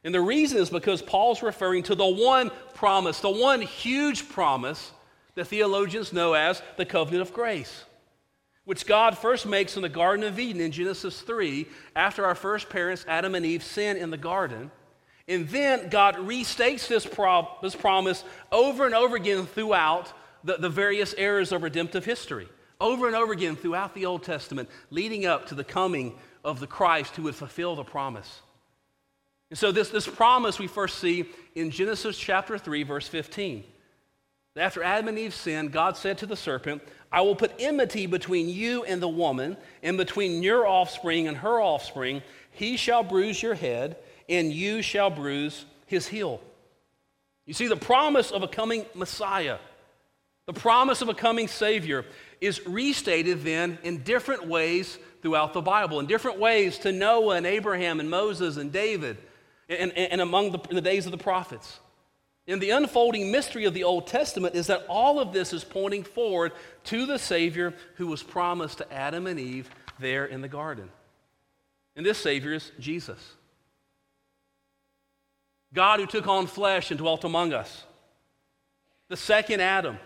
And 0.05 0.14
the 0.14 0.20
reason 0.20 0.59
is 0.59 0.70
because 0.70 1.03
Paul's 1.03 1.42
referring 1.42 1.83
to 1.85 1.94
the 1.94 2.07
one 2.07 2.51
promise, 2.75 3.20
the 3.20 3.31
one 3.31 3.62
huge 3.62 4.29
promise 4.29 4.92
that 5.35 5.47
theologians 5.47 6.12
know 6.12 6.35
as 6.35 6.62
the 6.77 6.85
covenant 6.85 7.23
of 7.23 7.33
grace, 7.33 7.85
which 8.64 8.87
God 8.87 9.18
first 9.18 9.47
makes 9.47 9.77
in 9.77 9.83
the 9.83 9.88
Garden 9.88 10.25
of 10.25 10.38
Eden 10.38 10.61
in 10.61 10.70
Genesis 10.70 11.20
3 11.23 11.66
after 11.97 12.25
our 12.25 12.35
first 12.35 12.68
parents, 12.68 13.05
Adam 13.09 13.35
and 13.35 13.44
Eve, 13.44 13.64
sin 13.64 13.97
in 13.97 14.11
the 14.11 14.16
garden. 14.16 14.70
And 15.27 15.49
then 15.49 15.89
God 15.89 16.17
restates 16.17 16.87
this, 16.87 17.05
this 17.63 17.75
promise 17.75 18.25
over 18.53 18.85
and 18.85 18.95
over 18.95 19.17
again 19.17 19.47
throughout 19.47 20.13
the, 20.43 20.57
the 20.59 20.69
various 20.69 21.15
eras 21.17 21.53
of 21.53 21.63
redemptive 21.63 22.05
history. 22.05 22.49
Over 22.81 23.07
and 23.07 23.17
over 23.17 23.33
again 23.33 23.57
throughout 23.57 23.95
the 23.95 24.07
Old 24.07 24.23
Testament, 24.23 24.69
leading 24.91 25.25
up 25.25 25.47
to 25.47 25.55
the 25.55 25.65
coming 25.65 26.19
of 26.45 26.61
the 26.61 26.67
Christ 26.67 27.17
who 27.17 27.23
would 27.23 27.35
fulfill 27.35 27.77
the 27.77 27.85
promise. 27.85 28.43
And 29.51 29.59
so, 29.59 29.73
this, 29.73 29.91
this 29.91 30.07
promise 30.07 30.59
we 30.59 30.67
first 30.67 30.99
see 30.99 31.27
in 31.55 31.71
Genesis 31.71 32.19
chapter 32.19 32.59
3, 32.59 32.83
verse 32.83 33.09
15. 33.09 33.65
After 34.57 34.83
Adam 34.83 35.09
and 35.09 35.19
Eve 35.19 35.35
sinned, 35.35 35.73
God 35.73 35.97
said 35.97 36.19
to 36.19 36.27
the 36.27 36.37
serpent, 36.37 36.83
I 37.11 37.23
will 37.23 37.35
put 37.35 37.55
enmity 37.59 38.07
between 38.07 38.49
you 38.49 38.85
and 38.85 39.01
the 39.01 39.09
woman, 39.09 39.57
and 39.83 39.97
between 39.97 40.43
your 40.43 40.67
offspring 40.67 41.29
and 41.29 41.37
her 41.39 41.61
offspring. 41.61 42.23
He 42.51 42.77
shall 42.77 43.03
bruise 43.03 43.43
your 43.43 43.55
head, 43.55 43.97
and 44.29 44.53
you 44.53 44.83
shall 44.83 45.11
bruise 45.11 45.65
his 45.87 46.07
heel. 46.07 46.41
You 47.47 47.55
see, 47.55 47.67
the 47.67 47.77
promise 47.77 48.31
of 48.31 48.43
a 48.43 48.49
coming 48.49 48.87
Messiah, 48.95 49.59
the 50.47 50.53
promise 50.53 51.03
of 51.03 51.09
a 51.09 51.15
coming 51.15 51.49
Savior, 51.49 52.05
is 52.41 52.67
restated 52.67 53.43
then 53.43 53.79
in 53.83 54.03
different 54.03 54.47
ways 54.47 54.99
throughout 55.23 55.53
the 55.53 55.63
Bible, 55.63 56.01
in 56.01 56.07
different 56.07 56.39
ways 56.39 56.79
to 56.79 56.93
Noah 56.93 57.37
and 57.37 57.47
Abraham 57.47 58.01
and 58.01 58.11
Moses 58.11 58.57
and 58.57 58.73
David, 58.73 59.17
and, 59.69 59.93
and, 59.93 60.13
and 60.13 60.21
among 60.21 60.53
the, 60.53 60.59
the 60.71 60.81
days 60.81 61.07
of 61.07 61.13
the 61.13 61.19
prophets. 61.19 61.81
And 62.47 62.61
the 62.61 62.71
unfolding 62.71 63.33
mystery 63.33 63.65
of 63.65 63.73
the 63.73 63.85
Old 63.85 64.07
Testament 64.07 64.55
is 64.55 64.67
that 64.67 64.85
all 64.89 65.19
of 65.19 65.33
this 65.33 65.55
is 65.55 65.65
pointing 65.65 66.05
forward 66.05 66.53
to 66.85 67.07
the 67.07 67.19
Savior 67.19 67.73
who 67.97 68.07
was 68.07 68.23
promised 68.23 68.79
to 68.79 68.93
Adam 68.93 69.27
and 69.27 69.41
Eve 69.41 69.71
there 69.99 70.27
in 70.27 70.43
the 70.43 70.49
garden. 70.49 70.91
And 71.97 72.05
this 72.05 72.19
Savior 72.19 72.53
is 72.53 72.71
Jesus. 72.79 73.19
God 75.75 76.01
who 76.01 76.07
took 76.07 76.29
on 76.29 76.47
flesh 76.47 76.91
and 76.91 76.99
dwelt 76.99 77.25
among 77.25 77.53
us. 77.53 77.85
The 79.09 79.17
second 79.17 79.61
Adam. 79.61 79.99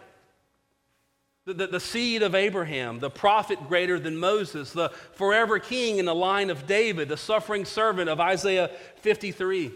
The, 1.45 1.55
the, 1.55 1.67
the, 1.69 1.81
seed 1.81 2.23
of 2.23 2.35
Abraham, 2.35 2.99
the 2.99 3.09
prophet 3.09 3.59
greater 3.69 3.99
than 3.99 4.19
Moses, 4.19 4.73
the 4.73 4.91
forever 5.13 5.59
king 5.59 5.97
in 5.99 6.05
the 6.05 6.15
line 6.15 6.51
of 6.51 6.67
David, 6.67 7.09
the 7.09 7.17
suffering 7.17 7.65
servant 7.65 8.11
of 8.11 8.21
Isaiah 8.21 8.71
53. 8.97 9.73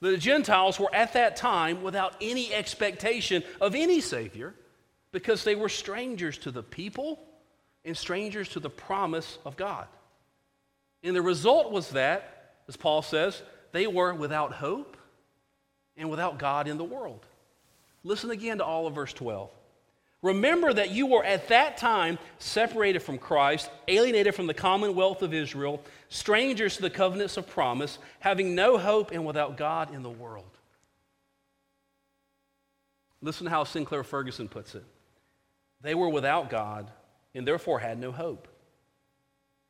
The 0.00 0.16
Gentiles 0.16 0.80
were 0.80 0.92
at 0.92 1.12
that 1.12 1.36
time 1.36 1.82
without 1.82 2.16
any 2.20 2.52
expectation 2.52 3.44
of 3.60 3.76
any 3.76 4.00
Savior 4.00 4.54
because 5.12 5.44
they 5.44 5.54
were 5.54 5.68
strangers 5.68 6.36
to 6.38 6.50
the 6.50 6.64
people 6.64 7.20
and 7.84 7.96
strangers 7.96 8.48
to 8.50 8.60
the 8.60 8.70
promise 8.70 9.38
of 9.44 9.56
God. 9.56 9.86
And 11.04 11.14
the 11.14 11.22
result 11.22 11.70
was 11.70 11.90
that, 11.90 12.54
as 12.68 12.76
Paul 12.76 13.02
says, 13.02 13.40
they 13.70 13.86
were 13.86 14.12
without 14.12 14.52
hope 14.52 14.97
and 15.98 16.08
without 16.08 16.38
God 16.38 16.68
in 16.68 16.78
the 16.78 16.84
world. 16.84 17.26
Listen 18.04 18.30
again 18.30 18.58
to 18.58 18.64
all 18.64 18.86
of 18.86 18.94
verse 18.94 19.12
12. 19.12 19.50
Remember 20.22 20.72
that 20.72 20.90
you 20.90 21.06
were 21.06 21.24
at 21.24 21.48
that 21.48 21.76
time 21.76 22.18
separated 22.38 23.00
from 23.00 23.18
Christ, 23.18 23.70
alienated 23.86 24.34
from 24.34 24.46
the 24.46 24.54
commonwealth 24.54 25.22
of 25.22 25.32
Israel, 25.32 25.80
strangers 26.08 26.76
to 26.76 26.82
the 26.82 26.90
covenants 26.90 27.36
of 27.36 27.46
promise, 27.46 27.98
having 28.18 28.54
no 28.54 28.78
hope 28.78 29.12
and 29.12 29.24
without 29.24 29.56
God 29.56 29.94
in 29.94 30.02
the 30.02 30.10
world. 30.10 30.44
Listen 33.20 33.44
to 33.44 33.50
how 33.50 33.64
Sinclair 33.64 34.02
Ferguson 34.02 34.48
puts 34.48 34.74
it. 34.74 34.84
They 35.80 35.94
were 35.94 36.08
without 36.08 36.50
God 36.50 36.90
and 37.34 37.46
therefore 37.46 37.78
had 37.78 37.98
no 37.98 38.10
hope. 38.10 38.48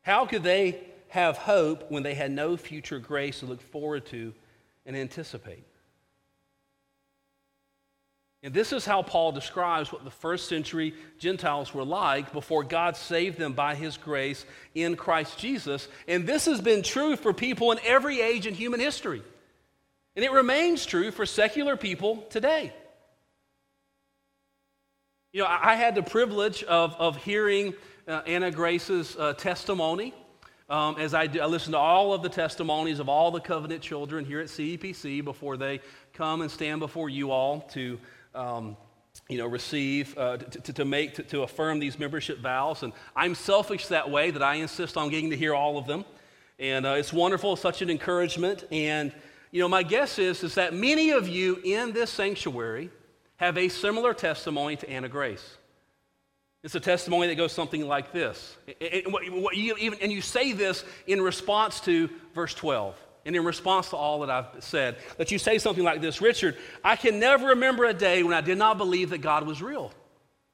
How 0.01 0.25
could 0.25 0.43
they 0.43 0.81
have 1.09 1.37
hope 1.37 1.91
when 1.91 2.03
they 2.03 2.15
had 2.15 2.31
no 2.31 2.57
future 2.57 2.99
grace 2.99 3.39
to 3.39 3.45
look 3.45 3.61
forward 3.61 4.05
to 4.07 4.33
and 4.85 4.95
anticipate? 4.95 5.63
And 8.41 8.53
this 8.53 8.71
is 8.71 8.85
how 8.85 9.01
Paul 9.03 9.33
describes 9.33 9.91
what 9.91 10.05
the 10.05 10.11
first 10.11 10.47
century 10.47 10.93
Gentiles 11.17 11.73
were 11.73 11.83
like 11.83 12.31
before 12.31 12.63
God 12.63 12.95
saved 12.95 13.37
them 13.37 13.51
by 13.51 13.75
his 13.75 13.97
grace 13.97 14.45
in 14.73 14.95
Christ 14.95 15.37
Jesus. 15.37 15.89
And 16.07 16.25
this 16.25 16.45
has 16.45 16.61
been 16.61 16.81
true 16.81 17.17
for 17.17 17.33
people 17.33 17.71
in 17.73 17.79
every 17.83 18.21
age 18.21 18.47
in 18.47 18.53
human 18.53 18.79
history. 18.79 19.21
And 20.15 20.23
it 20.23 20.31
remains 20.31 20.85
true 20.85 21.11
for 21.11 21.25
secular 21.25 21.75
people 21.75 22.23
today. 22.29 22.73
You 25.33 25.41
know, 25.41 25.47
I 25.49 25.75
had 25.75 25.93
the 25.95 26.01
privilege 26.01 26.63
of, 26.63 26.95
of 26.97 27.17
hearing 27.17 27.73
uh, 28.07 28.21
Anna 28.25 28.51
Grace's 28.51 29.15
uh, 29.17 29.33
testimony 29.33 30.13
um, 30.69 30.97
as 30.99 31.15
I, 31.15 31.25
do, 31.25 31.41
I 31.41 31.45
listen 31.47 31.71
to 31.71 31.79
all 31.79 32.13
of 32.13 32.21
the 32.21 32.29
testimonies 32.29 32.99
of 32.99 33.09
all 33.09 33.31
the 33.31 33.39
covenant 33.39 33.81
children 33.81 34.23
here 34.23 34.39
at 34.39 34.47
CEPC 34.47 35.23
before 35.23 35.57
they 35.57 35.81
come 36.13 36.41
and 36.41 36.51
stand 36.51 36.79
before 36.79 37.09
you 37.09 37.31
all 37.31 37.61
to 37.71 37.99
um, 38.35 38.77
you 39.27 39.37
know, 39.37 39.47
receive, 39.47 40.17
uh, 40.17 40.37
to, 40.37 40.73
to, 40.73 40.85
make, 40.85 41.15
to, 41.15 41.23
to 41.23 41.43
affirm 41.43 41.79
these 41.79 41.99
membership 41.99 42.39
vows. 42.39 42.83
And 42.83 42.93
I'm 43.15 43.35
selfish 43.35 43.87
that 43.87 44.09
way 44.09 44.31
that 44.31 44.41
I 44.41 44.55
insist 44.55 44.97
on 44.97 45.09
getting 45.09 45.29
to 45.29 45.37
hear 45.37 45.53
all 45.53 45.77
of 45.77 45.85
them. 45.85 46.05
And 46.57 46.85
uh, 46.85 46.95
it's 46.97 47.13
wonderful, 47.13 47.55
such 47.55 47.81
an 47.81 47.89
encouragement. 47.89 48.65
And, 48.71 49.13
you 49.51 49.61
know, 49.61 49.69
my 49.69 49.83
guess 49.83 50.19
is, 50.19 50.43
is 50.43 50.55
that 50.55 50.73
many 50.73 51.11
of 51.11 51.27
you 51.27 51.61
in 51.63 51.93
this 51.93 52.09
sanctuary 52.09 52.89
have 53.37 53.57
a 53.57 53.69
similar 53.69 54.13
testimony 54.13 54.75
to 54.77 54.89
Anna 54.89 55.07
Grace. 55.07 55.57
It's 56.63 56.75
a 56.75 56.79
testimony 56.79 57.27
that 57.27 57.35
goes 57.35 57.53
something 57.53 57.87
like 57.87 58.11
this. 58.11 58.57
And, 58.81 59.05
you, 59.53 59.75
and 60.01 60.11
you 60.11 60.21
say 60.21 60.51
this 60.51 60.83
in 61.07 61.21
response 61.21 61.79
to 61.81 62.09
verse 62.33 62.53
12 62.53 62.95
and 63.25 63.35
in 63.35 63.43
response 63.43 63.89
to 63.89 63.95
all 63.95 64.21
that 64.21 64.29
I've 64.29 64.63
said, 64.63 64.97
that 65.17 65.31
you 65.31 65.37
say 65.37 65.57
something 65.57 65.83
like 65.83 66.01
this 66.01 66.21
Richard, 66.21 66.57
I 66.83 66.95
can 66.95 67.19
never 67.19 67.47
remember 67.47 67.85
a 67.85 67.93
day 67.93 68.23
when 68.23 68.33
I 68.33 68.41
did 68.41 68.57
not 68.57 68.77
believe 68.77 69.09
that 69.11 69.19
God 69.19 69.45
was 69.45 69.61
real 69.61 69.91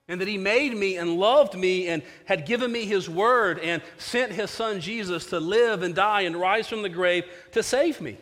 and 0.07 0.21
that 0.21 0.27
He 0.27 0.37
made 0.37 0.75
me 0.75 0.97
and 0.97 1.17
loved 1.17 1.55
me 1.55 1.87
and 1.87 2.03
had 2.25 2.45
given 2.45 2.71
me 2.71 2.85
His 2.85 3.09
word 3.09 3.59
and 3.59 3.81
sent 3.97 4.31
His 4.31 4.51
Son 4.51 4.79
Jesus 4.79 5.27
to 5.27 5.39
live 5.39 5.83
and 5.83 5.95
die 5.95 6.21
and 6.21 6.35
rise 6.35 6.67
from 6.67 6.81
the 6.81 6.89
grave 6.89 7.25
to 7.51 7.63
save 7.63 8.01
me. 8.01 8.17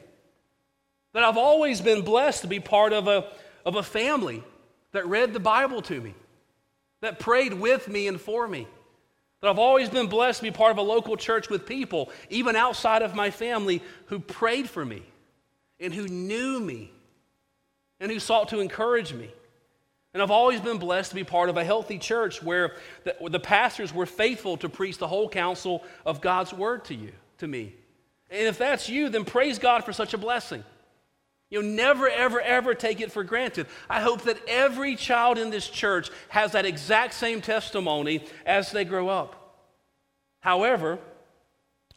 That 1.13 1.23
I've 1.23 1.37
always 1.37 1.81
been 1.81 2.01
blessed 2.01 2.41
to 2.41 2.47
be 2.47 2.59
part 2.59 2.93
of 2.93 3.07
a, 3.07 3.27
of 3.65 3.75
a 3.75 3.83
family 3.83 4.43
that 4.91 5.07
read 5.07 5.33
the 5.33 5.39
Bible 5.39 5.81
to 5.83 5.99
me, 6.01 6.15
that 7.01 7.19
prayed 7.19 7.53
with 7.53 7.87
me 7.87 8.07
and 8.07 8.19
for 8.19 8.47
me 8.47 8.67
that 9.43 9.49
I've 9.49 9.59
always 9.59 9.89
been 9.89 10.07
blessed 10.07 10.39
to 10.39 10.43
be 10.43 10.51
part 10.51 10.71
of 10.71 10.77
a 10.77 10.81
local 10.81 11.17
church 11.17 11.49
with 11.49 11.65
people, 11.65 12.09
even 12.29 12.55
outside 12.55 13.01
of 13.01 13.13
my 13.13 13.29
family, 13.29 13.83
who 14.05 14.19
prayed 14.19 14.69
for 14.69 14.85
me 14.85 15.03
and 15.81 15.93
who 15.93 16.07
knew 16.07 16.61
me 16.61 16.89
and 17.99 18.09
who 18.09 18.21
sought 18.21 18.47
to 18.49 18.61
encourage 18.61 19.11
me. 19.11 19.29
And 20.13 20.23
I've 20.23 20.31
always 20.31 20.61
been 20.61 20.77
blessed 20.77 21.09
to 21.09 21.15
be 21.15 21.25
part 21.25 21.49
of 21.49 21.57
a 21.57 21.63
healthy 21.65 21.97
church 21.97 22.41
where 22.41 22.77
the, 23.03 23.17
where 23.19 23.31
the 23.31 23.39
pastors 23.39 23.93
were 23.93 24.05
faithful 24.05 24.55
to 24.57 24.69
preach 24.69 24.97
the 24.97 25.09
whole 25.09 25.27
counsel 25.27 25.83
of 26.05 26.21
God's 26.21 26.53
word 26.53 26.85
to 26.85 26.95
you, 26.95 27.11
to 27.39 27.47
me. 27.47 27.75
And 28.31 28.47
if 28.47 28.57
that's 28.57 28.87
you, 28.87 29.09
then 29.09 29.25
praise 29.25 29.59
God 29.59 29.83
for 29.83 29.91
such 29.91 30.13
a 30.13 30.17
blessing. 30.17 30.63
You'll 31.53 31.61
never, 31.61 32.09
ever, 32.09 32.41
ever 32.41 32.73
take 32.73 32.99
it 32.99 33.11
for 33.11 33.23
granted. 33.23 33.67
I 33.87 34.01
hope 34.01 34.23
that 34.23 34.39
every 34.47 34.95
child 34.95 35.37
in 35.37 35.51
this 35.51 35.69
church 35.69 36.09
has 36.29 36.53
that 36.53 36.65
exact 36.65 37.13
same 37.13 37.41
testimony 37.41 38.25
as 38.43 38.71
they 38.71 38.83
grow 38.83 39.07
up. 39.07 39.55
However, 40.39 40.97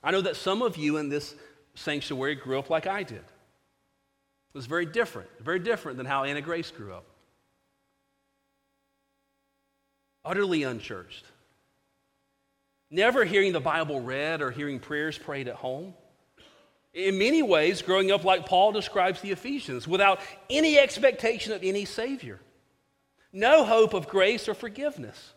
I 0.04 0.10
know 0.10 0.20
that 0.20 0.36
some 0.36 0.60
of 0.60 0.76
you 0.76 0.98
in 0.98 1.08
this 1.08 1.34
sanctuary 1.74 2.34
grew 2.34 2.58
up 2.58 2.68
like 2.68 2.86
I 2.86 3.02
did. 3.02 3.16
It 3.16 3.24
was 4.52 4.66
very 4.66 4.84
different, 4.84 5.30
very 5.40 5.58
different 5.58 5.96
than 5.96 6.04
how 6.04 6.24
Anna 6.24 6.42
Grace 6.42 6.70
grew 6.70 6.92
up. 6.92 7.06
Utterly 10.22 10.64
unchurched. 10.64 11.24
Never 12.90 13.24
hearing 13.24 13.54
the 13.54 13.60
Bible 13.60 14.02
read 14.02 14.42
or 14.42 14.50
hearing 14.50 14.80
prayers 14.80 15.16
prayed 15.16 15.48
at 15.48 15.54
home 15.54 15.94
in 16.96 17.18
many 17.18 17.42
ways, 17.42 17.82
growing 17.82 18.10
up 18.10 18.24
like 18.24 18.46
Paul 18.46 18.72
describes 18.72 19.20
the 19.20 19.30
Ephesians, 19.30 19.86
without 19.86 20.18
any 20.48 20.78
expectation 20.78 21.52
of 21.52 21.62
any 21.62 21.84
Savior, 21.84 22.40
no 23.32 23.66
hope 23.66 23.92
of 23.92 24.08
grace 24.08 24.48
or 24.48 24.54
forgiveness. 24.54 25.34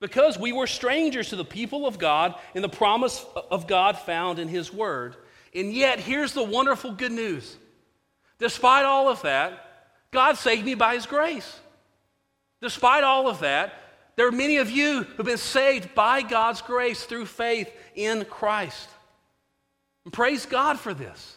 Because 0.00 0.36
we 0.36 0.52
were 0.52 0.66
strangers 0.66 1.28
to 1.28 1.36
the 1.36 1.44
people 1.44 1.86
of 1.86 1.96
God 1.96 2.34
and 2.56 2.64
the 2.64 2.68
promise 2.68 3.24
of 3.52 3.68
God 3.68 3.96
found 3.96 4.40
in 4.40 4.48
His 4.48 4.72
Word. 4.72 5.14
And 5.54 5.72
yet, 5.72 6.00
here's 6.00 6.32
the 6.32 6.42
wonderful 6.42 6.90
good 6.90 7.12
news. 7.12 7.56
Despite 8.40 8.84
all 8.84 9.08
of 9.08 9.22
that, 9.22 9.92
God 10.10 10.36
saved 10.36 10.66
me 10.66 10.74
by 10.74 10.94
His 10.96 11.06
grace. 11.06 11.60
Despite 12.60 13.04
all 13.04 13.28
of 13.28 13.38
that, 13.40 13.74
there 14.16 14.26
are 14.26 14.32
many 14.32 14.56
of 14.56 14.72
you 14.72 15.04
who've 15.04 15.24
been 15.24 15.38
saved 15.38 15.94
by 15.94 16.22
God's 16.22 16.62
grace 16.62 17.04
through 17.04 17.26
faith 17.26 17.72
in 17.94 18.24
Christ. 18.24 18.88
And 20.04 20.12
praise 20.12 20.46
God 20.46 20.78
for 20.78 20.94
this. 20.94 21.36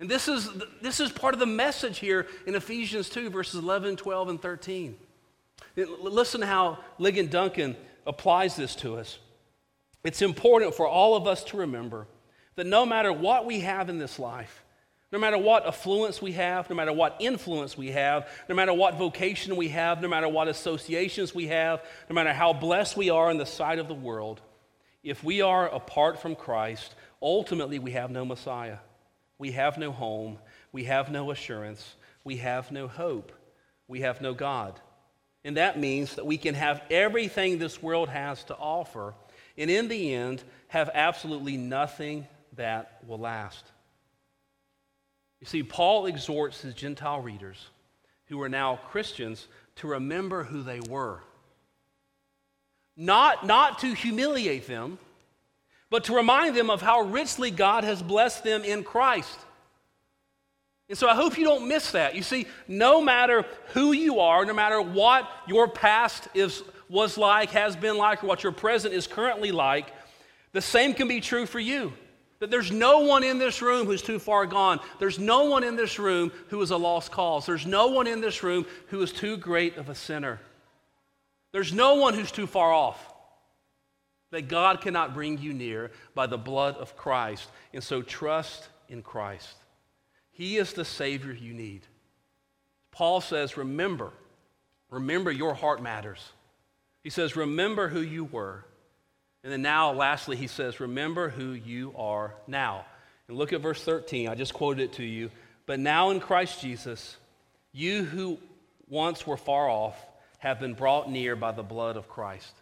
And 0.00 0.10
this 0.10 0.26
is, 0.26 0.48
this 0.80 0.98
is 0.98 1.12
part 1.12 1.32
of 1.32 1.40
the 1.40 1.46
message 1.46 1.98
here 1.98 2.26
in 2.46 2.54
Ephesians 2.54 3.08
2, 3.08 3.30
verses 3.30 3.62
11, 3.62 3.96
12, 3.96 4.28
and 4.30 4.42
13. 4.42 4.96
Listen 5.76 6.42
how 6.42 6.78
Ligon 6.98 7.30
Duncan 7.30 7.76
applies 8.06 8.56
this 8.56 8.74
to 8.76 8.96
us. 8.96 9.18
It's 10.04 10.20
important 10.20 10.74
for 10.74 10.88
all 10.88 11.14
of 11.14 11.26
us 11.28 11.44
to 11.44 11.58
remember 11.58 12.08
that 12.56 12.66
no 12.66 12.84
matter 12.84 13.12
what 13.12 13.46
we 13.46 13.60
have 13.60 13.88
in 13.88 13.98
this 13.98 14.18
life, 14.18 14.64
no 15.12 15.18
matter 15.18 15.38
what 15.38 15.66
affluence 15.66 16.20
we 16.20 16.32
have, 16.32 16.68
no 16.68 16.74
matter 16.74 16.92
what 16.92 17.16
influence 17.20 17.76
we 17.76 17.90
have, 17.90 18.28
no 18.48 18.54
matter 18.54 18.72
what 18.72 18.96
vocation 18.96 19.56
we 19.56 19.68
have, 19.68 20.00
no 20.02 20.08
matter 20.08 20.28
what 20.28 20.48
associations 20.48 21.34
we 21.34 21.46
have, 21.48 21.82
no 22.08 22.14
matter 22.14 22.32
how 22.32 22.52
blessed 22.52 22.96
we 22.96 23.10
are 23.10 23.30
in 23.30 23.36
the 23.36 23.46
sight 23.46 23.78
of 23.78 23.88
the 23.88 23.94
world, 23.94 24.40
if 25.02 25.24
we 25.24 25.40
are 25.42 25.68
apart 25.68 26.20
from 26.20 26.36
Christ, 26.36 26.94
ultimately 27.20 27.78
we 27.78 27.92
have 27.92 28.10
no 28.10 28.24
Messiah. 28.24 28.78
We 29.38 29.52
have 29.52 29.78
no 29.78 29.90
home. 29.92 30.38
We 30.70 30.84
have 30.84 31.10
no 31.10 31.30
assurance. 31.30 31.96
We 32.24 32.36
have 32.38 32.70
no 32.70 32.88
hope. 32.88 33.32
We 33.88 34.00
have 34.00 34.20
no 34.20 34.34
God. 34.34 34.78
And 35.44 35.56
that 35.56 35.78
means 35.78 36.14
that 36.14 36.26
we 36.26 36.38
can 36.38 36.54
have 36.54 36.82
everything 36.90 37.58
this 37.58 37.82
world 37.82 38.08
has 38.08 38.44
to 38.44 38.56
offer, 38.56 39.14
and 39.58 39.70
in 39.70 39.88
the 39.88 40.14
end, 40.14 40.42
have 40.68 40.88
absolutely 40.94 41.56
nothing 41.56 42.26
that 42.54 43.00
will 43.06 43.18
last. 43.18 43.64
You 45.40 45.46
see, 45.46 45.64
Paul 45.64 46.06
exhorts 46.06 46.60
his 46.60 46.74
Gentile 46.74 47.20
readers, 47.20 47.66
who 48.26 48.40
are 48.40 48.48
now 48.48 48.76
Christians, 48.90 49.48
to 49.76 49.88
remember 49.88 50.44
who 50.44 50.62
they 50.62 50.78
were. 50.78 51.20
Not, 52.96 53.46
not 53.46 53.78
to 53.80 53.92
humiliate 53.94 54.66
them, 54.66 54.98
but 55.90 56.04
to 56.04 56.14
remind 56.14 56.56
them 56.56 56.70
of 56.70 56.82
how 56.82 57.02
richly 57.02 57.50
God 57.50 57.84
has 57.84 58.02
blessed 58.02 58.44
them 58.44 58.64
in 58.64 58.84
Christ. 58.84 59.38
And 60.88 60.98
so 60.98 61.08
I 61.08 61.14
hope 61.14 61.38
you 61.38 61.44
don't 61.44 61.68
miss 61.68 61.92
that. 61.92 62.14
You 62.14 62.22
see, 62.22 62.46
no 62.68 63.00
matter 63.00 63.46
who 63.68 63.92
you 63.92 64.20
are, 64.20 64.44
no 64.44 64.52
matter 64.52 64.80
what 64.80 65.28
your 65.46 65.68
past 65.68 66.28
is, 66.34 66.62
was 66.88 67.16
like, 67.16 67.50
has 67.50 67.76
been 67.76 67.96
like, 67.96 68.22
or 68.22 68.26
what 68.26 68.42
your 68.42 68.52
present 68.52 68.92
is 68.92 69.06
currently 69.06 69.52
like, 69.52 69.86
the 70.52 70.60
same 70.60 70.92
can 70.92 71.08
be 71.08 71.20
true 71.20 71.46
for 71.46 71.60
you. 71.60 71.94
That 72.40 72.50
there's 72.50 72.70
no 72.70 73.00
one 73.00 73.24
in 73.24 73.38
this 73.38 73.62
room 73.62 73.86
who's 73.86 74.02
too 74.02 74.18
far 74.18 74.44
gone. 74.44 74.80
There's 74.98 75.18
no 75.18 75.44
one 75.44 75.64
in 75.64 75.76
this 75.76 75.98
room 75.98 76.32
who 76.48 76.60
is 76.60 76.72
a 76.72 76.76
lost 76.76 77.10
cause. 77.10 77.46
There's 77.46 77.64
no 77.64 77.86
one 77.86 78.06
in 78.06 78.20
this 78.20 78.42
room 78.42 78.66
who 78.88 79.00
is 79.00 79.12
too 79.12 79.36
great 79.36 79.76
of 79.76 79.88
a 79.88 79.94
sinner. 79.94 80.40
There's 81.52 81.72
no 81.72 81.94
one 81.96 82.14
who's 82.14 82.32
too 82.32 82.46
far 82.46 82.72
off. 82.72 83.08
That 84.30 84.48
God 84.48 84.80
cannot 84.80 85.12
bring 85.12 85.36
you 85.36 85.52
near 85.52 85.90
by 86.14 86.26
the 86.26 86.38
blood 86.38 86.76
of 86.76 86.96
Christ. 86.96 87.46
And 87.74 87.84
so 87.84 88.00
trust 88.00 88.66
in 88.88 89.02
Christ. 89.02 89.54
He 90.30 90.56
is 90.56 90.72
the 90.72 90.86
Savior 90.86 91.32
you 91.32 91.52
need. 91.52 91.82
Paul 92.90 93.20
says, 93.20 93.58
Remember, 93.58 94.10
remember 94.90 95.30
your 95.30 95.52
heart 95.52 95.82
matters. 95.82 96.20
He 97.04 97.10
says, 97.10 97.36
Remember 97.36 97.88
who 97.88 98.00
you 98.00 98.24
were. 98.24 98.64
And 99.44 99.52
then 99.52 99.62
now, 99.62 99.92
lastly, 99.92 100.36
he 100.36 100.46
says, 100.46 100.80
Remember 100.80 101.28
who 101.28 101.52
you 101.52 101.94
are 101.98 102.34
now. 102.46 102.86
And 103.28 103.36
look 103.36 103.52
at 103.52 103.60
verse 103.60 103.82
13. 103.82 104.28
I 104.28 104.34
just 104.34 104.54
quoted 104.54 104.84
it 104.84 104.92
to 104.94 105.04
you. 105.04 105.30
But 105.66 105.78
now 105.78 106.10
in 106.10 106.20
Christ 106.20 106.60
Jesus, 106.60 107.16
you 107.72 108.04
who 108.04 108.38
once 108.88 109.26
were 109.26 109.36
far 109.36 109.68
off 109.68 109.96
have 110.42 110.58
been 110.58 110.74
brought 110.74 111.08
near 111.08 111.36
by 111.36 111.52
the 111.52 111.62
blood 111.62 111.96
of 111.96 112.08
Christ. 112.08 112.52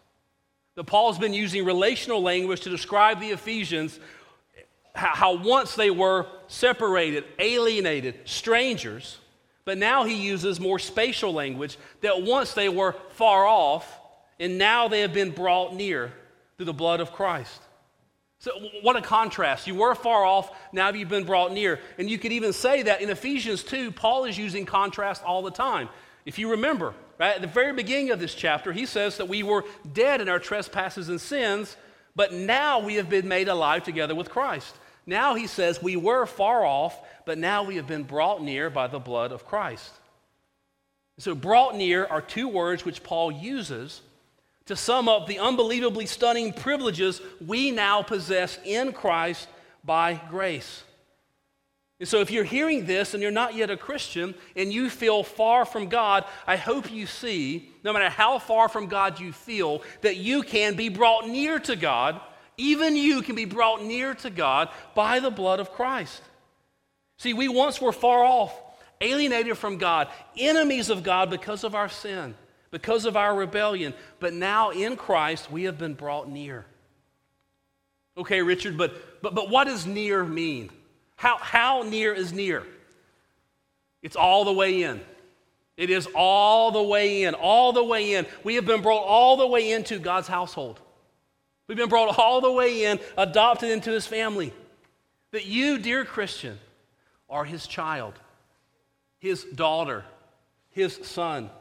The 0.75 0.83
Paul's 0.83 1.17
been 1.17 1.33
using 1.33 1.65
relational 1.65 2.21
language 2.21 2.61
to 2.61 2.69
describe 2.69 3.19
the 3.19 3.29
Ephesians 3.29 3.99
how 4.93 5.37
once 5.37 5.73
they 5.73 5.89
were 5.89 6.27
separated, 6.47 7.23
alienated, 7.39 8.19
strangers, 8.25 9.17
but 9.65 9.79
now 9.79 10.03
he 10.03 10.13
uses 10.13 10.59
more 10.59 10.77
spatial 10.77 11.33
language 11.33 11.75
that 12.01 12.21
once 12.21 12.53
they 12.53 12.69
were 12.69 12.95
far 13.13 13.47
off, 13.47 13.99
and 14.39 14.59
now 14.59 14.87
they 14.87 15.01
have 15.01 15.13
been 15.13 15.31
brought 15.31 15.73
near 15.73 16.13
through 16.57 16.67
the 16.67 16.73
blood 16.73 16.99
of 16.99 17.11
Christ. 17.11 17.61
So, 18.37 18.51
what 18.83 18.95
a 18.95 19.01
contrast. 19.01 19.65
You 19.65 19.73
were 19.73 19.95
far 19.95 20.23
off, 20.23 20.51
now 20.71 20.91
you've 20.91 21.09
been 21.09 21.25
brought 21.25 21.51
near. 21.51 21.79
And 21.97 22.07
you 22.07 22.19
could 22.19 22.31
even 22.31 22.53
say 22.53 22.83
that 22.83 23.01
in 23.01 23.09
Ephesians 23.09 23.63
2, 23.63 23.91
Paul 23.91 24.25
is 24.25 24.37
using 24.37 24.67
contrast 24.67 25.23
all 25.23 25.41
the 25.41 25.49
time. 25.49 25.89
If 26.25 26.37
you 26.37 26.51
remember, 26.51 26.93
right, 27.27 27.35
at 27.35 27.41
the 27.41 27.47
very 27.47 27.73
beginning 27.73 28.11
of 28.11 28.19
this 28.19 28.33
chapter, 28.33 28.71
he 28.71 28.85
says 28.85 29.17
that 29.17 29.27
we 29.27 29.43
were 29.43 29.65
dead 29.93 30.21
in 30.21 30.29
our 30.29 30.39
trespasses 30.39 31.09
and 31.09 31.21
sins, 31.21 31.77
but 32.15 32.33
now 32.33 32.79
we 32.79 32.95
have 32.95 33.09
been 33.09 33.27
made 33.27 33.47
alive 33.47 33.83
together 33.83 34.15
with 34.15 34.29
Christ. 34.29 34.75
Now 35.05 35.35
he 35.35 35.47
says, 35.47 35.81
We 35.81 35.95
were 35.95 36.25
far 36.25 36.65
off, 36.65 36.99
but 37.25 37.37
now 37.37 37.63
we 37.63 37.77
have 37.77 37.87
been 37.87 38.03
brought 38.03 38.41
near 38.41 38.69
by 38.69 38.87
the 38.87 38.99
blood 38.99 39.31
of 39.31 39.45
Christ. 39.45 39.91
So, 41.17 41.35
brought 41.35 41.75
near 41.75 42.05
are 42.05 42.21
two 42.21 42.47
words 42.47 42.83
which 42.83 43.03
Paul 43.03 43.31
uses 43.31 44.01
to 44.65 44.75
sum 44.75 45.07
up 45.07 45.27
the 45.27 45.39
unbelievably 45.39 46.05
stunning 46.05 46.53
privileges 46.53 47.21
we 47.45 47.71
now 47.71 48.01
possess 48.01 48.57
in 48.63 48.93
Christ 48.93 49.47
by 49.83 50.19
grace. 50.29 50.83
And 52.01 52.07
so, 52.07 52.19
if 52.19 52.31
you're 52.31 52.43
hearing 52.43 52.85
this 52.85 53.13
and 53.13 53.23
you're 53.23 53.31
not 53.31 53.55
yet 53.55 53.69
a 53.69 53.77
Christian 53.77 54.35
and 54.57 54.73
you 54.73 54.89
feel 54.89 55.23
far 55.23 55.63
from 55.63 55.87
God, 55.87 56.25
I 56.45 56.57
hope 56.57 56.91
you 56.91 57.05
see, 57.05 57.69
no 57.83 57.93
matter 57.93 58.09
how 58.09 58.39
far 58.39 58.67
from 58.67 58.87
God 58.87 59.21
you 59.21 59.31
feel, 59.31 59.83
that 60.01 60.17
you 60.17 60.43
can 60.43 60.75
be 60.75 60.89
brought 60.89 61.29
near 61.29 61.59
to 61.59 61.77
God 61.77 62.19
even 62.61 62.95
you 62.95 63.21
can 63.21 63.35
be 63.35 63.45
brought 63.45 63.83
near 63.83 64.13
to 64.13 64.29
God 64.29 64.69
by 64.93 65.19
the 65.19 65.31
blood 65.31 65.59
of 65.59 65.71
Christ. 65.71 66.21
See, 67.17 67.33
we 67.33 67.47
once 67.47 67.81
were 67.81 67.91
far 67.91 68.23
off, 68.23 68.55
alienated 68.99 69.57
from 69.57 69.77
God, 69.77 70.09
enemies 70.37 70.89
of 70.89 71.01
God 71.01 71.29
because 71.29 71.63
of 71.63 71.73
our 71.73 71.89
sin, 71.89 72.35
because 72.69 73.05
of 73.05 73.17
our 73.17 73.35
rebellion. 73.35 73.93
But 74.19 74.33
now 74.33 74.69
in 74.69 74.95
Christ, 74.95 75.51
we 75.51 75.63
have 75.63 75.77
been 75.77 75.95
brought 75.95 76.29
near. 76.29 76.65
Okay, 78.15 78.41
Richard, 78.41 78.77
but, 78.77 79.21
but, 79.23 79.33
but 79.33 79.49
what 79.49 79.65
does 79.65 79.87
near 79.87 80.23
mean? 80.23 80.69
How, 81.21 81.37
how 81.37 81.83
near 81.83 82.15
is 82.15 82.33
near? 82.33 82.65
It's 84.01 84.15
all 84.15 84.43
the 84.43 84.51
way 84.51 84.81
in. 84.81 84.99
It 85.77 85.91
is 85.91 86.07
all 86.15 86.71
the 86.71 86.81
way 86.81 87.21
in, 87.21 87.35
all 87.35 87.73
the 87.73 87.83
way 87.83 88.15
in. 88.15 88.25
We 88.43 88.55
have 88.55 88.65
been 88.65 88.81
brought 88.81 89.03
all 89.03 89.37
the 89.37 89.45
way 89.45 89.71
into 89.71 89.99
God's 89.99 90.27
household. 90.27 90.79
We've 91.67 91.77
been 91.77 91.89
brought 91.89 92.17
all 92.17 92.41
the 92.41 92.51
way 92.51 92.85
in, 92.85 92.99
adopted 93.17 93.69
into 93.69 93.91
his 93.91 94.07
family. 94.07 94.51
That 95.29 95.45
you, 95.45 95.77
dear 95.77 96.05
Christian, 96.05 96.57
are 97.29 97.45
his 97.45 97.67
child, 97.67 98.15
his 99.19 99.43
daughter, 99.43 100.03
his 100.71 100.95
son. 101.03 101.51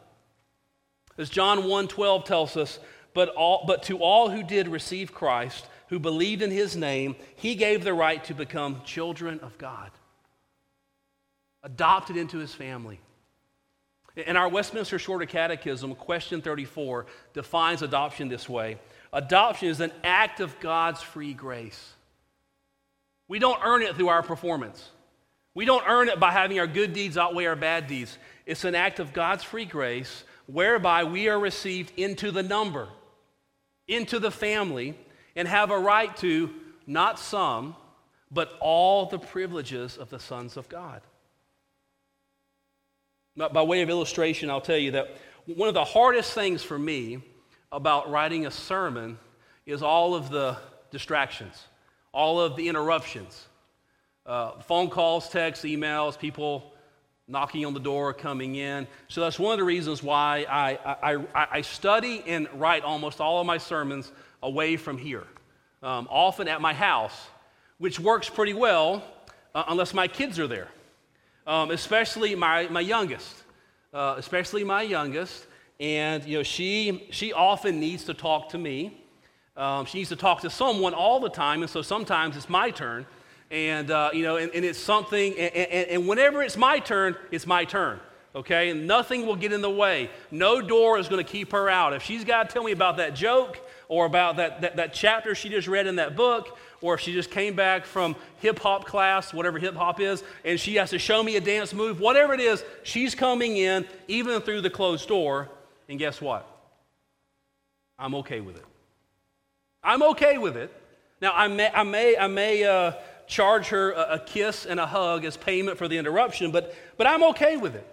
As 1.19 1.29
John 1.29 1.65
1:12 1.65 2.25
tells 2.25 2.57
us, 2.57 2.79
but, 3.13 3.29
all, 3.29 3.65
but 3.67 3.83
to 3.85 3.99
all 3.99 4.31
who 4.31 4.43
did 4.43 4.69
receive 4.69 5.13
Christ, 5.13 5.67
who 5.91 5.99
believed 5.99 6.41
in 6.41 6.53
his 6.53 6.77
name, 6.77 7.17
he 7.35 7.57
gave 7.57 7.83
the 7.85 7.93
right 7.93 8.23
to 8.25 8.33
become 8.33 8.81
children 8.85 9.41
of 9.41 9.59
God, 9.59 9.91
adopted 11.65 12.17
into 12.17 12.39
his 12.39 12.55
family. 12.55 13.01
In 14.17 14.37
our 14.37 14.49
Westminster 14.49 14.99
Shorter 14.99 15.27
Catechism, 15.27 15.95
question 15.97 16.43
34 16.43 17.07
defines 17.35 17.83
adoption 17.83 18.29
this 18.29 18.49
way 18.49 18.79
Adoption 19.13 19.69
is 19.69 19.81
an 19.81 19.93
act 20.05 20.39
of 20.39 20.59
God's 20.61 21.03
free 21.03 21.35
grace. 21.35 21.93
We 23.27 23.41
don't 23.41 23.61
earn 23.65 23.83
it 23.83 23.97
through 23.97 24.09
our 24.09 24.23
performance. 24.23 24.89
We 25.55 25.65
don't 25.65 25.87
earn 25.87 26.09
it 26.09 26.21
by 26.21 26.31
having 26.31 26.61
our 26.61 26.69
good 26.69 26.93
deeds 26.93 27.19
outweigh 27.19 27.47
our 27.47 27.57
bad 27.57 27.89
deeds. 27.89 28.17
It's 28.47 28.65
an 28.65 28.77
act 28.77 29.01
of 29.01 29.13
God's 29.13 29.43
free 29.43 29.65
grace 29.65 30.23
whereby 30.47 31.03
we 31.03 31.29
are 31.29 31.39
received 31.39 31.93
into 31.97 32.31
the 32.31 32.45
number, 32.45 32.89
into 33.89 34.21
the 34.21 34.31
family, 34.31 34.97
and 35.41 35.49
have 35.49 35.71
a 35.71 35.79
right 35.79 36.15
to 36.19 36.51
not 36.87 37.19
some, 37.19 37.75
but 38.31 38.53
all 38.61 39.07
the 39.07 39.19
privileges 39.19 39.97
of 39.97 40.11
the 40.11 40.19
sons 40.19 40.59
of 40.59 40.69
God. 40.69 41.01
By 43.35 43.63
way 43.63 43.81
of 43.81 43.89
illustration, 43.89 44.51
I'll 44.51 44.61
tell 44.61 44.77
you 44.77 44.91
that 44.91 45.17
one 45.47 45.67
of 45.67 45.73
the 45.73 45.85
hardest 45.85 46.35
things 46.35 46.63
for 46.63 46.79
me 46.79 47.23
about 47.73 48.11
writing 48.11 48.45
a 48.45 48.51
sermon 48.51 49.19
is 49.65 49.83
all 49.83 50.15
of 50.15 50.29
the 50.29 50.59
distractions, 50.91 51.65
all 52.13 52.39
of 52.39 52.55
the 52.55 52.69
interruptions. 52.69 53.47
Uh, 54.27 54.61
phone 54.61 54.91
calls, 54.91 55.31
texts, 55.31 55.65
emails, 55.65 56.19
people 56.19 56.75
knocking 57.27 57.65
on 57.65 57.73
the 57.73 57.81
door, 57.81 58.13
coming 58.13 58.57
in. 58.57 58.87
So 59.09 59.23
that's 59.23 59.39
one 59.39 59.53
of 59.53 59.59
the 59.59 59.65
reasons 59.65 60.03
why 60.03 60.45
I, 60.51 61.17
I, 61.33 61.47
I 61.51 61.61
study 61.63 62.23
and 62.27 62.47
write 62.57 62.83
almost 62.85 63.23
all 63.23 63.41
of 63.41 63.47
my 63.47 63.57
sermons 63.57 64.13
away 64.43 64.77
from 64.77 64.99
here, 64.99 65.27
um, 65.83 66.09
often 66.11 66.49
at 66.49 66.61
my 66.61 66.75
house, 66.75 67.29
which 67.79 68.01
works 68.01 68.29
pretty 68.29 68.55
well 68.55 69.03
uh, 69.55 69.65
unless 69.69 69.95
my 69.95 70.09
kids 70.09 70.39
are 70.39 70.47
there, 70.47 70.69
um, 71.47 71.71
especially 71.71 72.35
my, 72.35 72.69
my 72.69 72.81
youngest. 72.81 73.43
Uh, 73.93 74.15
especially 74.19 74.63
my 74.63 74.83
youngest. 74.83 75.49
And 75.81 76.25
you 76.25 76.39
know 76.39 76.43
she 76.45 77.09
she 77.11 77.33
often 77.33 77.81
needs 77.81 78.05
to 78.05 78.15
talk 78.15 78.51
to 78.51 78.59
me. 78.59 79.03
Um, 79.57 79.85
she 79.85 79.99
needs 79.99 80.11
to 80.11 80.17
talk 80.17 80.43
to 80.43 80.51
someone 80.51 80.95
all 80.95 81.19
the 81.19 81.29
time 81.29 81.63
and 81.63 81.69
so 81.69 81.83
sometimes 81.83 82.37
it's 82.37 82.49
my 82.49 82.71
turn. 82.71 83.05
And 83.51 83.91
uh, 83.91 84.11
you 84.13 84.23
know 84.23 84.37
and, 84.37 84.53
and, 84.55 84.65
it's 84.65 84.79
something 84.79 85.33
and, 85.37 85.53
and, 85.53 85.89
and 85.89 86.07
whenever 86.07 86.41
it's 86.41 86.57
my 86.57 86.79
turn 86.79 87.17
it's 87.33 87.49
my 87.49 87.65
turn 87.65 87.99
okay? 88.33 88.71
And 88.71 88.87
nothing 88.87 89.27
will 89.27 89.35
get 89.35 89.53
in 89.53 89.61
the 89.61 89.71
way. 89.71 90.09
No 90.31 90.61
door 90.61 91.01
is 91.01 91.09
going 91.09 91.25
to 91.25 91.29
keep 91.29 91.51
her 91.51 91.69
out. 91.69 91.93
If 91.93 92.05
she's 92.05 92.25
got 92.25 92.49
to 92.49 92.53
tell 92.53 92.63
me 92.63 92.71
about 92.71 92.99
that 92.99 93.17
joke 93.17 93.59
or 93.91 94.07
about 94.07 94.37
that, 94.37 94.61
that, 94.61 94.77
that 94.77 94.95
chapter 94.95 95.35
she 95.35 95.49
just 95.49 95.67
read 95.67 95.89
in 95.89 95.97
that 95.97 96.15
book, 96.15 96.57
or 96.81 96.95
if 96.95 97.01
she 97.01 97.13
just 97.13 97.29
came 97.29 97.57
back 97.57 97.85
from 97.85 98.15
hip 98.39 98.61
hop 98.61 98.85
class, 98.85 99.35
whatever 99.35 99.59
hip 99.59 99.75
hop 99.75 99.99
is, 99.99 100.23
and 100.45 100.61
she 100.61 100.77
has 100.77 100.91
to 100.91 100.99
show 100.99 101.21
me 101.25 101.35
a 101.35 101.41
dance 101.41 101.75
move, 101.75 101.99
whatever 101.99 102.33
it 102.33 102.39
is, 102.39 102.65
she's 102.85 103.17
coming 103.17 103.57
in 103.57 103.85
even 104.07 104.41
through 104.43 104.61
the 104.61 104.71
closed 104.71 105.09
door. 105.09 105.49
And 105.89 105.99
guess 105.99 106.21
what? 106.21 106.49
I'm 107.99 108.15
okay 108.15 108.41
with 108.41 108.57
it. 108.57 108.65
I'm 109.83 110.05
okay 110.05 110.39
with 110.39 110.57
it. 110.57 110.73
Now, 111.21 111.33
I 111.35 111.49
may, 111.49 111.69
I 111.75 111.83
may, 111.83 112.17
I 112.17 112.29
may 112.29 112.63
uh, 112.63 112.93
charge 113.27 113.71
her 113.71 113.91
a, 113.91 114.15
a 114.15 114.19
kiss 114.21 114.67
and 114.67 114.79
a 114.79 114.87
hug 114.87 115.25
as 115.25 115.37
payment 115.37 115.79
for 115.79 115.89
the 115.89 115.99
interruption, 115.99 116.53
but, 116.53 116.77
but 116.97 117.09
I'm 117.09 117.25
okay 117.25 117.57
with 117.57 117.75
it. 117.75 117.87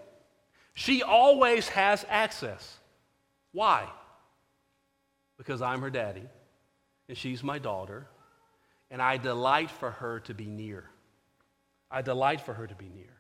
She 0.76 1.02
always 1.02 1.68
has 1.70 2.06
access. 2.08 2.78
Why? 3.52 3.88
Because 5.48 5.62
I'm 5.62 5.80
her 5.80 5.90
daddy, 5.90 6.26
and 7.08 7.18
she's 7.18 7.42
my 7.42 7.58
daughter, 7.58 8.06
and 8.92 9.02
I 9.02 9.16
delight 9.16 9.72
for 9.72 9.92
her 9.92 10.20
to 10.22 10.34
be 10.34 10.46
near. 10.46 10.84
I 11.90 12.02
delight 12.02 12.42
for 12.42 12.54
her 12.54 12.68
to 12.68 12.76
be 12.76 12.90
near. 12.94 13.14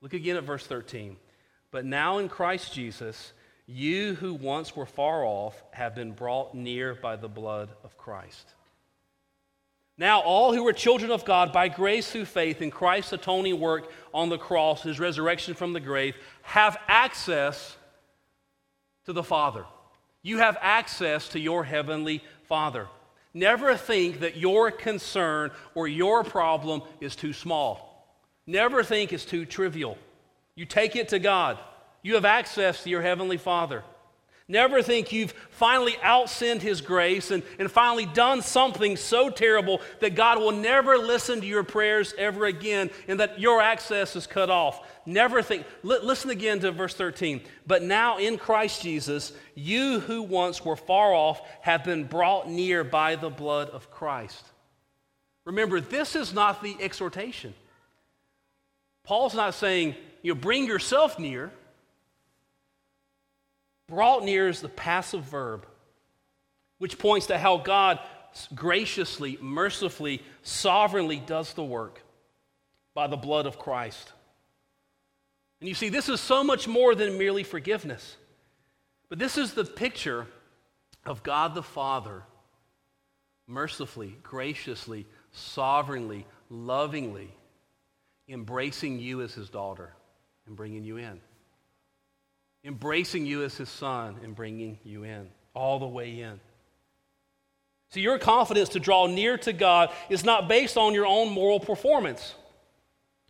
Look 0.00 0.12
again 0.12 0.36
at 0.36 0.44
verse 0.44 0.64
13. 0.64 1.16
But 1.72 1.84
now 1.84 2.18
in 2.18 2.28
Christ 2.28 2.72
Jesus, 2.72 3.32
you 3.66 4.14
who 4.14 4.34
once 4.34 4.76
were 4.76 4.86
far 4.86 5.24
off 5.24 5.60
have 5.72 5.96
been 5.96 6.12
brought 6.12 6.54
near 6.54 6.94
by 6.94 7.16
the 7.16 7.28
blood 7.28 7.70
of 7.82 7.98
Christ. 7.98 8.54
Now, 9.98 10.20
all 10.20 10.54
who 10.54 10.64
are 10.68 10.72
children 10.72 11.10
of 11.10 11.24
God 11.24 11.52
by 11.52 11.66
grace 11.66 12.08
through 12.08 12.26
faith 12.26 12.62
in 12.62 12.70
Christ's 12.70 13.14
atoning 13.14 13.58
work 13.58 13.90
on 14.14 14.28
the 14.28 14.38
cross, 14.38 14.84
his 14.84 15.00
resurrection 15.00 15.54
from 15.54 15.72
the 15.72 15.80
grave, 15.80 16.14
have 16.42 16.78
access 16.86 17.76
to 19.06 19.12
the 19.12 19.24
Father. 19.24 19.64
You 20.22 20.38
have 20.38 20.56
access 20.60 21.28
to 21.28 21.40
your 21.40 21.64
heavenly 21.64 22.22
Father. 22.48 22.86
Never 23.34 23.76
think 23.76 24.20
that 24.20 24.36
your 24.36 24.70
concern 24.70 25.50
or 25.74 25.88
your 25.88 26.22
problem 26.22 26.82
is 27.00 27.16
too 27.16 27.32
small. 27.32 27.92
Never 28.46 28.82
think 28.82 29.12
it's 29.12 29.24
too 29.24 29.46
trivial. 29.46 29.96
You 30.54 30.66
take 30.66 30.96
it 30.96 31.08
to 31.08 31.18
God. 31.18 31.58
You 32.02 32.14
have 32.14 32.24
access 32.24 32.82
to 32.82 32.90
your 32.90 33.02
Heavenly 33.02 33.36
Father. 33.36 33.84
Never 34.52 34.82
think 34.82 35.12
you've 35.12 35.32
finally 35.48 35.94
outsinned 36.04 36.60
His 36.60 36.82
grace 36.82 37.30
and, 37.30 37.42
and 37.58 37.70
finally 37.70 38.04
done 38.04 38.42
something 38.42 38.98
so 38.98 39.30
terrible 39.30 39.80
that 40.00 40.14
God 40.14 40.38
will 40.38 40.52
never 40.52 40.98
listen 40.98 41.40
to 41.40 41.46
your 41.46 41.62
prayers 41.62 42.12
ever 42.18 42.44
again 42.44 42.90
and 43.08 43.18
that 43.18 43.40
your 43.40 43.62
access 43.62 44.14
is 44.14 44.26
cut 44.26 44.50
off. 44.50 44.86
Never 45.06 45.40
think. 45.40 45.64
L- 45.82 46.04
listen 46.04 46.28
again 46.28 46.60
to 46.60 46.70
verse 46.70 46.92
13. 46.92 47.40
But 47.66 47.82
now 47.82 48.18
in 48.18 48.36
Christ 48.36 48.82
Jesus, 48.82 49.32
you 49.54 50.00
who 50.00 50.20
once 50.20 50.62
were 50.62 50.76
far 50.76 51.14
off 51.14 51.40
have 51.62 51.82
been 51.82 52.04
brought 52.04 52.46
near 52.46 52.84
by 52.84 53.16
the 53.16 53.30
blood 53.30 53.70
of 53.70 53.90
Christ. 53.90 54.44
Remember, 55.46 55.80
this 55.80 56.14
is 56.14 56.34
not 56.34 56.62
the 56.62 56.76
exhortation. 56.78 57.54
Paul's 59.02 59.34
not 59.34 59.54
saying, 59.54 59.94
you 60.20 60.34
know, 60.34 60.38
bring 60.38 60.66
yourself 60.66 61.18
near. 61.18 61.50
Brought 63.92 64.24
near 64.24 64.48
is 64.48 64.62
the 64.62 64.70
passive 64.70 65.24
verb, 65.24 65.66
which 66.78 66.98
points 66.98 67.26
to 67.26 67.36
how 67.36 67.58
God 67.58 68.00
graciously, 68.54 69.36
mercifully, 69.38 70.22
sovereignly 70.42 71.18
does 71.18 71.52
the 71.52 71.62
work 71.62 72.00
by 72.94 73.06
the 73.06 73.18
blood 73.18 73.44
of 73.44 73.58
Christ. 73.58 74.10
And 75.60 75.68
you 75.68 75.74
see, 75.74 75.90
this 75.90 76.08
is 76.08 76.22
so 76.22 76.42
much 76.42 76.66
more 76.66 76.94
than 76.94 77.18
merely 77.18 77.44
forgiveness. 77.44 78.16
But 79.10 79.18
this 79.18 79.36
is 79.36 79.52
the 79.52 79.66
picture 79.66 80.26
of 81.04 81.22
God 81.22 81.54
the 81.54 81.62
Father 81.62 82.22
mercifully, 83.46 84.16
graciously, 84.22 85.06
sovereignly, 85.32 86.24
lovingly 86.48 87.30
embracing 88.26 89.00
you 89.00 89.20
as 89.20 89.34
his 89.34 89.50
daughter 89.50 89.92
and 90.46 90.56
bringing 90.56 90.82
you 90.82 90.96
in 90.96 91.20
embracing 92.64 93.26
you 93.26 93.42
as 93.42 93.56
his 93.56 93.68
son 93.68 94.16
and 94.22 94.34
bringing 94.34 94.78
you 94.84 95.04
in, 95.04 95.28
all 95.54 95.78
the 95.78 95.86
way 95.86 96.20
in. 96.20 96.40
So, 97.90 98.00
your 98.00 98.18
confidence 98.18 98.70
to 98.70 98.80
draw 98.80 99.06
near 99.06 99.36
to 99.38 99.52
God 99.52 99.90
is 100.08 100.24
not 100.24 100.48
based 100.48 100.78
on 100.78 100.94
your 100.94 101.06
own 101.06 101.30
moral 101.30 101.60
performance. 101.60 102.34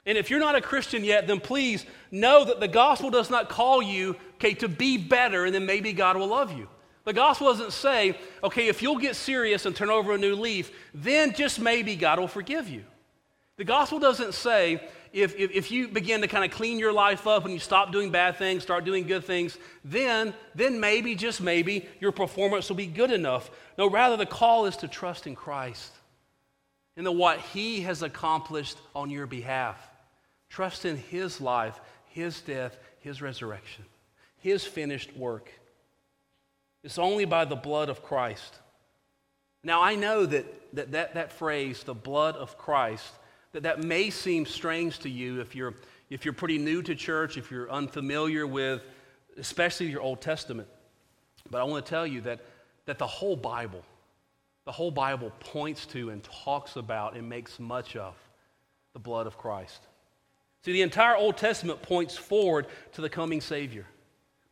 And 0.04 0.18
if 0.18 0.30
you're 0.30 0.40
not 0.40 0.56
a 0.56 0.60
Christian 0.60 1.04
yet, 1.04 1.26
then 1.26 1.40
please 1.40 1.86
know 2.10 2.44
that 2.44 2.60
the 2.60 2.68
gospel 2.68 3.10
does 3.10 3.30
not 3.30 3.48
call 3.48 3.82
you, 3.82 4.16
okay, 4.34 4.54
to 4.54 4.68
be 4.68 4.98
better 4.98 5.44
and 5.44 5.54
then 5.54 5.66
maybe 5.66 5.92
God 5.92 6.16
will 6.16 6.26
love 6.26 6.56
you. 6.56 6.68
The 7.04 7.12
gospel 7.12 7.48
doesn't 7.48 7.72
say, 7.72 8.18
okay, 8.42 8.68
if 8.68 8.82
you'll 8.82 8.98
get 8.98 9.16
serious 9.16 9.66
and 9.66 9.74
turn 9.74 9.90
over 9.90 10.12
a 10.12 10.18
new 10.18 10.34
leaf, 10.34 10.70
then 10.94 11.34
just 11.34 11.60
maybe 11.60 11.96
God 11.96 12.18
will 12.18 12.28
forgive 12.28 12.68
you. 12.68 12.84
The 13.56 13.64
gospel 13.64 13.98
doesn't 13.98 14.34
say, 14.34 14.88
if, 15.12 15.34
if, 15.36 15.50
if 15.50 15.70
you 15.70 15.88
begin 15.88 16.22
to 16.22 16.28
kind 16.28 16.44
of 16.44 16.50
clean 16.50 16.78
your 16.78 16.92
life 16.92 17.26
up 17.26 17.44
and 17.44 17.52
you 17.52 17.60
stop 17.60 17.92
doing 17.92 18.10
bad 18.10 18.36
things, 18.36 18.62
start 18.62 18.84
doing 18.84 19.06
good 19.06 19.24
things, 19.24 19.58
then, 19.84 20.32
then 20.54 20.80
maybe, 20.80 21.14
just 21.14 21.40
maybe, 21.40 21.86
your 22.00 22.12
performance 22.12 22.68
will 22.68 22.76
be 22.76 22.86
good 22.86 23.10
enough. 23.10 23.50
No, 23.76 23.90
rather, 23.90 24.16
the 24.16 24.26
call 24.26 24.66
is 24.66 24.76
to 24.78 24.88
trust 24.88 25.26
in 25.26 25.34
Christ 25.34 25.92
and 26.96 27.06
in 27.06 27.18
what 27.18 27.40
He 27.40 27.82
has 27.82 28.02
accomplished 28.02 28.78
on 28.94 29.10
your 29.10 29.26
behalf. 29.26 29.78
Trust 30.48 30.84
in 30.84 30.96
His 30.96 31.40
life, 31.40 31.78
His 32.06 32.40
death, 32.40 32.76
His 33.00 33.20
resurrection, 33.20 33.84
His 34.38 34.64
finished 34.64 35.14
work. 35.16 35.50
It's 36.82 36.98
only 36.98 37.26
by 37.26 37.44
the 37.44 37.56
blood 37.56 37.88
of 37.88 38.02
Christ. 38.02 38.58
Now, 39.62 39.82
I 39.82 39.94
know 39.94 40.26
that 40.26 40.62
that, 40.72 40.92
that, 40.92 41.14
that 41.14 41.32
phrase, 41.32 41.82
the 41.82 41.94
blood 41.94 42.36
of 42.36 42.56
Christ, 42.58 43.12
that 43.52 43.62
that 43.64 43.82
may 43.82 44.10
seem 44.10 44.46
strange 44.46 44.98
to 45.00 45.10
you 45.10 45.40
if 45.40 45.54
you're, 45.54 45.74
if 46.10 46.24
you're 46.24 46.34
pretty 46.34 46.58
new 46.58 46.82
to 46.82 46.94
church, 46.94 47.36
if 47.36 47.50
you're 47.50 47.70
unfamiliar 47.70 48.46
with, 48.46 48.82
especially 49.36 49.86
your 49.86 50.00
Old 50.00 50.20
Testament. 50.20 50.68
But 51.50 51.60
I 51.60 51.64
want 51.64 51.84
to 51.84 51.90
tell 51.90 52.06
you 52.06 52.22
that, 52.22 52.40
that 52.86 52.98
the 52.98 53.06
whole 53.06 53.36
Bible, 53.36 53.84
the 54.64 54.72
whole 54.72 54.90
Bible 54.90 55.32
points 55.40 55.86
to 55.86 56.10
and 56.10 56.22
talks 56.22 56.76
about 56.76 57.14
and 57.14 57.28
makes 57.28 57.60
much 57.60 57.96
of 57.96 58.14
the 58.94 58.98
blood 58.98 59.26
of 59.26 59.36
Christ. 59.38 59.80
See, 60.64 60.72
the 60.72 60.82
entire 60.82 61.16
Old 61.16 61.36
Testament 61.36 61.82
points 61.82 62.16
forward 62.16 62.66
to 62.92 63.00
the 63.00 63.08
coming 63.08 63.40
Savior. 63.40 63.86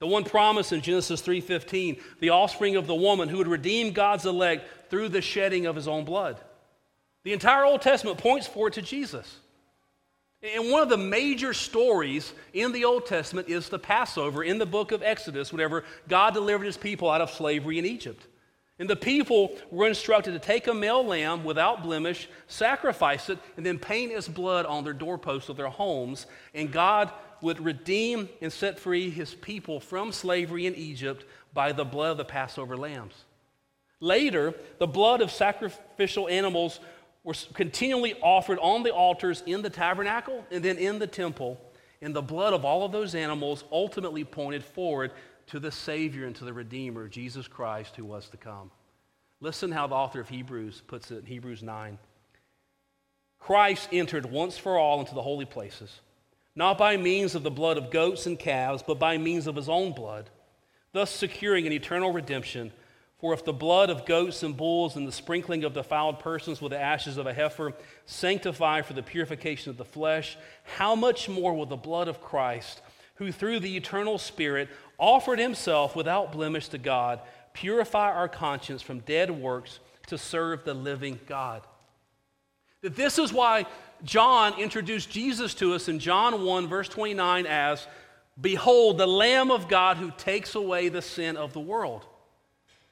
The 0.00 0.06
one 0.06 0.24
promise 0.24 0.72
in 0.72 0.80
Genesis 0.80 1.20
3:15, 1.20 2.00
the 2.20 2.30
offspring 2.30 2.76
of 2.76 2.86
the 2.86 2.94
woman 2.94 3.28
who 3.28 3.36
would 3.36 3.46
redeem 3.46 3.92
God's 3.92 4.24
elect 4.24 4.90
through 4.90 5.10
the 5.10 5.20
shedding 5.20 5.66
of 5.66 5.76
his 5.76 5.86
own 5.86 6.04
blood. 6.04 6.40
The 7.24 7.32
entire 7.32 7.64
Old 7.64 7.82
Testament 7.82 8.18
points 8.18 8.46
forward 8.46 8.74
to 8.74 8.82
Jesus. 8.82 9.38
And 10.42 10.70
one 10.70 10.82
of 10.82 10.88
the 10.88 10.96
major 10.96 11.52
stories 11.52 12.32
in 12.54 12.72
the 12.72 12.86
Old 12.86 13.04
Testament 13.04 13.48
is 13.48 13.68
the 13.68 13.78
Passover 13.78 14.42
in 14.42 14.56
the 14.58 14.64
book 14.64 14.90
of 14.90 15.02
Exodus, 15.02 15.52
whenever 15.52 15.84
God 16.08 16.32
delivered 16.32 16.64
his 16.64 16.78
people 16.78 17.10
out 17.10 17.20
of 17.20 17.30
slavery 17.30 17.78
in 17.78 17.84
Egypt. 17.84 18.26
And 18.78 18.88
the 18.88 18.96
people 18.96 19.54
were 19.70 19.86
instructed 19.86 20.32
to 20.32 20.38
take 20.38 20.66
a 20.66 20.72
male 20.72 21.04
lamb 21.04 21.44
without 21.44 21.82
blemish, 21.82 22.26
sacrifice 22.46 23.28
it, 23.28 23.38
and 23.58 23.66
then 23.66 23.78
paint 23.78 24.12
its 24.12 24.26
blood 24.26 24.64
on 24.64 24.84
their 24.84 24.94
doorposts 24.94 25.50
of 25.50 25.58
their 25.58 25.68
homes. 25.68 26.24
And 26.54 26.72
God 26.72 27.12
would 27.42 27.62
redeem 27.62 28.30
and 28.40 28.50
set 28.50 28.78
free 28.80 29.10
his 29.10 29.34
people 29.34 29.80
from 29.80 30.12
slavery 30.12 30.64
in 30.66 30.74
Egypt 30.74 31.26
by 31.52 31.72
the 31.72 31.84
blood 31.84 32.12
of 32.12 32.16
the 32.16 32.24
Passover 32.24 32.78
lambs. 32.78 33.24
Later, 34.00 34.54
the 34.78 34.86
blood 34.86 35.20
of 35.20 35.30
sacrificial 35.30 36.26
animals 36.26 36.80
were 37.22 37.34
continually 37.54 38.14
offered 38.22 38.58
on 38.60 38.82
the 38.82 38.92
altars 38.92 39.42
in 39.46 39.62
the 39.62 39.70
tabernacle 39.70 40.44
and 40.50 40.64
then 40.64 40.78
in 40.78 40.98
the 40.98 41.06
temple. 41.06 41.60
And 42.02 42.14
the 42.14 42.22
blood 42.22 42.54
of 42.54 42.64
all 42.64 42.84
of 42.84 42.92
those 42.92 43.14
animals 43.14 43.64
ultimately 43.70 44.24
pointed 44.24 44.64
forward 44.64 45.12
to 45.48 45.60
the 45.60 45.70
Savior 45.70 46.26
and 46.26 46.34
to 46.36 46.44
the 46.44 46.52
Redeemer, 46.52 47.08
Jesus 47.08 47.46
Christ, 47.46 47.96
who 47.96 48.04
was 48.04 48.28
to 48.30 48.36
come. 48.36 48.70
Listen 49.40 49.72
how 49.72 49.86
the 49.86 49.94
author 49.94 50.20
of 50.20 50.28
Hebrews 50.28 50.82
puts 50.86 51.10
it 51.10 51.18
in 51.18 51.26
Hebrews 51.26 51.62
9. 51.62 51.98
Christ 53.38 53.88
entered 53.90 54.26
once 54.26 54.56
for 54.56 54.78
all 54.78 55.00
into 55.00 55.14
the 55.14 55.22
holy 55.22 55.46
places, 55.46 56.00
not 56.54 56.78
by 56.78 56.96
means 56.96 57.34
of 57.34 57.42
the 57.42 57.50
blood 57.50 57.78
of 57.78 57.90
goats 57.90 58.26
and 58.26 58.38
calves, 58.38 58.82
but 58.86 58.98
by 58.98 59.16
means 59.18 59.46
of 59.46 59.56
his 59.56 59.68
own 59.68 59.92
blood, 59.92 60.30
thus 60.92 61.10
securing 61.10 61.66
an 61.66 61.72
eternal 61.72 62.12
redemption 62.12 62.70
for 63.20 63.34
if 63.34 63.44
the 63.44 63.52
blood 63.52 63.90
of 63.90 64.06
goats 64.06 64.42
and 64.42 64.56
bulls 64.56 64.96
and 64.96 65.06
the 65.06 65.12
sprinkling 65.12 65.64
of 65.64 65.74
defiled 65.74 66.20
persons 66.20 66.62
with 66.62 66.70
the 66.70 66.80
ashes 66.80 67.18
of 67.18 67.26
a 67.26 67.34
heifer 67.34 67.74
sanctify 68.06 68.80
for 68.80 68.94
the 68.94 69.02
purification 69.02 69.70
of 69.70 69.76
the 69.76 69.84
flesh, 69.84 70.38
how 70.76 70.94
much 70.94 71.28
more 71.28 71.52
will 71.52 71.66
the 71.66 71.76
blood 71.76 72.08
of 72.08 72.22
Christ, 72.22 72.80
who 73.16 73.30
through 73.30 73.60
the 73.60 73.76
eternal 73.76 74.16
Spirit 74.16 74.68
offered 74.96 75.38
himself 75.38 75.94
without 75.94 76.32
blemish 76.32 76.68
to 76.68 76.78
God, 76.78 77.20
purify 77.52 78.10
our 78.10 78.28
conscience 78.28 78.80
from 78.80 79.00
dead 79.00 79.30
works 79.30 79.80
to 80.06 80.16
serve 80.16 80.64
the 80.64 80.74
living 80.74 81.20
God? 81.26 81.62
That 82.80 82.96
this 82.96 83.18
is 83.18 83.34
why 83.34 83.66
John 84.02 84.58
introduced 84.58 85.10
Jesus 85.10 85.52
to 85.56 85.74
us 85.74 85.88
in 85.88 85.98
John 85.98 86.42
1, 86.42 86.68
verse 86.68 86.88
29, 86.88 87.44
as 87.44 87.86
Behold, 88.40 88.96
the 88.96 89.06
Lamb 89.06 89.50
of 89.50 89.68
God 89.68 89.98
who 89.98 90.10
takes 90.16 90.54
away 90.54 90.88
the 90.88 91.02
sin 91.02 91.36
of 91.36 91.52
the 91.52 91.60
world. 91.60 92.06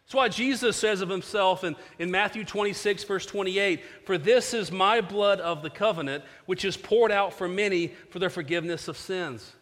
That's 0.09 0.15
why 0.15 0.29
Jesus 0.31 0.75
says 0.75 1.03
of 1.03 1.11
himself 1.11 1.65
in, 1.65 1.77
in 1.99 2.11
Matthew 2.11 2.43
26, 2.43 3.05
verse 3.05 3.27
28 3.27 3.83
For 4.07 4.17
this 4.17 4.55
is 4.55 4.73
my 4.73 5.03
blood 5.03 5.39
of 5.39 5.61
the 5.61 5.69
covenant, 5.69 6.25
which 6.47 6.65
is 6.65 6.79
poured 6.79 7.13
out 7.13 7.35
for 7.35 7.47
many 7.47 7.89
for 8.09 8.19
the 8.19 8.31
forgiveness 8.31 8.89
of 8.89 8.97
sins. 8.97 9.53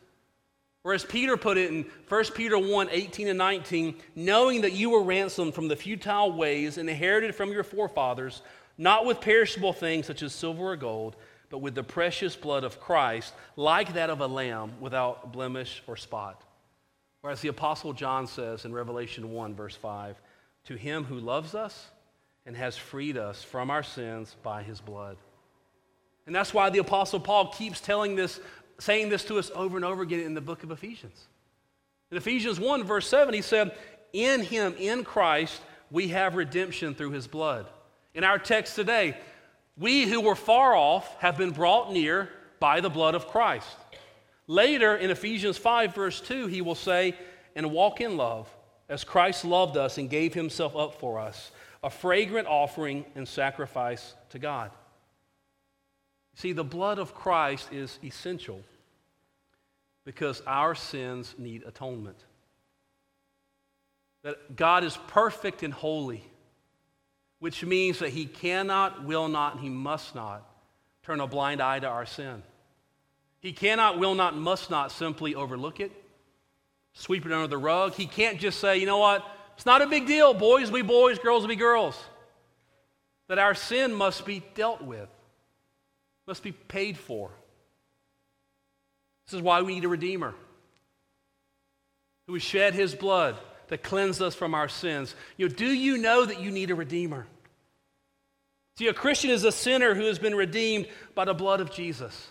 Or 0.85 0.95
as 0.95 1.05
Peter 1.05 1.37
put 1.37 1.59
it 1.59 1.73
in 1.73 1.85
1 2.09 2.25
Peter 2.27 2.57
1 2.57 2.89
18 2.93 3.27
and 3.27 3.39
19, 3.39 3.97
knowing 4.15 4.61
that 4.61 4.73
you 4.73 4.91
were 4.91 5.03
ransomed 5.03 5.53
from 5.53 5.67
the 5.67 5.75
futile 5.75 6.31
ways 6.31 6.79
inherited 6.79 7.35
from 7.35 7.51
your 7.51 7.65
forefathers, 7.65 8.41
not 8.79 9.05
with 9.05 9.21
perishable 9.21 9.73
things 9.73 10.07
such 10.07 10.23
as 10.23 10.33
silver 10.33 10.63
or 10.63 10.77
gold, 10.77 11.17
but 11.51 11.59
with 11.59 11.75
the 11.75 11.83
precious 11.83 12.37
blood 12.37 12.63
of 12.63 12.81
Christ, 12.81 13.35
like 13.57 13.95
that 13.95 14.11
of 14.11 14.21
a 14.21 14.29
lamb 14.29 14.75
without 14.79 15.33
blemish 15.33 15.83
or 15.89 15.97
spot. 15.97 16.45
Or 17.25 17.31
as 17.33 17.41
the 17.41 17.49
Apostle 17.49 17.93
John 17.93 18.29
says 18.29 18.65
in 18.65 18.73
Revelation 18.73 19.33
1, 19.33 19.57
verse 19.57 19.75
5, 19.75 20.21
to 20.67 20.77
him 20.77 21.05
who 21.05 21.19
loves 21.19 21.55
us 21.55 21.91
and 22.45 22.57
has 22.57 22.77
freed 22.77 23.17
us 23.17 23.43
from 23.43 23.71
our 23.71 23.83
sins 23.83 24.37
by 24.43 24.63
his 24.63 24.81
blood. 24.81 25.17
And 26.27 26.35
that's 26.35 26.55
why 26.55 26.71
the 26.71 26.79
Apostle 26.79 27.21
Paul 27.21 27.53
keeps 27.53 27.81
telling 27.81 28.17
this, 28.17 28.41
saying 28.79 29.09
this 29.09 29.25
to 29.25 29.39
us 29.39 29.51
over 29.55 29.77
and 29.77 29.85
over 29.85 30.03
again 30.03 30.21
in 30.21 30.35
the 30.35 30.41
book 30.41 30.63
of 30.63 30.71
Ephesians. 30.71 31.27
In 32.11 32.17
Ephesians 32.17 32.61
1, 32.61 32.85
verse 32.85 33.09
7, 33.09 33.35
he 33.35 33.43
said, 33.43 33.77
In 34.13 34.43
him, 34.43 34.75
in 34.79 35.05
Christ, 35.05 35.61
we 35.91 36.09
have 36.09 36.35
redemption 36.35 36.95
through 36.95 37.11
his 37.11 37.27
blood. 37.27 37.67
In 38.15 38.25
our 38.25 38.39
text 38.39 38.75
today, 38.75 39.17
we 39.77 40.05
who 40.05 40.21
were 40.21 40.37
far 40.37 40.75
off 40.75 41.17
have 41.21 41.37
been 41.37 41.51
brought 41.51 41.93
near 41.93 42.29
by 42.61 42.81
the 42.81 42.91
blood 42.91 43.15
of 43.15 43.29
Christ. 43.29 43.69
Later 44.47 44.97
in 44.97 45.11
Ephesians 45.11 45.59
5, 45.59 45.95
verse 45.95 46.21
2, 46.21 46.47
he 46.47 46.63
will 46.63 46.77
say, 46.77 47.15
And 47.55 47.73
walk 47.73 48.01
in 48.01 48.17
love 48.17 48.49
as 48.89 49.05
Christ 49.05 49.45
loved 49.45 49.77
us 49.77 49.99
and 49.99 50.09
gave 50.09 50.35
himself 50.35 50.77
up 50.77 51.01
for 51.01 51.19
us, 51.19 51.51
a 51.83 51.91
fragrant 51.91 52.47
offering 52.47 53.05
and 53.15 53.27
sacrifice 53.27 54.15
to 54.31 54.39
God. 54.39 54.71
See, 56.35 56.53
the 56.53 56.65
blood 56.65 56.99
of 56.99 57.15
Christ 57.15 57.73
is 57.73 57.99
essential 58.05 58.61
because 60.05 60.43
our 60.47 60.75
sins 60.75 61.35
need 61.39 61.65
atonement. 61.65 62.19
That 64.23 64.55
God 64.55 64.85
is 64.85 64.97
perfect 65.09 65.63
and 65.63 65.73
holy, 65.73 66.23
which 67.39 67.65
means 67.65 67.99
that 68.01 68.11
he 68.11 68.27
cannot, 68.27 69.05
will 69.05 69.29
not, 69.29 69.55
and 69.55 69.63
he 69.63 69.71
must 69.71 70.15
not 70.15 70.49
turn 71.03 71.21
a 71.21 71.27
blind 71.27 71.61
eye 71.61 71.81
to 71.81 71.87
our 71.87 72.07
sin. 72.07 72.43
He 73.41 73.53
cannot, 73.53 73.99
will 73.99 74.15
not, 74.15 74.37
must 74.37 74.71
not 74.71 74.93
simply 74.93 75.35
overlook 75.35 75.81
it 75.81 75.93
sweep 76.97 77.27
it 77.27 77.33
under 77.33 77.47
the 77.47 77.59
rug. 77.59 77.95
He 77.95 78.07
can't 78.07 78.41
just 78.41 78.59
say, 78.59 78.79
you 78.79 78.87
know 78.87 78.99
what, 78.99 79.25
it's 79.55 79.67
not 79.67 79.83
a 79.83 79.87
big 79.87 80.07
deal. 80.07 80.35
Boys 80.35 80.71
will 80.71 80.81
be 80.81 80.87
boys, 80.87 81.19
girls 81.19 81.43
will 81.43 81.49
be 81.49 81.57
girls. 81.57 81.97
That 83.29 83.39
our 83.39 83.55
sin 83.55 83.95
must 83.95 84.25
be 84.25 84.43
dealt 84.55 84.83
with, 84.83 85.09
must 86.27 86.43
be 86.43 86.53
paid 86.53 86.97
for. 86.97 87.31
This 89.27 89.35
is 89.35 89.43
why 89.43 89.63
we 89.63 89.75
need 89.75 89.85
a 89.85 89.89
Redeemer 89.89 90.35
who 92.27 92.35
has 92.35 92.43
shed 92.43 92.75
his 92.75 92.95
blood 92.95 93.37
to 93.69 93.77
cleanse 93.77 94.21
us 94.21 94.35
from 94.35 94.55
our 94.55 94.69
sins. 94.69 95.15
You 95.37 95.49
know, 95.49 95.55
do 95.55 95.67
you 95.67 95.99
know 95.99 96.25
that 96.25 96.41
you 96.41 96.51
need 96.51 96.71
a 96.71 96.75
Redeemer? 96.75 97.27
See, 98.79 98.89
a 98.89 98.95
Christian 98.95 99.31
is 99.31 99.45
a 99.45 99.53
sinner 99.53 99.95
who 99.95 100.05
has 100.05 100.19
been 100.19 100.35
redeemed 100.35 100.87
by 101.15 101.25
the 101.25 101.35
blood 101.35 101.61
of 101.61 101.71
Jesus. 101.71 102.29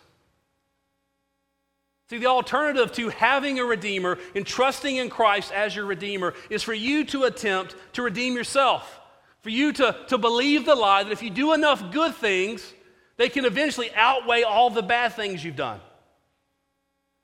See, 2.09 2.19
the 2.19 2.27
alternative 2.27 2.91
to 2.93 3.09
having 3.09 3.59
a 3.59 3.65
Redeemer 3.65 4.19
and 4.35 4.45
trusting 4.45 4.95
in 4.95 5.09
Christ 5.09 5.51
as 5.51 5.75
your 5.75 5.85
Redeemer 5.85 6.35
is 6.49 6.61
for 6.61 6.73
you 6.73 7.03
to 7.05 7.23
attempt 7.23 7.75
to 7.93 8.03
redeem 8.03 8.35
yourself. 8.35 8.99
For 9.41 9.49
you 9.49 9.73
to, 9.73 9.95
to 10.07 10.17
believe 10.17 10.65
the 10.65 10.75
lie 10.75 11.03
that 11.03 11.11
if 11.11 11.23
you 11.23 11.31
do 11.31 11.53
enough 11.53 11.91
good 11.91 12.13
things, 12.15 12.73
they 13.17 13.29
can 13.29 13.45
eventually 13.45 13.89
outweigh 13.95 14.43
all 14.43 14.69
the 14.69 14.83
bad 14.83 15.13
things 15.13 15.43
you've 15.43 15.55
done. 15.55 15.79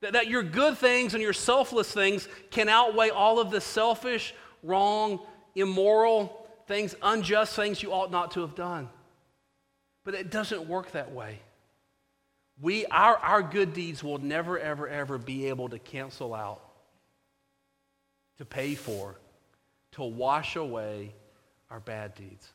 That, 0.00 0.14
that 0.14 0.26
your 0.26 0.42
good 0.42 0.78
things 0.78 1.14
and 1.14 1.22
your 1.22 1.32
selfless 1.32 1.92
things 1.92 2.28
can 2.50 2.68
outweigh 2.68 3.10
all 3.10 3.38
of 3.38 3.50
the 3.50 3.60
selfish, 3.60 4.34
wrong, 4.64 5.20
immoral 5.54 6.48
things, 6.66 6.96
unjust 7.02 7.54
things 7.54 7.82
you 7.82 7.92
ought 7.92 8.10
not 8.10 8.32
to 8.32 8.40
have 8.40 8.56
done. 8.56 8.88
But 10.04 10.14
it 10.14 10.30
doesn't 10.30 10.66
work 10.66 10.92
that 10.92 11.12
way. 11.12 11.38
We, 12.62 12.86
our, 12.86 13.16
our 13.16 13.42
good 13.42 13.74
deeds 13.74 14.04
will 14.04 14.18
never, 14.18 14.56
ever, 14.56 14.88
ever 14.88 15.18
be 15.18 15.48
able 15.48 15.68
to 15.70 15.80
cancel 15.80 16.32
out, 16.32 16.62
to 18.38 18.44
pay 18.44 18.76
for, 18.76 19.16
to 19.92 20.04
wash 20.04 20.54
away 20.54 21.12
our 21.70 21.80
bad 21.80 22.14
deeds. 22.14 22.48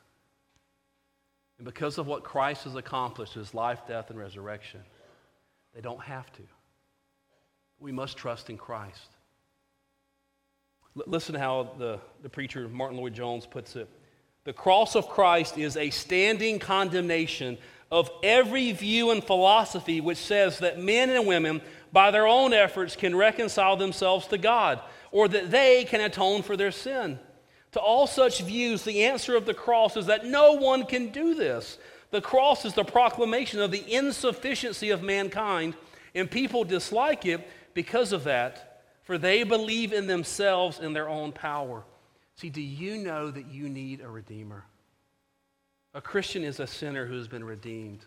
And 1.58 1.66
because 1.66 1.98
of 1.98 2.08
what 2.08 2.24
Christ 2.24 2.64
has 2.64 2.76
accomplished, 2.76 3.34
his 3.34 3.54
life, 3.54 3.82
death, 3.86 4.10
and 4.10 4.18
resurrection, 4.18 4.80
they 5.76 5.82
don't 5.82 6.02
have 6.02 6.32
to. 6.34 6.42
We 7.80 7.92
must 7.92 8.16
trust 8.16 8.50
in 8.50 8.58
Christ. 8.58 9.10
L- 10.96 11.04
listen 11.06 11.34
to 11.34 11.40
how 11.40 11.72
the, 11.78 12.00
the 12.24 12.30
preacher 12.30 12.70
Martyn 12.70 12.98
Lloyd-Jones 12.98 13.46
puts 13.46 13.76
it. 13.76 13.90
The 14.46 14.54
cross 14.54 14.96
of 14.96 15.10
Christ 15.10 15.58
is 15.58 15.76
a 15.76 15.90
standing 15.90 16.60
condemnation 16.60 17.58
of 17.92 18.10
every 18.24 18.72
view 18.72 19.12
and 19.12 19.24
philosophy 19.24 20.02
which 20.02 20.18
says 20.18 20.60
that 20.60 20.80
men 20.80 21.10
and 21.10 21.28
women, 21.28 21.62
by 21.92 22.12
their 22.12 22.28
own 22.28 22.54
efforts, 22.54 22.96
can 22.96 23.16
reconcile 23.16 23.78
themselves 23.78 24.28
to 24.28 24.38
God 24.38 24.82
or 25.12 25.28
that 25.28 25.52
they 25.52 25.86
can 25.86 26.02
atone 26.02 26.42
for 26.42 26.58
their 26.58 26.72
sin. 26.72 27.20
To 27.72 27.80
all 27.80 28.08
such 28.08 28.42
views, 28.42 28.84
the 28.84 29.04
answer 29.04 29.36
of 29.36 29.46
the 29.46 29.54
cross 29.54 29.98
is 29.98 30.08
that 30.08 30.26
no 30.26 30.54
one 30.54 30.86
can 30.86 31.10
do 31.10 31.34
this. 31.34 31.78
The 32.12 32.22
cross 32.22 32.66
is 32.66 32.74
the 32.74 32.84
proclamation 32.84 33.60
of 33.60 33.72
the 33.72 33.84
insufficiency 33.94 34.90
of 34.90 35.04
mankind, 35.04 35.76
and 36.16 36.32
people 36.32 36.64
dislike 36.64 37.26
it 37.26 37.48
because 37.74 38.14
of 38.14 38.24
that, 38.24 38.84
for 39.04 39.18
they 39.18 39.44
believe 39.44 39.94
in 39.94 40.08
themselves 40.08 40.80
and 40.80 40.96
their 40.96 41.10
own 41.10 41.32
power. 41.32 41.84
See, 42.36 42.50
do 42.50 42.62
you 42.62 42.98
know 42.98 43.30
that 43.32 43.48
you 43.48 43.68
need 43.68 44.02
a 44.02 44.08
Redeemer? 44.08 44.66
A 45.98 46.02
Christian 46.02 46.44
is 46.44 46.60
a 46.60 46.68
sinner 46.68 47.08
who 47.08 47.18
has 47.18 47.28
been 47.28 47.44
redeemed, 47.44 48.06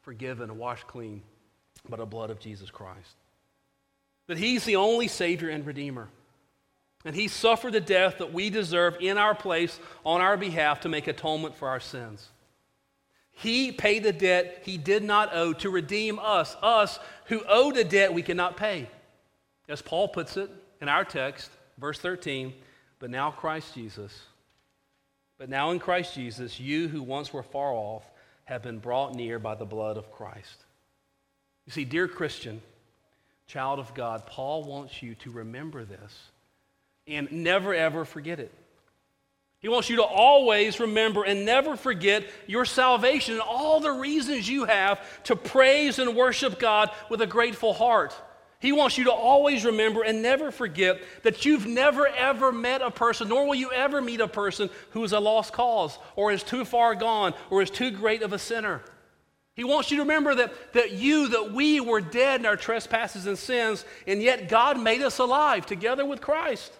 forgiven, 0.00 0.56
washed 0.56 0.86
clean 0.86 1.20
by 1.86 1.98
the 1.98 2.06
blood 2.06 2.30
of 2.30 2.40
Jesus 2.40 2.70
Christ. 2.70 3.14
That 4.26 4.38
he's 4.38 4.64
the 4.64 4.76
only 4.76 5.06
Savior 5.06 5.50
and 5.50 5.66
Redeemer. 5.66 6.08
And 7.04 7.14
he 7.14 7.28
suffered 7.28 7.74
the 7.74 7.80
death 7.80 8.16
that 8.18 8.32
we 8.32 8.48
deserve 8.48 8.96
in 9.02 9.18
our 9.18 9.34
place 9.34 9.78
on 10.02 10.22
our 10.22 10.38
behalf 10.38 10.80
to 10.80 10.88
make 10.88 11.08
atonement 11.08 11.54
for 11.54 11.68
our 11.68 11.78
sins. 11.78 12.26
He 13.32 13.70
paid 13.70 14.02
the 14.02 14.14
debt 14.14 14.62
he 14.64 14.78
did 14.78 15.04
not 15.04 15.28
owe 15.34 15.52
to 15.52 15.68
redeem 15.68 16.18
us, 16.18 16.56
us 16.62 16.98
who 17.26 17.42
owed 17.46 17.76
a 17.76 17.84
debt 17.84 18.14
we 18.14 18.22
cannot 18.22 18.56
pay. 18.56 18.88
As 19.68 19.82
Paul 19.82 20.08
puts 20.08 20.38
it 20.38 20.50
in 20.80 20.88
our 20.88 21.04
text, 21.04 21.50
verse 21.76 21.98
13, 21.98 22.54
but 22.98 23.10
now 23.10 23.30
Christ 23.30 23.74
Jesus 23.74 24.18
but 25.38 25.48
now 25.48 25.70
in 25.70 25.78
Christ 25.78 26.14
Jesus, 26.14 26.58
you 26.58 26.88
who 26.88 27.02
once 27.02 27.32
were 27.32 27.42
far 27.42 27.72
off 27.72 28.04
have 28.44 28.62
been 28.62 28.78
brought 28.78 29.14
near 29.14 29.38
by 29.38 29.54
the 29.54 29.64
blood 29.64 29.96
of 29.96 30.10
Christ. 30.12 30.64
You 31.66 31.72
see, 31.72 31.84
dear 31.84 32.08
Christian, 32.08 32.62
child 33.46 33.78
of 33.78 33.92
God, 33.94 34.26
Paul 34.26 34.64
wants 34.64 35.02
you 35.02 35.14
to 35.16 35.30
remember 35.30 35.84
this 35.84 36.30
and 37.06 37.30
never 37.30 37.74
ever 37.74 38.04
forget 38.04 38.40
it. 38.40 38.52
He 39.60 39.68
wants 39.68 39.88
you 39.88 39.96
to 39.96 40.04
always 40.04 40.78
remember 40.78 41.24
and 41.24 41.44
never 41.44 41.76
forget 41.76 42.24
your 42.46 42.64
salvation 42.64 43.34
and 43.34 43.42
all 43.42 43.80
the 43.80 43.90
reasons 43.90 44.48
you 44.48 44.64
have 44.64 45.00
to 45.24 45.34
praise 45.34 45.98
and 45.98 46.14
worship 46.14 46.58
God 46.58 46.90
with 47.08 47.20
a 47.20 47.26
grateful 47.26 47.72
heart. 47.72 48.14
He 48.58 48.72
wants 48.72 48.96
you 48.96 49.04
to 49.04 49.12
always 49.12 49.64
remember 49.64 50.02
and 50.02 50.22
never 50.22 50.50
forget 50.50 51.00
that 51.22 51.44
you've 51.44 51.66
never 51.66 52.06
ever 52.06 52.52
met 52.52 52.80
a 52.80 52.90
person, 52.90 53.28
nor 53.28 53.46
will 53.46 53.54
you 53.54 53.70
ever 53.70 54.00
meet 54.00 54.20
a 54.20 54.28
person 54.28 54.70
who 54.90 55.04
is 55.04 55.12
a 55.12 55.20
lost 55.20 55.52
cause 55.52 55.98
or 56.14 56.32
is 56.32 56.42
too 56.42 56.64
far 56.64 56.94
gone 56.94 57.34
or 57.50 57.60
is 57.60 57.70
too 57.70 57.90
great 57.90 58.22
of 58.22 58.32
a 58.32 58.38
sinner. 58.38 58.82
He 59.54 59.64
wants 59.64 59.90
you 59.90 59.96
to 59.96 60.02
remember 60.02 60.34
that, 60.34 60.52
that 60.74 60.92
you, 60.92 61.28
that 61.28 61.52
we 61.52 61.80
were 61.80 62.00
dead 62.00 62.40
in 62.40 62.46
our 62.46 62.56
trespasses 62.56 63.26
and 63.26 63.38
sins, 63.38 63.84
and 64.06 64.22
yet 64.22 64.48
God 64.48 64.78
made 64.78 65.00
us 65.00 65.18
alive 65.18 65.64
together 65.64 66.04
with 66.04 66.20
Christ. 66.20 66.72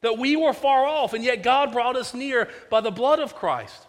That 0.00 0.18
we 0.18 0.34
were 0.34 0.54
far 0.54 0.86
off, 0.86 1.12
and 1.12 1.22
yet 1.22 1.42
God 1.42 1.72
brought 1.72 1.96
us 1.96 2.14
near 2.14 2.48
by 2.70 2.80
the 2.80 2.90
blood 2.90 3.20
of 3.20 3.34
Christ. 3.34 3.86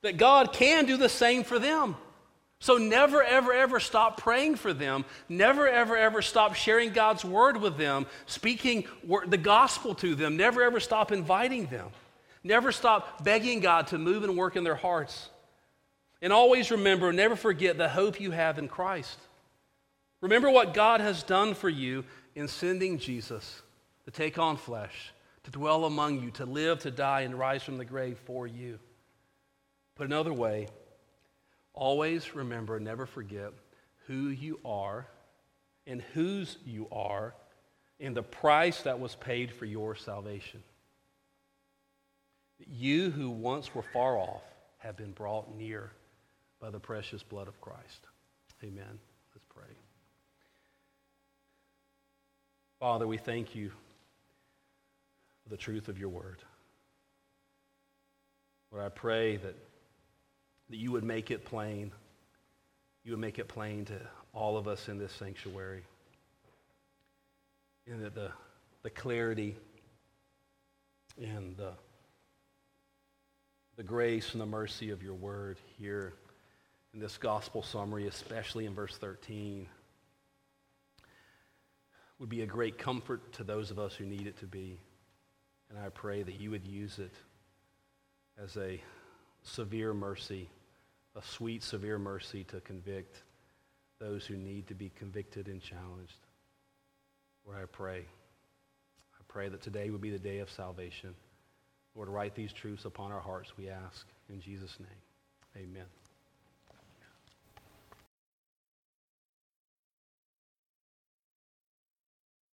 That 0.00 0.16
God 0.16 0.54
can 0.54 0.86
do 0.86 0.96
the 0.96 1.08
same 1.08 1.44
for 1.44 1.58
them. 1.58 1.96
So 2.64 2.78
never, 2.78 3.22
ever, 3.22 3.52
ever 3.52 3.78
stop 3.78 4.22
praying 4.22 4.54
for 4.54 4.72
them. 4.72 5.04
Never, 5.28 5.68
ever, 5.68 5.98
ever 5.98 6.22
stop 6.22 6.54
sharing 6.54 6.94
God's 6.94 7.22
word 7.22 7.58
with 7.58 7.76
them, 7.76 8.06
speaking 8.24 8.86
the 9.26 9.36
gospel 9.36 9.94
to 9.96 10.14
them. 10.14 10.38
Never, 10.38 10.62
ever 10.62 10.80
stop 10.80 11.12
inviting 11.12 11.66
them. 11.66 11.90
Never 12.42 12.72
stop 12.72 13.22
begging 13.22 13.60
God 13.60 13.88
to 13.88 13.98
move 13.98 14.24
and 14.24 14.34
work 14.34 14.56
in 14.56 14.64
their 14.64 14.76
hearts. 14.76 15.28
And 16.22 16.32
always 16.32 16.70
remember, 16.70 17.12
never 17.12 17.36
forget 17.36 17.76
the 17.76 17.86
hope 17.90 18.18
you 18.18 18.30
have 18.30 18.58
in 18.58 18.68
Christ. 18.68 19.18
Remember 20.22 20.48
what 20.48 20.72
God 20.72 21.02
has 21.02 21.22
done 21.22 21.52
for 21.52 21.68
you 21.68 22.02
in 22.34 22.48
sending 22.48 22.96
Jesus 22.96 23.60
to 24.06 24.10
take 24.10 24.38
on 24.38 24.56
flesh, 24.56 25.12
to 25.42 25.50
dwell 25.50 25.84
among 25.84 26.22
you, 26.22 26.30
to 26.30 26.46
live, 26.46 26.78
to 26.78 26.90
die, 26.90 27.20
and 27.20 27.38
rise 27.38 27.62
from 27.62 27.76
the 27.76 27.84
grave 27.84 28.18
for 28.24 28.46
you. 28.46 28.78
Put 29.96 30.06
another 30.06 30.32
way, 30.32 30.68
always 31.74 32.34
remember, 32.34 32.80
never 32.80 33.06
forget 33.06 33.52
who 34.06 34.28
you 34.28 34.58
are 34.64 35.06
and 35.86 36.00
whose 36.14 36.56
you 36.64 36.86
are 36.90 37.34
and 38.00 38.16
the 38.16 38.22
price 38.22 38.82
that 38.82 38.98
was 38.98 39.14
paid 39.14 39.50
for 39.52 39.64
your 39.64 39.94
salvation. 39.94 40.62
You 42.66 43.10
who 43.10 43.30
once 43.30 43.74
were 43.74 43.84
far 43.92 44.16
off 44.16 44.42
have 44.78 44.96
been 44.96 45.12
brought 45.12 45.54
near 45.56 45.90
by 46.60 46.70
the 46.70 46.78
precious 46.78 47.22
blood 47.22 47.48
of 47.48 47.60
Christ. 47.60 48.06
Amen. 48.62 48.98
Let's 49.34 49.44
pray. 49.54 49.74
Father, 52.80 53.06
we 53.06 53.16
thank 53.16 53.54
you 53.54 53.70
for 55.42 55.48
the 55.50 55.56
truth 55.56 55.88
of 55.88 55.98
your 55.98 56.08
word. 56.08 56.42
Lord, 58.72 58.84
I 58.84 58.88
pray 58.88 59.36
that, 59.36 59.54
that 60.74 60.80
you 60.80 60.90
would 60.90 61.04
make 61.04 61.30
it 61.30 61.44
plain. 61.44 61.92
You 63.04 63.12
would 63.12 63.20
make 63.20 63.38
it 63.38 63.46
plain 63.46 63.84
to 63.84 64.00
all 64.32 64.56
of 64.56 64.66
us 64.66 64.88
in 64.88 64.98
this 64.98 65.12
sanctuary. 65.12 65.84
And 67.86 68.04
that 68.04 68.16
the, 68.16 68.32
the 68.82 68.90
clarity 68.90 69.54
and 71.16 71.56
the, 71.56 71.74
the 73.76 73.84
grace 73.84 74.32
and 74.32 74.40
the 74.40 74.46
mercy 74.46 74.90
of 74.90 75.00
your 75.00 75.14
word 75.14 75.58
here 75.78 76.12
in 76.92 76.98
this 76.98 77.18
gospel 77.18 77.62
summary, 77.62 78.08
especially 78.08 78.66
in 78.66 78.74
verse 78.74 78.96
13, 78.96 79.68
would 82.18 82.28
be 82.28 82.42
a 82.42 82.46
great 82.46 82.78
comfort 82.78 83.32
to 83.34 83.44
those 83.44 83.70
of 83.70 83.78
us 83.78 83.94
who 83.94 84.06
need 84.06 84.26
it 84.26 84.36
to 84.40 84.46
be. 84.46 84.80
And 85.70 85.78
I 85.78 85.90
pray 85.90 86.24
that 86.24 86.40
you 86.40 86.50
would 86.50 86.66
use 86.66 86.98
it 86.98 87.12
as 88.42 88.56
a 88.56 88.80
severe 89.44 89.94
mercy, 89.94 90.48
a 91.16 91.22
sweet, 91.22 91.62
severe 91.62 91.98
mercy 91.98 92.44
to 92.44 92.60
convict 92.60 93.22
those 94.00 94.26
who 94.26 94.36
need 94.36 94.66
to 94.68 94.74
be 94.74 94.90
convicted 94.96 95.48
and 95.48 95.60
challenged. 95.60 96.18
Lord, 97.46 97.58
I 97.62 97.66
pray. 97.66 97.98
I 98.00 99.22
pray 99.28 99.48
that 99.48 99.62
today 99.62 99.90
would 99.90 100.00
be 100.00 100.10
the 100.10 100.18
day 100.18 100.38
of 100.38 100.50
salvation. 100.50 101.14
Lord, 101.94 102.08
write 102.08 102.34
these 102.34 102.52
truths 102.52 102.84
upon 102.84 103.12
our 103.12 103.20
hearts, 103.20 103.56
we 103.56 103.68
ask. 103.68 104.06
In 104.28 104.40
Jesus' 104.40 104.78
name, 104.80 105.64
amen. 105.64 105.86